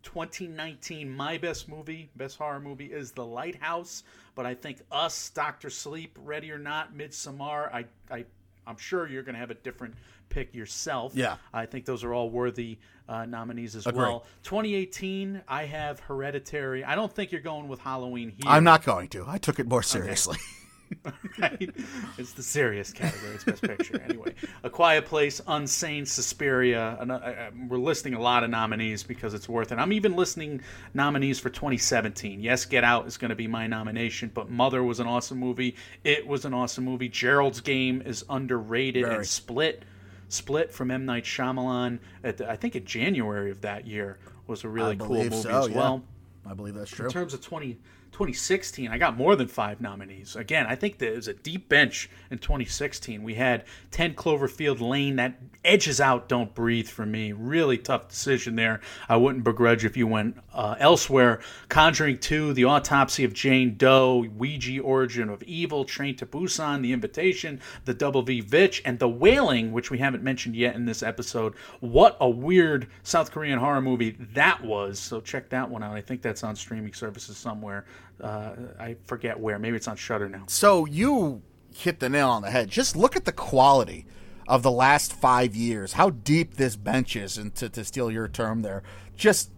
2019, 0.04 1.10
my 1.10 1.38
best 1.38 1.68
movie, 1.68 2.10
best 2.16 2.38
horror 2.38 2.60
movie 2.60 2.86
is 2.86 3.12
The 3.12 3.26
Lighthouse. 3.26 4.04
But 4.36 4.46
I 4.46 4.54
think 4.54 4.80
Us, 4.92 5.30
Doctor 5.30 5.70
Sleep, 5.70 6.18
Ready 6.24 6.52
or 6.52 6.60
Not, 6.60 6.96
Midsommar. 6.96 7.74
I, 7.74 7.86
I, 8.12 8.26
I'm 8.66 8.78
sure 8.78 9.08
you're 9.08 9.24
going 9.24 9.36
to 9.36 9.40
have 9.40 9.52
a 9.52 9.56
different 9.56 9.96
pick 10.30 10.54
yourself. 10.54 11.14
Yeah. 11.16 11.38
I 11.54 11.66
think 11.66 11.86
those 11.86 12.04
are 12.04 12.14
all 12.14 12.30
worthy 12.30 12.78
uh, 13.10 13.26
nominees 13.26 13.76
as 13.76 13.88
Agree. 13.88 14.02
well. 14.02 14.26
2018, 14.44 15.42
I 15.48 15.66
have 15.66 16.00
Hereditary. 16.02 16.84
I 16.84 16.96
don't 16.96 17.12
think 17.12 17.32
you're 17.32 17.42
going 17.42 17.68
with 17.68 17.80
Halloween 17.80 18.30
here. 18.30 18.46
I'm 18.46 18.64
not 18.64 18.84
going 18.84 19.08
to. 19.10 19.26
I 19.28 19.38
took 19.38 19.60
it 19.60 19.68
more 19.68 19.84
seriously. 19.84 20.38
Right? 21.40 21.70
it's 22.18 22.34
the 22.34 22.42
serious 22.42 22.92
category. 22.92 23.36
It's 23.36 23.44
Best 23.44 23.62
Picture. 23.62 24.02
Anyway, 24.02 24.34
A 24.64 24.70
Quiet 24.70 25.06
Place, 25.06 25.40
Unsane, 25.42 26.08
Suspiria. 26.08 26.98
And, 27.00 27.12
uh, 27.12 27.16
uh, 27.16 27.52
we're 27.68 27.78
listing 27.78 28.16
a 28.16 28.20
lot 28.20 28.44
of 28.44 28.50
nominees 28.50 29.04
because 29.04 29.36
it's 29.36 29.48
worth 29.48 29.72
it. 29.72 29.78
I'm 29.78 29.94
even 29.94 30.16
listing 30.16 30.62
nominees 30.96 31.40
for 31.40 31.50
2017. 31.50 32.40
Yes, 32.40 32.66
Get 32.66 32.84
Out 32.84 33.06
is 33.06 33.18
going 33.18 33.30
to 33.30 33.36
be 33.36 33.48
my 33.48 33.68
nomination, 33.68 34.32
but 34.34 34.50
Mother 34.50 34.84
was 34.84 35.00
an 35.00 35.06
awesome 35.06 35.38
movie. 35.38 35.76
It 36.04 36.26
was 36.26 36.46
an 36.46 36.54
awesome 36.54 36.86
movie. 36.86 37.10
Gerald's 37.10 37.62
Game 37.62 38.02
is 38.02 38.26
underrated. 38.30 39.04
Very. 39.06 39.18
And 39.18 39.28
Split, 39.28 39.84
Split 40.30 40.72
from 40.72 40.90
M. 40.90 41.06
Night 41.06 41.24
Shyamalan, 41.24 42.00
at 42.24 42.38
the, 42.38 42.50
I 42.50 42.56
think 42.56 42.76
in 42.76 42.86
January 42.86 43.52
of 43.52 43.62
that 43.62 43.86
year, 43.86 44.18
was 44.48 44.64
a 44.64 44.70
really 44.70 44.94
I 44.94 44.96
cool 44.96 45.24
movie 45.24 45.42
so, 45.42 45.50
as 45.50 45.68
yeah. 45.70 45.78
well 45.78 46.04
I 46.50 46.54
believe 46.54 46.76
that's 46.76 46.92
true. 46.92 47.06
in 47.06 47.12
terms 47.12 47.34
of 47.34 47.42
20, 47.42 47.78
2016, 48.18 48.90
I 48.90 48.98
got 48.98 49.16
more 49.16 49.36
than 49.36 49.48
five 49.48 49.80
nominees. 49.80 50.36
Again, 50.36 50.66
I 50.66 50.74
think 50.74 50.98
there 50.98 51.14
was 51.14 51.28
a 51.28 51.36
deep 51.36 51.70
bench 51.70 52.10
in 52.32 52.40
2016. 52.40 53.22
We 53.22 53.36
had 53.36 53.64
10 53.92 54.16
Cloverfield 54.16 54.82
Lane 54.82 55.18
that 55.18 55.40
edges 55.64 56.02
out 56.02 56.28
Don't 56.28 56.56
Breathe 56.56 56.88
for 56.88 57.06
me. 57.06 57.32
Really 57.32 57.78
tough 57.78 58.08
decision 58.08 58.56
there. 58.56 58.80
I 59.08 59.18
wouldn't 59.18 59.44
begrudge 59.44 59.86
if 59.86 59.96
you 59.96 60.08
went 60.08 60.36
uh, 60.52 60.78
elsewhere. 60.80 61.42
Conjuring 61.70 62.18
2, 62.18 62.54
The 62.54 62.64
Autopsy 62.64 63.24
of 63.24 63.34
Jane 63.34 63.76
Doe, 63.78 64.26
Ouija 64.36 64.82
Origin 64.82 65.30
of 65.30 65.44
Evil, 65.44 65.86
Train 65.86 66.16
to 66.16 66.26
Busan, 66.26 66.82
The 66.82 66.94
Invitation, 66.94 67.62
The 67.86 67.94
Double 67.94 68.24
V 68.24 68.42
Vitch, 68.42 68.82
and 68.84 68.98
The 68.98 69.10
Wailing, 69.10 69.72
which 69.72 69.92
we 69.92 70.00
haven't 70.00 70.24
mentioned 70.24 70.56
yet 70.56 70.76
in 70.76 70.86
this 70.86 71.04
episode. 71.04 71.54
What 71.82 72.18
a 72.20 72.28
weird 72.28 72.88
South 73.04 73.30
Korean 73.30 73.60
horror 73.60 73.82
movie 73.82 74.18
that 74.34 74.64
was. 74.64 74.98
So 74.98 75.22
check 75.22 75.50
that 75.50 75.70
one 75.70 75.84
out. 75.84 75.96
I 75.96 76.02
think 76.02 76.24
that's 76.24 76.44
on 76.44 76.56
streaming 76.56 76.94
services 76.94 77.38
somewhere. 77.38 77.86
Uh, 78.22 78.52
I 78.80 78.96
forget 79.06 79.40
where. 79.40 79.60
Maybe 79.60 79.78
it's 79.78 79.88
on 79.88 79.96
Shudder 79.96 80.30
now. 80.30 80.44
So 80.48 80.86
you 80.86 81.42
hit 81.76 82.00
the 82.00 82.10
nail 82.10 82.30
on 82.30 82.42
the 82.42 82.52
head. 82.52 82.70
Just 82.70 82.96
look 82.96 83.16
at 83.16 83.26
the 83.26 83.32
quality 83.32 84.06
of 84.48 84.64
the 84.64 84.72
last 84.72 85.14
five 85.14 85.56
years, 85.56 85.94
how 85.94 86.10
deep 86.10 86.56
this 86.56 86.76
bench 86.76 87.16
is, 87.16 87.38
and 87.38 87.54
to, 87.56 87.70
to 87.70 87.84
steal 87.84 88.10
your 88.10 88.28
term 88.28 88.62
there, 88.62 88.82
just 89.16 89.52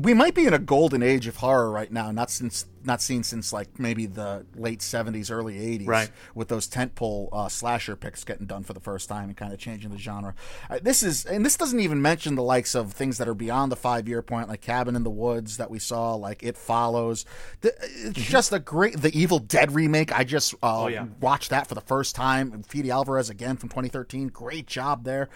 we 0.00 0.14
might 0.14 0.34
be 0.34 0.46
in 0.46 0.54
a 0.54 0.58
golden 0.58 1.02
age 1.02 1.26
of 1.26 1.36
horror 1.36 1.70
right 1.70 1.90
now. 1.92 2.10
Not 2.10 2.30
since 2.30 2.66
not 2.84 3.00
seen 3.00 3.22
since 3.22 3.52
like 3.52 3.78
maybe 3.78 4.06
the 4.06 4.44
late 4.56 4.80
'70s, 4.80 5.30
early 5.30 5.54
'80s, 5.78 5.86
Right. 5.86 6.10
with 6.34 6.48
those 6.48 6.66
tentpole 6.68 7.28
uh, 7.32 7.48
slasher 7.48 7.94
picks 7.94 8.24
getting 8.24 8.46
done 8.46 8.64
for 8.64 8.72
the 8.72 8.80
first 8.80 9.08
time 9.08 9.24
and 9.28 9.36
kind 9.36 9.52
of 9.52 9.58
changing 9.58 9.90
the 9.90 9.98
genre. 9.98 10.34
Uh, 10.68 10.78
this 10.82 11.02
is, 11.02 11.24
and 11.24 11.44
this 11.46 11.56
doesn't 11.56 11.78
even 11.80 12.02
mention 12.02 12.34
the 12.34 12.42
likes 12.42 12.74
of 12.74 12.92
things 12.92 13.18
that 13.18 13.28
are 13.28 13.34
beyond 13.34 13.70
the 13.70 13.76
five-year 13.76 14.22
point, 14.22 14.48
like 14.48 14.60
Cabin 14.62 14.96
in 14.96 15.04
the 15.04 15.10
Woods 15.10 15.58
that 15.58 15.70
we 15.70 15.78
saw, 15.78 16.14
like 16.14 16.42
It 16.42 16.56
Follows. 16.56 17.24
The, 17.60 17.72
it's 17.82 18.18
just 18.20 18.52
a 18.52 18.58
great, 18.58 19.00
the 19.00 19.16
Evil 19.16 19.38
Dead 19.38 19.72
remake. 19.72 20.10
I 20.16 20.24
just 20.24 20.54
uh, 20.54 20.82
Oh, 20.84 20.86
yeah. 20.88 21.06
watched 21.20 21.50
that 21.50 21.66
for 21.68 21.74
the 21.76 21.80
first 21.80 22.16
time. 22.16 22.62
Fede 22.64 22.88
Alvarez 22.88 23.30
again 23.30 23.56
from 23.56 23.68
2013. 23.68 24.28
Great 24.28 24.66
job 24.66 25.04
there. 25.04 25.28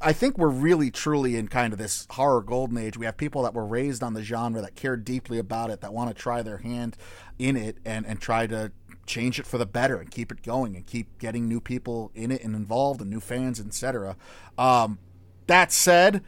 I 0.00 0.12
think 0.12 0.36
we're 0.36 0.48
really 0.48 0.90
truly 0.90 1.36
in 1.36 1.46
kind 1.48 1.72
of 1.72 1.78
this 1.78 2.06
horror 2.10 2.42
golden 2.42 2.76
age. 2.76 2.96
We 2.96 3.06
have 3.06 3.16
people 3.16 3.42
that 3.44 3.54
were 3.56 3.66
raised 3.66 4.02
on 4.02 4.14
the 4.14 4.22
genre 4.22 4.60
that 4.60 4.76
care 4.76 4.96
deeply 4.96 5.38
about 5.38 5.70
it, 5.70 5.80
that 5.80 5.92
want 5.92 6.08
to 6.08 6.14
try 6.14 6.42
their 6.42 6.58
hand 6.58 6.96
in 7.38 7.56
it 7.56 7.78
and 7.84 8.06
and 8.06 8.20
try 8.20 8.46
to 8.46 8.70
change 9.06 9.38
it 9.38 9.46
for 9.46 9.58
the 9.58 9.66
better 9.66 9.98
and 9.98 10.10
keep 10.10 10.30
it 10.30 10.42
going 10.42 10.76
and 10.76 10.86
keep 10.86 11.18
getting 11.18 11.48
new 11.48 11.60
people 11.60 12.10
in 12.14 12.30
it 12.30 12.42
and 12.42 12.54
involved 12.54 13.00
and 13.00 13.10
new 13.10 13.20
fans, 13.20 13.58
etc. 13.60 14.16
Um, 14.58 14.98
that 15.46 15.72
said, 15.72 16.22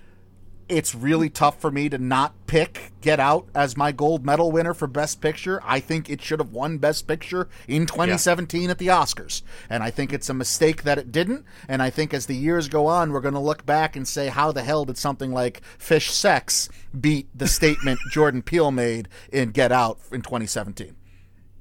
it's 0.68 0.94
really 0.94 1.30
tough 1.30 1.60
for 1.60 1.70
me 1.70 1.88
to 1.88 1.98
not 1.98 2.34
pick 2.46 2.92
Get 3.00 3.20
Out 3.20 3.48
as 3.54 3.76
my 3.76 3.92
gold 3.92 4.24
medal 4.24 4.50
winner 4.50 4.74
for 4.74 4.86
Best 4.86 5.20
Picture. 5.20 5.60
I 5.64 5.80
think 5.80 6.10
it 6.10 6.20
should 6.20 6.40
have 6.40 6.52
won 6.52 6.78
Best 6.78 7.06
Picture 7.06 7.48
in 7.66 7.86
2017 7.86 8.70
at 8.70 8.78
the 8.78 8.88
Oscars. 8.88 9.42
And 9.70 9.82
I 9.82 9.90
think 9.90 10.12
it's 10.12 10.28
a 10.28 10.34
mistake 10.34 10.82
that 10.82 10.98
it 10.98 11.12
didn't. 11.12 11.44
And 11.68 11.82
I 11.82 11.90
think 11.90 12.12
as 12.12 12.26
the 12.26 12.36
years 12.36 12.68
go 12.68 12.86
on, 12.86 13.12
we're 13.12 13.20
going 13.20 13.34
to 13.34 13.40
look 13.40 13.64
back 13.64 13.96
and 13.96 14.06
say, 14.06 14.28
how 14.28 14.52
the 14.52 14.62
hell 14.62 14.84
did 14.84 14.98
something 14.98 15.32
like 15.32 15.62
Fish 15.78 16.10
Sex 16.10 16.68
beat 16.98 17.28
the 17.34 17.48
statement 17.48 18.00
Jordan 18.10 18.42
Peele 18.42 18.70
made 18.70 19.08
in 19.32 19.50
Get 19.50 19.72
Out 19.72 19.98
in 20.12 20.22
2017? 20.22 20.94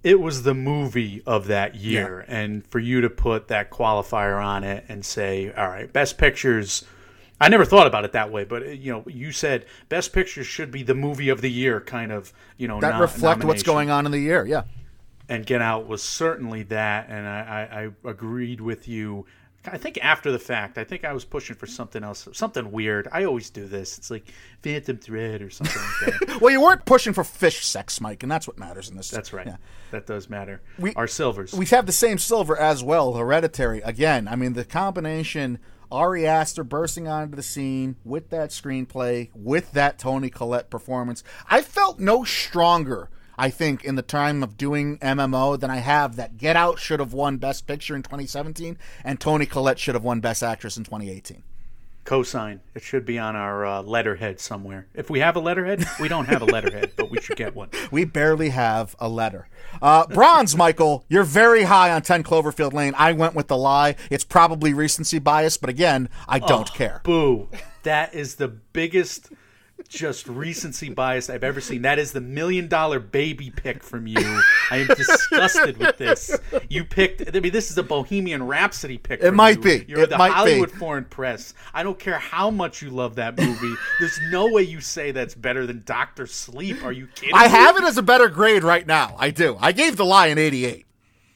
it 0.03 0.21
was 0.21 0.43
the 0.43 0.53
movie 0.53 1.21
of 1.25 1.47
that 1.47 1.75
year 1.75 2.23
and 2.29 2.65
for 2.67 2.79
you 2.79 3.01
to 3.01 3.09
put 3.09 3.47
that 3.47 3.71
qualifier 3.71 4.41
on 4.41 4.63
it 4.63 4.85
and 4.87 5.03
say 5.03 5.51
all 5.53 5.67
right 5.67 5.91
best 5.91 6.17
pictures 6.17 6.85
I 7.39 7.49
never 7.49 7.65
thought 7.65 7.85
about 7.87 8.03
it 8.05 8.13
that 8.13 8.31
way, 8.31 8.45
but 8.45 8.77
you 8.77 8.91
know, 8.91 9.03
you 9.07 9.31
said 9.31 9.65
best 9.89 10.11
picture 10.13 10.43
should 10.43 10.71
be 10.71 10.81
the 10.83 10.95
movie 10.95 11.29
of 11.29 11.41
the 11.41 11.51
year, 11.51 11.79
kind 11.81 12.11
of. 12.11 12.33
You 12.57 12.67
know, 12.67 12.79
that 12.81 12.95
no- 12.95 13.01
reflect 13.01 13.43
what's 13.43 13.63
going 13.63 13.89
on 13.89 14.05
in 14.05 14.11
the 14.11 14.19
year. 14.19 14.45
Yeah. 14.45 14.63
and 15.29 15.45
Get 15.45 15.61
Out 15.61 15.87
was 15.87 16.01
certainly 16.01 16.63
that, 16.63 17.09
and 17.09 17.27
I, 17.27 17.67
I, 17.71 17.81
I 18.07 18.09
agreed 18.09 18.59
with 18.61 18.87
you. 18.87 19.25
I 19.69 19.77
think 19.77 19.99
after 20.01 20.31
the 20.31 20.39
fact, 20.39 20.77
I 20.77 20.85
think 20.85 21.03
I 21.03 21.11
was 21.11 21.25
pushing 21.25 21.55
for 21.57 21.67
something 21.67 22.01
else, 22.01 22.25
something 22.31 22.71
weird. 22.71 23.09
I 23.11 23.25
always 23.25 23.49
do 23.49 23.67
this. 23.67 23.97
It's 23.97 24.09
like 24.09 24.31
Phantom 24.61 24.97
Thread 24.97 25.41
or 25.41 25.49
something 25.49 25.81
like 25.81 26.19
that. 26.21 26.37
Well, 26.41 26.51
you 26.51 26.61
weren't 26.61 26.85
pushing 26.85 27.11
for 27.11 27.23
fish 27.25 27.65
sex, 27.65 27.99
Mike, 27.99 28.23
and 28.23 28.31
that's 28.31 28.47
what 28.47 28.57
matters 28.57 28.89
in 28.89 28.95
this. 28.95 29.09
That's 29.09 29.33
right. 29.33 29.45
Yeah. 29.47 29.57
That 29.91 30.05
does 30.07 30.29
matter. 30.29 30.61
We- 30.79 30.93
Our 30.95 31.07
silvers. 31.07 31.51
We 31.53 31.65
have 31.67 31.85
the 31.85 31.91
same 31.91 32.17
silver 32.17 32.57
as 32.57 32.81
well, 32.83 33.13
Hereditary. 33.15 33.81
Again, 33.81 34.27
I 34.29 34.35
mean, 34.37 34.53
the 34.53 34.63
combination 34.63 35.59
Ari 35.91 36.27
Aster 36.27 36.63
bursting 36.63 37.07
onto 37.07 37.35
the 37.35 37.43
scene 37.43 37.95
with 38.03 38.29
that 38.29 38.49
screenplay, 38.49 39.29
with 39.33 39.71
that 39.73 39.97
Toni 39.99 40.29
Collette 40.29 40.69
performance. 40.69 41.23
I 41.49 41.61
felt 41.61 41.99
no 41.99 42.23
stronger, 42.23 43.09
I 43.37 43.49
think, 43.49 43.83
in 43.83 43.95
the 43.95 44.01
time 44.01 44.43
of 44.43 44.57
doing 44.57 44.97
MMO 44.99 45.59
than 45.59 45.69
I 45.69 45.77
have 45.77 46.15
that 46.15 46.37
Get 46.37 46.55
Out 46.55 46.79
should 46.79 46.99
have 46.99 47.13
won 47.13 47.37
Best 47.37 47.67
Picture 47.67 47.95
in 47.95 48.03
2017 48.03 48.77
and 49.03 49.19
Toni 49.19 49.45
Collette 49.45 49.79
should 49.79 49.95
have 49.95 50.03
won 50.03 50.19
Best 50.19 50.43
Actress 50.43 50.77
in 50.77 50.83
2018. 50.83 51.43
Cosign. 52.07 52.61
It 52.73 52.83
should 52.83 53.05
be 53.05 53.19
on 53.19 53.35
our 53.35 53.65
uh, 53.65 53.81
letterhead 53.81 54.39
somewhere. 54.39 54.87
If 54.93 55.09
we 55.09 55.19
have 55.19 55.35
a 55.35 55.41
letterhead, 55.41 55.85
we 55.99 56.07
don't 56.07 56.25
have 56.27 56.41
a 56.41 56.45
letterhead, 56.45 56.93
but 56.95 57.11
we 57.11 57.19
should 57.19 57.35
get 57.35 57.53
one. 57.53 57.69
We 57.91 58.05
barely 58.05 58.49
have 58.49 58.95
a 58.99 59.07
letter. 59.07 59.47
Uh, 59.81 60.05
bronze, 60.07 60.55
Michael, 60.55 61.05
you're 61.07 61.23
very 61.23 61.63
high 61.63 61.91
on 61.91 62.01
10 62.01 62.23
Cloverfield 62.23 62.73
Lane. 62.73 62.93
I 62.97 63.13
went 63.13 63.33
with 63.33 63.47
the 63.47 63.57
lie. 63.57 63.95
It's 64.09 64.23
probably 64.23 64.73
recency 64.73 65.19
bias, 65.19 65.57
but 65.57 65.69
again, 65.69 66.09
I 66.27 66.39
don't 66.39 66.71
care. 66.73 67.01
Boo. 67.03 67.49
That 67.83 68.13
is 68.13 68.35
the 68.35 68.47
biggest 68.47 69.29
just 69.87 70.27
recency 70.27 70.89
bias 70.89 71.29
I've 71.29 71.43
ever 71.43 71.61
seen. 71.61 71.81
That 71.83 71.99
is 71.99 72.11
the 72.11 72.21
million 72.21 72.67
dollar 72.67 72.99
baby 72.99 73.49
pick 73.49 73.83
from 73.83 74.07
you. 74.07 74.41
I 74.71 74.77
am 74.77 74.87
disgusted 74.87 75.77
with 75.77 75.97
this. 75.97 76.37
You 76.69 76.83
picked 76.83 77.35
I 77.35 77.39
mean 77.39 77.51
this 77.51 77.71
is 77.71 77.77
a 77.77 77.83
Bohemian 77.83 78.43
Rhapsody 78.43 78.97
pick. 78.97 79.21
It 79.21 79.31
might 79.33 79.57
you. 79.57 79.63
be. 79.63 79.85
You're 79.87 80.01
It 80.01 80.09
the 80.09 80.17
might 80.17 80.29
be. 80.29 80.33
Hollywood 80.33 80.71
Foreign 80.71 81.05
Press. 81.05 81.53
I 81.73 81.83
don't 81.83 81.99
care 81.99 82.17
how 82.19 82.49
much 82.51 82.81
you 82.81 82.89
love 82.89 83.15
that 83.15 83.37
movie. 83.37 83.73
There's 83.99 84.19
no 84.31 84.51
way 84.51 84.63
you 84.63 84.81
say 84.81 85.11
that's 85.11 85.35
better 85.35 85.65
than 85.67 85.83
Doctor 85.85 86.25
Sleep. 86.27 86.83
Are 86.83 86.91
you 86.91 87.07
kidding 87.15 87.35
I 87.35 87.45
me? 87.45 87.49
have 87.51 87.77
it 87.77 87.83
as 87.83 87.97
a 87.97 88.03
better 88.03 88.27
grade 88.29 88.63
right 88.63 88.85
now. 88.85 89.15
I 89.17 89.29
do. 89.29 89.57
I 89.59 89.71
gave 89.71 89.97
the 89.97 90.05
lie 90.05 90.27
an 90.27 90.37
88. 90.37 90.86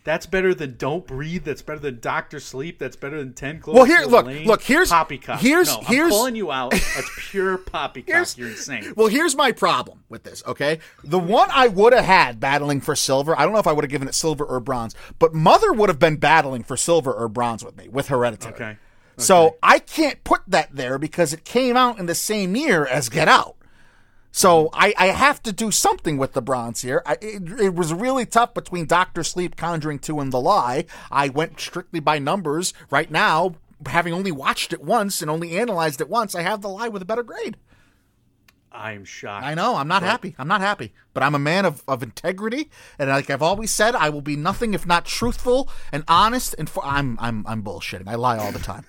That's 0.03 0.25
better 0.25 0.55
than 0.55 0.77
Don't 0.77 1.05
Breathe. 1.05 1.43
That's 1.43 1.61
better 1.61 1.77
than 1.79 1.99
Doctor 1.99 2.39
Sleep. 2.39 2.79
That's 2.79 2.95
better 2.95 3.19
than 3.19 3.33
Ten 3.33 3.59
Cloverfield 3.59 3.73
Well, 3.73 3.83
here- 3.85 4.05
look, 4.05 4.25
Lane. 4.25 4.47
look, 4.47 4.63
here's- 4.63 4.89
poppycock. 4.89 5.39
here's- 5.39 5.67
no, 5.67 5.81
here's- 5.85 6.05
I'm 6.11 6.17
calling 6.17 6.35
you 6.35 6.51
out. 6.51 6.71
That's 6.71 7.09
pure 7.29 7.57
poppycock. 7.59 8.37
You're 8.37 8.49
insane. 8.49 8.93
Well, 8.95 9.07
here's 9.07 9.35
my 9.35 9.51
problem 9.51 10.03
with 10.09 10.23
this, 10.23 10.41
okay? 10.47 10.79
The 11.03 11.19
one 11.19 11.49
I 11.51 11.67
would 11.67 11.93
have 11.93 12.05
had 12.05 12.39
battling 12.39 12.81
for 12.81 12.95
silver, 12.95 13.37
I 13.39 13.43
don't 13.43 13.53
know 13.53 13.59
if 13.59 13.67
I 13.67 13.73
would 13.73 13.83
have 13.83 13.91
given 13.91 14.07
it 14.07 14.15
silver 14.15 14.43
or 14.43 14.59
bronze, 14.59 14.95
but 15.19 15.35
Mother 15.35 15.71
would 15.71 15.89
have 15.89 15.99
been 15.99 16.17
battling 16.17 16.63
for 16.63 16.75
silver 16.75 17.13
or 17.13 17.27
bronze 17.27 17.63
with 17.63 17.77
me, 17.77 17.87
with 17.87 18.07
Hereditary. 18.07 18.53
Okay. 18.55 18.77
So 19.17 19.57
I 19.61 19.77
can't 19.77 20.23
put 20.23 20.41
that 20.47 20.69
there 20.75 20.97
because 20.97 21.31
it 21.31 21.43
came 21.45 21.77
out 21.77 21.99
in 21.99 22.07
the 22.07 22.15
same 22.15 22.55
year 22.55 22.87
as 22.87 23.07
Get 23.07 23.27
Out. 23.27 23.55
So 24.31 24.69
I, 24.73 24.93
I 24.97 25.07
have 25.07 25.43
to 25.43 25.51
do 25.51 25.71
something 25.71 26.17
with 26.17 26.33
the 26.33 26.41
bronze 26.41 26.81
here. 26.81 27.03
I, 27.05 27.17
it, 27.21 27.59
it 27.59 27.75
was 27.75 27.93
really 27.93 28.25
tough 28.25 28.53
between 28.53 28.85
Doctor 28.85 29.23
Sleep, 29.23 29.57
Conjuring 29.57 29.99
2, 29.99 30.19
and 30.19 30.31
The 30.31 30.39
Lie. 30.39 30.85
I 31.11 31.29
went 31.29 31.59
strictly 31.59 31.99
by 31.99 32.17
numbers. 32.17 32.73
Right 32.89 33.11
now, 33.11 33.55
having 33.87 34.13
only 34.13 34.31
watched 34.31 34.71
it 34.71 34.81
once 34.81 35.21
and 35.21 35.29
only 35.29 35.57
analyzed 35.57 35.99
it 35.99 36.09
once, 36.09 36.33
I 36.33 36.41
have 36.41 36.61
The 36.61 36.69
Lie 36.69 36.87
with 36.87 37.01
a 37.01 37.05
better 37.05 37.23
grade. 37.23 37.57
I'm 38.71 39.03
shocked. 39.03 39.45
I 39.45 39.53
know. 39.53 39.75
I'm 39.75 39.89
not 39.89 40.01
happy. 40.01 40.33
I'm 40.39 40.47
not 40.47 40.61
happy. 40.61 40.93
But 41.13 41.23
I'm 41.23 41.35
a 41.35 41.39
man 41.39 41.65
of, 41.65 41.83
of 41.89 42.01
integrity, 42.01 42.69
and 42.97 43.09
like 43.09 43.29
I've 43.29 43.41
always 43.41 43.69
said, 43.69 43.95
I 43.95 44.09
will 44.09 44.21
be 44.21 44.37
nothing 44.37 44.73
if 44.73 44.87
not 44.87 45.05
truthful 45.05 45.69
and 45.91 46.05
honest. 46.07 46.55
And 46.57 46.69
for, 46.69 46.83
I'm 46.85 47.17
I'm 47.19 47.45
I'm 47.47 47.63
bullshitting. 47.63 48.07
I 48.07 48.15
lie 48.15 48.37
all 48.37 48.53
the 48.53 48.59
time. 48.59 48.85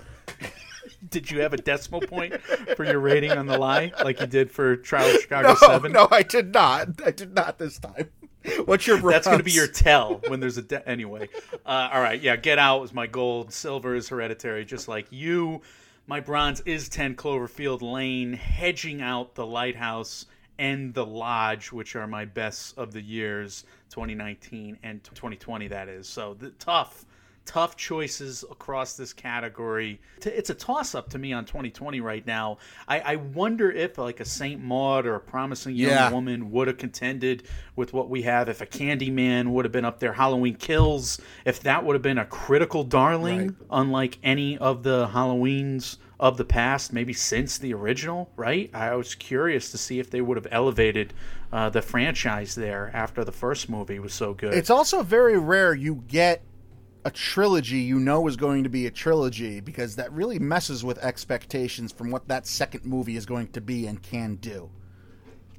Did 1.08 1.30
you 1.30 1.40
have 1.40 1.52
a 1.52 1.56
decimal 1.56 2.00
point 2.00 2.40
for 2.76 2.84
your 2.84 3.00
rating 3.00 3.32
on 3.32 3.46
the 3.46 3.58
lie, 3.58 3.92
like 4.04 4.20
you 4.20 4.26
did 4.26 4.50
for 4.50 4.76
Trial 4.76 5.14
of 5.14 5.20
Chicago 5.20 5.54
Seven? 5.58 5.92
no, 5.92 6.06
I 6.10 6.22
did 6.22 6.52
not. 6.52 7.00
I 7.04 7.10
did 7.10 7.34
not 7.34 7.58
this 7.58 7.78
time. 7.78 8.08
What's 8.64 8.86
your? 8.86 8.98
That's 8.98 9.26
going 9.26 9.38
to 9.38 9.44
be 9.44 9.52
your 9.52 9.66
tell 9.68 10.20
when 10.28 10.40
there's 10.40 10.58
a 10.58 10.62
de- 10.62 10.88
anyway. 10.88 11.28
Uh, 11.64 11.90
all 11.92 12.00
right, 12.00 12.20
yeah. 12.20 12.36
Get 12.36 12.58
Out 12.58 12.80
was 12.80 12.92
my 12.92 13.06
gold. 13.06 13.52
Silver 13.52 13.94
is 13.94 14.08
Hereditary, 14.08 14.64
just 14.64 14.88
like 14.88 15.06
you. 15.10 15.60
My 16.06 16.20
bronze 16.20 16.60
is 16.62 16.88
Ten 16.88 17.14
Cloverfield 17.14 17.82
Lane, 17.82 18.32
hedging 18.32 19.00
out 19.00 19.34
the 19.34 19.46
Lighthouse 19.46 20.26
and 20.58 20.92
the 20.92 21.06
Lodge, 21.06 21.70
which 21.72 21.94
are 21.96 22.06
my 22.06 22.24
best 22.24 22.76
of 22.76 22.92
the 22.92 23.00
years, 23.00 23.64
2019 23.90 24.78
and 24.82 25.02
2020. 25.04 25.68
That 25.68 25.88
is 25.88 26.08
so 26.08 26.34
the, 26.34 26.50
tough. 26.50 27.04
Tough 27.44 27.76
choices 27.76 28.44
across 28.50 28.96
this 28.96 29.12
category. 29.12 30.00
It's 30.24 30.50
a 30.50 30.54
toss 30.54 30.94
up 30.94 31.10
to 31.10 31.18
me 31.18 31.32
on 31.32 31.44
2020 31.44 32.00
right 32.00 32.24
now. 32.26 32.58
I, 32.86 33.00
I 33.00 33.16
wonder 33.16 33.70
if 33.70 33.98
like 33.98 34.20
a 34.20 34.24
Saint 34.24 34.62
Maud 34.62 35.06
or 35.06 35.16
a 35.16 35.20
Promising 35.20 35.74
Young 35.74 35.90
Yeah. 35.90 36.10
Woman 36.12 36.50
would 36.52 36.68
have 36.68 36.78
contended 36.78 37.42
with 37.74 37.92
what 37.92 38.08
we 38.08 38.22
have 38.22 38.48
if 38.48 38.60
a 38.60 38.66
Candyman 38.66 39.48
would 39.48 39.64
have 39.64 39.72
been 39.72 39.84
up 39.84 39.98
there, 39.98 40.12
Halloween 40.12 40.54
Kills, 40.54 41.20
if 41.44 41.60
that 41.60 41.84
would 41.84 41.94
have 41.94 42.02
been 42.02 42.18
a 42.18 42.24
critical 42.26 42.84
darling, 42.84 43.46
Right. 43.48 43.56
unlike 43.70 44.18
any 44.22 44.56
of 44.58 44.82
the 44.84 45.08
Halloweens 45.08 45.96
of 46.20 46.36
the 46.36 46.44
past, 46.44 46.92
maybe 46.92 47.12
since 47.12 47.58
the 47.58 47.74
original, 47.74 48.30
right? 48.36 48.70
I 48.72 48.94
was 48.94 49.16
curious 49.16 49.72
to 49.72 49.78
see 49.78 49.98
if 49.98 50.08
they 50.10 50.20
would 50.20 50.36
have 50.36 50.46
elevated 50.52 51.12
uh, 51.52 51.68
the 51.70 51.82
franchise 51.82 52.54
there 52.54 52.92
after 52.94 53.24
the 53.24 53.32
first 53.32 53.68
movie 53.68 53.98
was 53.98 54.14
so 54.14 54.32
good. 54.32 54.54
It's 54.54 54.70
also 54.70 55.02
very 55.02 55.36
rare 55.36 55.74
you 55.74 56.04
get 56.06 56.42
a 57.04 57.10
trilogy 57.10 57.78
you 57.78 57.98
know 57.98 58.26
is 58.28 58.36
going 58.36 58.62
to 58.64 58.68
be 58.68 58.86
a 58.86 58.90
trilogy 58.90 59.60
because 59.60 59.96
that 59.96 60.12
really 60.12 60.38
messes 60.38 60.84
with 60.84 60.98
expectations 60.98 61.92
from 61.92 62.10
what 62.10 62.28
that 62.28 62.46
second 62.46 62.84
movie 62.84 63.16
is 63.16 63.26
going 63.26 63.48
to 63.48 63.60
be 63.60 63.86
and 63.86 64.02
can 64.02 64.36
do. 64.36 64.70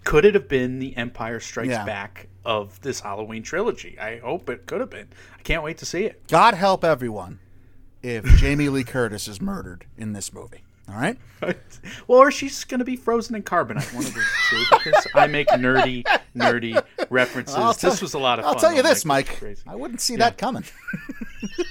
could 0.03 0.25
it 0.25 0.33
have 0.33 0.47
been 0.49 0.79
the 0.79 0.95
Empire 0.97 1.39
Strikes 1.39 1.69
Yeah. 1.69 1.85
Back 1.85 2.27
of 2.45 2.79
this 2.81 2.99
Halloween 2.99 3.43
trilogy? 3.43 3.97
I 3.99 4.19
hope 4.19 4.49
it 4.49 4.65
could 4.65 4.81
have 4.81 4.89
been. 4.89 5.07
I 5.37 5.41
can't 5.43 5.63
wait 5.63 5.77
to 5.79 5.85
see 5.85 6.05
it. 6.05 6.27
God 6.27 6.53
help 6.53 6.83
everyone 6.83 7.39
if 8.01 8.25
Jamie 8.37 8.69
Lee 8.69 8.83
Curtis 8.83 9.27
is 9.27 9.39
murdered 9.39 9.85
in 9.97 10.11
this 10.13 10.33
movie. 10.33 10.63
All 10.89 10.95
right? 10.95 11.17
well, 12.07 12.19
or 12.19 12.29
she's 12.31 12.63
going 12.65 12.79
to 12.79 12.85
be 12.85 12.95
frozen 12.95 13.35
in 13.35 13.43
carbonite, 13.43 13.93
one 13.93 14.05
of 14.05 14.13
those 14.13 14.25
two, 14.49 14.63
because 14.71 15.07
I 15.15 15.27
make 15.27 15.47
nerdy, 15.49 16.03
nerdy 16.35 16.81
references. 17.09 17.55
I'll 17.55 17.73
tell- 17.73 17.89
this 17.91 18.01
was 18.01 18.13
a 18.13 18.19
lot 18.19 18.39
of 18.39 18.45
I'll 18.45 18.53
fun. 18.53 18.61
tell 18.61 18.73
you 18.73 18.81
this, 18.83 19.05
Mike. 19.05 19.27
Mike. 19.27 19.27
This 19.27 19.35
is 19.35 19.39
crazy. 19.39 19.61
I 19.67 19.75
wouldn't 19.75 20.01
see 20.01 20.15
that 20.17 20.37
coming. 20.37 20.63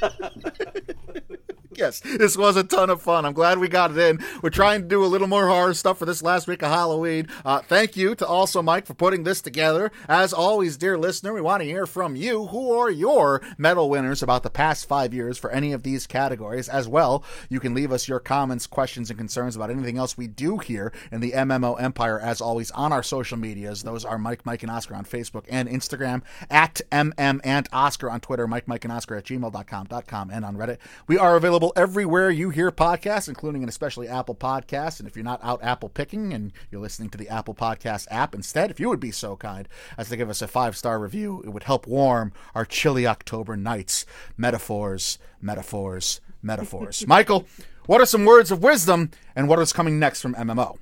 yes, 1.77 2.01
this 2.01 2.37
was 2.37 2.57
a 2.57 2.65
ton 2.65 2.91
of 2.91 3.01
fun. 3.01 3.25
I'm 3.25 3.33
glad 3.33 3.59
we 3.59 3.69
got 3.69 3.91
it 3.93 3.99
in. 3.99 4.25
We're 4.43 4.51
trying 4.51 4.83
to 4.83 4.89
do 4.89 5.05
a 5.05 5.07
little 5.07 5.27
more 5.27 5.49
horror 5.49 5.75
stuff 5.75 5.99
for 5.99 6.07
this 6.07 6.23
last 6.23 6.47
week 6.47 6.63
of 6.63 6.71
Halloween. 6.71 7.29
Uh, 7.45 7.61
thank 7.61 7.97
you 7.97 8.15
to 8.17 8.27
also 8.27 8.63
Mike 8.63 8.87
for 8.87 8.95
putting 8.95 9.25
this 9.25 9.41
together. 9.41 9.91
As 10.09 10.33
always, 10.33 10.77
dear 10.77 10.99
listener, 10.99 11.33
we 11.33 11.41
want 11.41 11.63
to 11.63 11.69
hear 11.69 11.87
from 11.87 12.17
you. 12.17 12.47
Who 12.47 12.73
are 12.73 12.91
your 12.91 13.43
medal 13.59 13.89
winners 13.89 14.23
about 14.23 14.43
the 14.43 14.51
past 14.51 14.87
five 14.87 15.15
years 15.15 15.39
for 15.39 15.51
any 15.51 15.73
of 15.73 15.83
these 15.83 16.07
categories? 16.07 16.69
As 16.69 16.89
well, 16.89 17.25
you 17.49 17.61
can 17.61 17.75
leave 17.75 17.93
us 17.93 18.09
your 18.09 18.21
comments, 18.21 18.67
questions, 18.67 19.11
and 19.11 19.19
concerns 19.19 19.57
about 19.57 19.71
anything 19.71 19.99
else 19.99 20.17
we 20.17 20.27
do 20.27 20.59
here 20.59 20.93
in 21.11 21.21
the 21.21 21.33
MMO 21.33 21.81
Empire. 21.81 22.21
As 22.21 22.41
always, 22.41 22.71
on 22.73 22.93
our 22.93 23.03
social 23.03 23.39
medias, 23.39 23.83
those 23.83 24.05
are 24.05 24.19
Mike, 24.19 24.45
Mike, 24.45 24.63
and 24.63 24.71
Oscar 24.71 24.95
on 24.95 25.05
Facebook 25.05 25.45
and 25.49 25.69
Instagram, 25.69 26.23
at 26.51 26.81
MM 26.91 27.41
and 27.45 27.69
Oscar 27.73 28.11
on 28.11 28.21
Twitter, 28.21 28.47
Mike, 28.47 28.69
Mike, 28.69 28.85
and 28.85 28.93
Oscar 28.93 29.17
at 29.17 29.25
gmail.com, 29.25 29.87
.com, 30.07 30.31
and 30.31 30.45
on 30.45 30.57
Reddit. 30.57 30.79
We 31.07 31.19
are 31.19 31.37
available 31.37 31.72
everywhere 31.77 32.31
you 32.31 32.51
hear 32.51 32.71
podcasts, 32.71 33.29
including 33.29 33.63
and 33.63 33.69
especially 33.69 34.09
Apple 34.09 34.35
Podcasts. 34.35 34.99
And 34.99 35.09
if 35.09 35.17
you're 35.17 35.25
not 35.25 35.43
out 35.43 35.63
Apple 35.63 35.89
picking 35.89 36.33
and 36.33 36.53
you're 36.71 36.81
listening 36.81 37.11
to 37.11 37.19
the 37.19 37.29
Apple 37.29 37.55
Podcast 37.55 38.07
app 38.11 38.35
instead, 38.35 38.71
if 38.71 38.81
you 38.81 38.89
would 38.89 39.01
be 39.01 39.11
so 39.11 39.37
kind 39.37 39.69
as 39.97 40.09
to 40.09 40.17
give 40.17 40.31
us 40.31 40.43
a 40.43 40.49
five 40.49 40.77
star 40.77 40.99
review, 40.99 41.43
it 41.45 41.51
would 41.51 41.65
help 41.65 41.87
warm 41.87 42.33
our 42.55 42.65
chilly 42.65 43.07
October 43.07 43.57
nights. 43.57 44.07
Metaphors, 44.37 45.19
metaphors, 45.41 46.21
metaphors. 46.43 47.07
Michael, 47.09 47.47
what 47.87 48.01
are 48.01 48.07
some 48.07 48.25
words 48.25 48.51
of 48.51 48.63
wisdom 48.63 49.11
and 49.35 49.49
what 49.49 49.59
is 49.59 49.73
coming 49.73 49.99
next 49.99 50.21
from 50.21 50.35
MMO? 50.35 50.79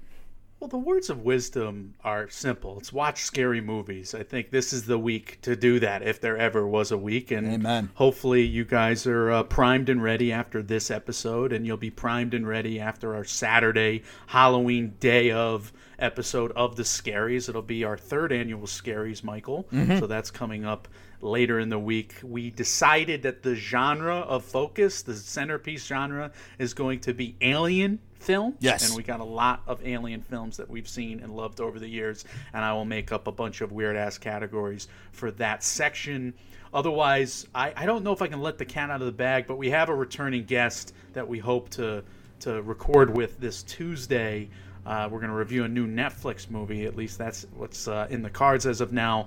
Well, 0.61 0.69
the 0.69 0.77
words 0.77 1.09
of 1.09 1.25
wisdom 1.25 1.95
are 2.05 2.29
simple. 2.29 2.79
It's 2.79 2.93
watch 2.93 3.23
scary 3.23 3.63
movies. 3.63 4.15
I 4.15 4.23
think 4.23 4.51
this 4.51 4.75
is 4.75 4.85
the 4.85 4.99
week 4.99 5.41
to 5.41 5.57
do 5.57 5.81
that, 5.81 6.03
if 6.03 6.21
there 6.21 6.37
ever 6.37 6.67
was 6.67 6.93
a 6.93 6.99
week. 6.99 7.31
And 7.31 7.51
Amen. 7.51 7.89
hopefully, 7.95 8.43
you 8.43 8.67
guys 8.67 9.07
are 9.07 9.31
uh, 9.31 9.43
primed 9.45 9.89
and 9.89 10.03
ready 10.03 10.33
after 10.33 10.63
this 10.63 10.91
episode, 10.91 11.55
and 11.55 11.67
you'll 11.67 11.79
be 11.79 11.89
primed 11.89 12.35
and 12.35 12.47
ready 12.47 12.79
after 12.79 13.15
our 13.15 13.25
Saturday 13.25 14.03
Halloween 14.27 14.97
day 15.01 15.31
of 15.31 15.73
episode 15.99 16.53
of 16.53 16.77
the 16.77 16.83
Scaries. 16.83 17.49
It'll 17.49 17.63
be 17.63 17.85
our 17.85 17.97
third 17.97 18.31
annual 18.31 18.67
Scaries, 18.67 19.25
Michael. 19.25 19.67
So 19.99 20.07
that's 20.07 20.31
coming 20.31 20.67
up 20.67 20.89
later 21.23 21.59
in 21.59 21.71
the 21.71 21.79
week. 21.79 22.17
We 22.23 22.51
decided 22.51 23.23
that 23.23 23.43
the 23.43 23.55
genre 23.55 24.17
of 24.17 24.45
focus, 24.45 25.01
the 25.01 25.15
centerpiece 25.15 25.87
genre, 25.87 26.33
is 26.59 26.75
going 26.75 27.01
to 27.01 27.15
be 27.15 27.37
alien 27.41 27.99
films. 28.21 28.57
Yes. 28.61 28.89
And 28.89 28.97
we 28.97 29.03
got 29.03 29.21
a 29.21 29.25
lot 29.25 29.63
of 29.67 29.85
alien 29.87 30.23
films 30.23 30.57
that 30.57 30.69
we've 30.69 30.89
seen 30.89 31.21
and 31.21 31.35
loved 31.35 31.61
over 31.61 31.79
the 31.79 31.89
years. 31.89 32.25
And 32.53 32.65
I 32.65 32.73
will 32.73 32.85
make 32.85 33.13
up 33.13 33.27
a 33.27 33.33
bunch 33.33 33.61
of 33.61 33.73
weird 33.73 33.97
ass 33.97 34.19
categories 34.19 34.89
for 35.13 35.31
that 35.33 35.65
section. 35.65 36.35
Otherwise, 36.73 37.47
I, 37.55 37.73
I 37.77 37.87
don't 37.87 38.05
know 38.05 38.13
if 38.13 38.23
I 38.23 38.29
can 38.29 38.41
let 38.41 38.59
the 38.59 38.65
cat 38.65 38.91
out 38.91 39.01
of 39.01 39.07
the 39.07 39.13
bag, 39.13 39.47
but 39.47 39.57
we 39.57 39.71
have 39.71 39.89
a 39.89 39.95
returning 39.95 40.45
guest 40.45 40.95
that 41.13 41.27
we 41.27 41.39
hope 41.39 41.69
to 41.71 42.03
to 42.41 42.63
record 42.63 43.15
with 43.15 43.39
this 43.39 43.63
Tuesday. 43.65 44.49
Uh, 44.87 45.09
we're 45.11 45.19
going 45.19 45.31
to 45.31 45.37
review 45.37 45.65
a 45.65 45.69
new 45.69 45.87
Netflix 45.87 46.51
movie. 46.51 46.87
At 46.87 46.97
least 46.97 47.19
that's 47.19 47.47
what's 47.55 47.87
uh, 47.87 48.07
in 48.09 48.23
the 48.23 48.31
cards 48.31 48.67
as 48.67 48.81
of 48.81 48.93
now. 48.93 49.27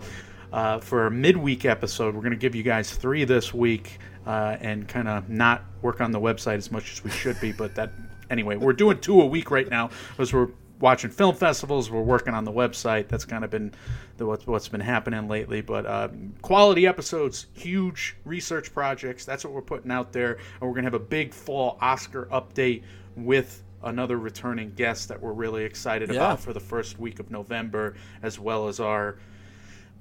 Uh, 0.52 0.80
for 0.80 1.08
a 1.08 1.12
midweek 1.12 1.66
episode, 1.66 2.14
we're 2.14 2.22
going 2.22 2.32
to 2.32 2.38
give 2.38 2.54
you 2.54 2.64
guys 2.64 2.92
three 2.92 3.24
this 3.24 3.54
week 3.54 4.00
uh, 4.26 4.58
and 4.62 4.88
kind 4.88 5.08
of 5.08 5.30
not 5.30 5.64
work 5.82 6.00
on 6.00 6.12
the 6.12 6.20
website 6.20 6.58
as 6.58 6.72
much 6.72 6.92
as 6.92 7.04
we 7.04 7.10
should 7.10 7.40
be. 7.40 7.52
But 7.52 7.76
that 7.76 7.92
anyway, 8.30 8.56
we're 8.56 8.74
doing 8.74 9.00
two 9.00 9.22
a 9.22 9.26
week 9.26 9.52
right 9.52 9.70
now 9.70 9.90
because 10.12 10.34
we're 10.34 10.50
watching 10.80 11.10
film 11.10 11.34
festivals. 11.36 11.90
We're 11.90 12.02
working 12.02 12.34
on 12.34 12.44
the 12.44 12.52
website. 12.52 13.08
That's 13.08 13.26
kind 13.26 13.44
of 13.44 13.50
been 13.50 13.74
the, 14.18 14.26
what's, 14.26 14.46
what's 14.46 14.68
been 14.68 14.82
happening 14.82 15.28
lately. 15.28 15.62
But 15.62 15.86
uh, 15.86 16.10
quality 16.42 16.86
episodes, 16.88 17.48
huge 17.54 18.18
research 18.26 18.74
projects. 18.74 19.24
That's 19.24 19.44
what 19.46 19.54
we're 19.54 19.62
putting 19.62 19.92
out 19.92 20.12
there. 20.12 20.34
And 20.34 20.62
we're 20.62 20.72
going 20.74 20.84
to 20.84 20.88
have 20.88 20.94
a 20.94 21.00
big 21.00 21.34
fall 21.34 21.78
Oscar 21.80 22.28
update 22.32 22.84
with 23.16 23.64
another 23.84 24.18
returning 24.18 24.72
guest 24.76 25.08
that 25.10 25.22
we're 25.22 25.34
really 25.34 25.64
excited 25.64 26.10
Yeah. 26.10 26.16
about 26.16 26.40
for 26.40 26.54
the 26.54 26.60
first 26.60 27.00
week 27.00 27.20
of 27.20 27.32
November, 27.32 27.96
as 28.22 28.40
well 28.40 28.68
as 28.68 28.80
our 28.80 29.18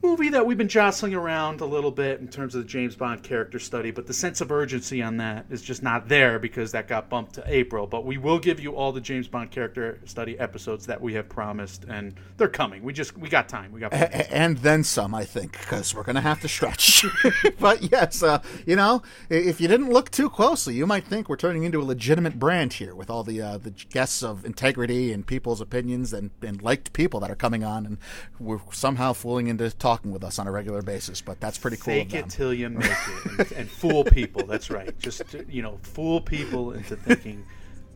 movie 0.03 0.31
that 0.31 0.45
we've 0.45 0.59
been 0.59 0.69
jostling 0.69 1.15
around 1.15 1.61
a 1.61 1.65
little 1.65 1.91
bit 1.91 2.21
in 2.21 2.27
terms 2.27 2.55
of 2.55 2.63
the 2.63 2.69
James 2.69 2.97
Bond 2.97 3.23
character 3.23 3.61
study, 3.61 3.93
but 3.93 4.07
the 4.07 4.13
sense 4.13 4.41
of 4.41 4.51
urgency 4.51 5.01
on 5.01 5.17
that 5.19 5.47
is 5.49 5.63
just 5.63 5.83
not 5.83 6.09
there 6.09 6.39
because 6.41 6.73
that 6.73 6.89
got 6.89 7.09
bumped 7.09 7.35
to 7.35 7.45
April. 7.47 7.87
But 7.87 8.05
we 8.05 8.19
will 8.19 8.39
give 8.39 8.59
you 8.59 8.75
all 8.75 8.91
the 8.91 9.01
James 9.01 9.29
Bond 9.29 9.51
character 9.51 10.01
study 10.05 10.39
episodes 10.39 10.87
that 10.87 11.01
we 11.01 11.15
have 11.15 11.29
promised, 11.29 11.85
and 11.85 12.15
they're 12.37 12.49
coming. 12.49 12.83
We 12.83 12.93
just 12.93 13.17
we 13.17 13.29
got 13.29 13.49
time. 13.49 13.71
We 13.73 13.81
got. 13.81 13.93
A- 13.93 14.33
and 14.35 14.59
then 14.59 14.83
some, 14.83 15.15
I 15.15 15.25
think, 15.25 15.53
because 15.53 15.95
we're 15.95 16.03
going 16.03 16.17
to 16.17 16.21
have 16.21 16.41
to 16.41 16.49
stretch. 16.49 17.05
but 17.61 17.91
yes, 17.93 18.23
uh, 18.23 18.43
you 18.67 18.75
know, 18.75 19.03
if 19.31 19.61
you 19.61 19.69
didn't 19.69 19.91
look 19.91 20.11
too 20.11 20.29
closely, 20.29 20.75
you 20.75 20.87
might 20.87 21.05
think 21.05 21.29
we're 21.29 21.37
turning 21.37 21.63
into 21.63 21.81
a 21.81 21.85
legitimate 21.85 22.39
brand 22.39 22.75
here 22.75 22.95
with 22.95 23.09
all 23.09 23.23
the 23.23 23.41
uh, 23.41 23.59
the 23.59 23.71
guests 23.71 24.23
of 24.23 24.45
integrity 24.45 25.13
and 25.13 25.27
people's 25.27 25.61
opinions 25.61 26.13
and, 26.13 26.31
and 26.43 26.61
liked 26.61 26.93
people 26.93 27.21
that 27.21 27.31
are 27.31 27.37
coming 27.37 27.63
on, 27.63 27.87
and 27.87 27.99
we're 28.41 28.61
somehow 28.73 29.13
fooling 29.13 29.47
into 29.47 29.71
talking 29.93 30.11
with 30.11 30.24
us 30.24 30.38
on 30.38 30.47
a 30.47 30.51
regular 30.51 30.82
basis. 30.82 31.20
But 31.20 31.40
that's 31.40 31.59
pretty 31.59 31.76
cool. 31.76 31.93
Fake 31.93 32.14
it 32.14 32.28
till 32.30 32.55
you 32.55 32.70
make 32.70 32.90
it, 32.90 33.38
and, 33.38 33.53
and 33.53 33.70
fool 33.70 34.05
people. 34.05 34.47
That's 34.47 34.70
right. 34.70 34.99
Just 34.99 35.22
you 35.49 35.62
know, 35.62 35.78
fool 35.82 36.20
people 36.20 36.72
into 36.72 36.97
thinking. 36.97 37.45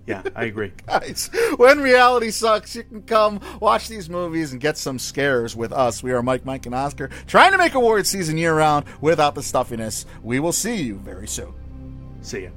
Yeah, 0.06 0.22
I 0.36 0.44
agree. 0.44 0.72
guys. 0.86 1.30
When 1.56 1.80
reality 1.80 2.30
sucks, 2.30 2.76
you 2.76 2.84
can 2.84 3.02
come 3.02 3.40
watch 3.60 3.88
these 3.88 4.08
movies 4.08 4.52
and 4.52 4.60
get 4.60 4.78
some 4.78 4.98
scares 4.98 5.56
with 5.56 5.72
us. 5.72 6.02
We 6.02 6.12
are 6.12 6.22
Mike, 6.22 6.44
Mike, 6.44 6.66
and 6.66 6.74
Oscar, 6.74 7.10
trying 7.26 7.52
to 7.52 7.58
make 7.58 7.74
award 7.74 8.06
season 8.06 8.38
year 8.38 8.54
round 8.54 8.84
without 9.00 9.34
the 9.34 9.42
stuffiness. 9.42 10.06
We 10.22 10.38
will 10.38 10.52
see 10.52 10.82
you 10.82 10.96
very 10.96 11.26
soon. 11.26 11.54
See 12.20 12.44
ya. 12.44 12.50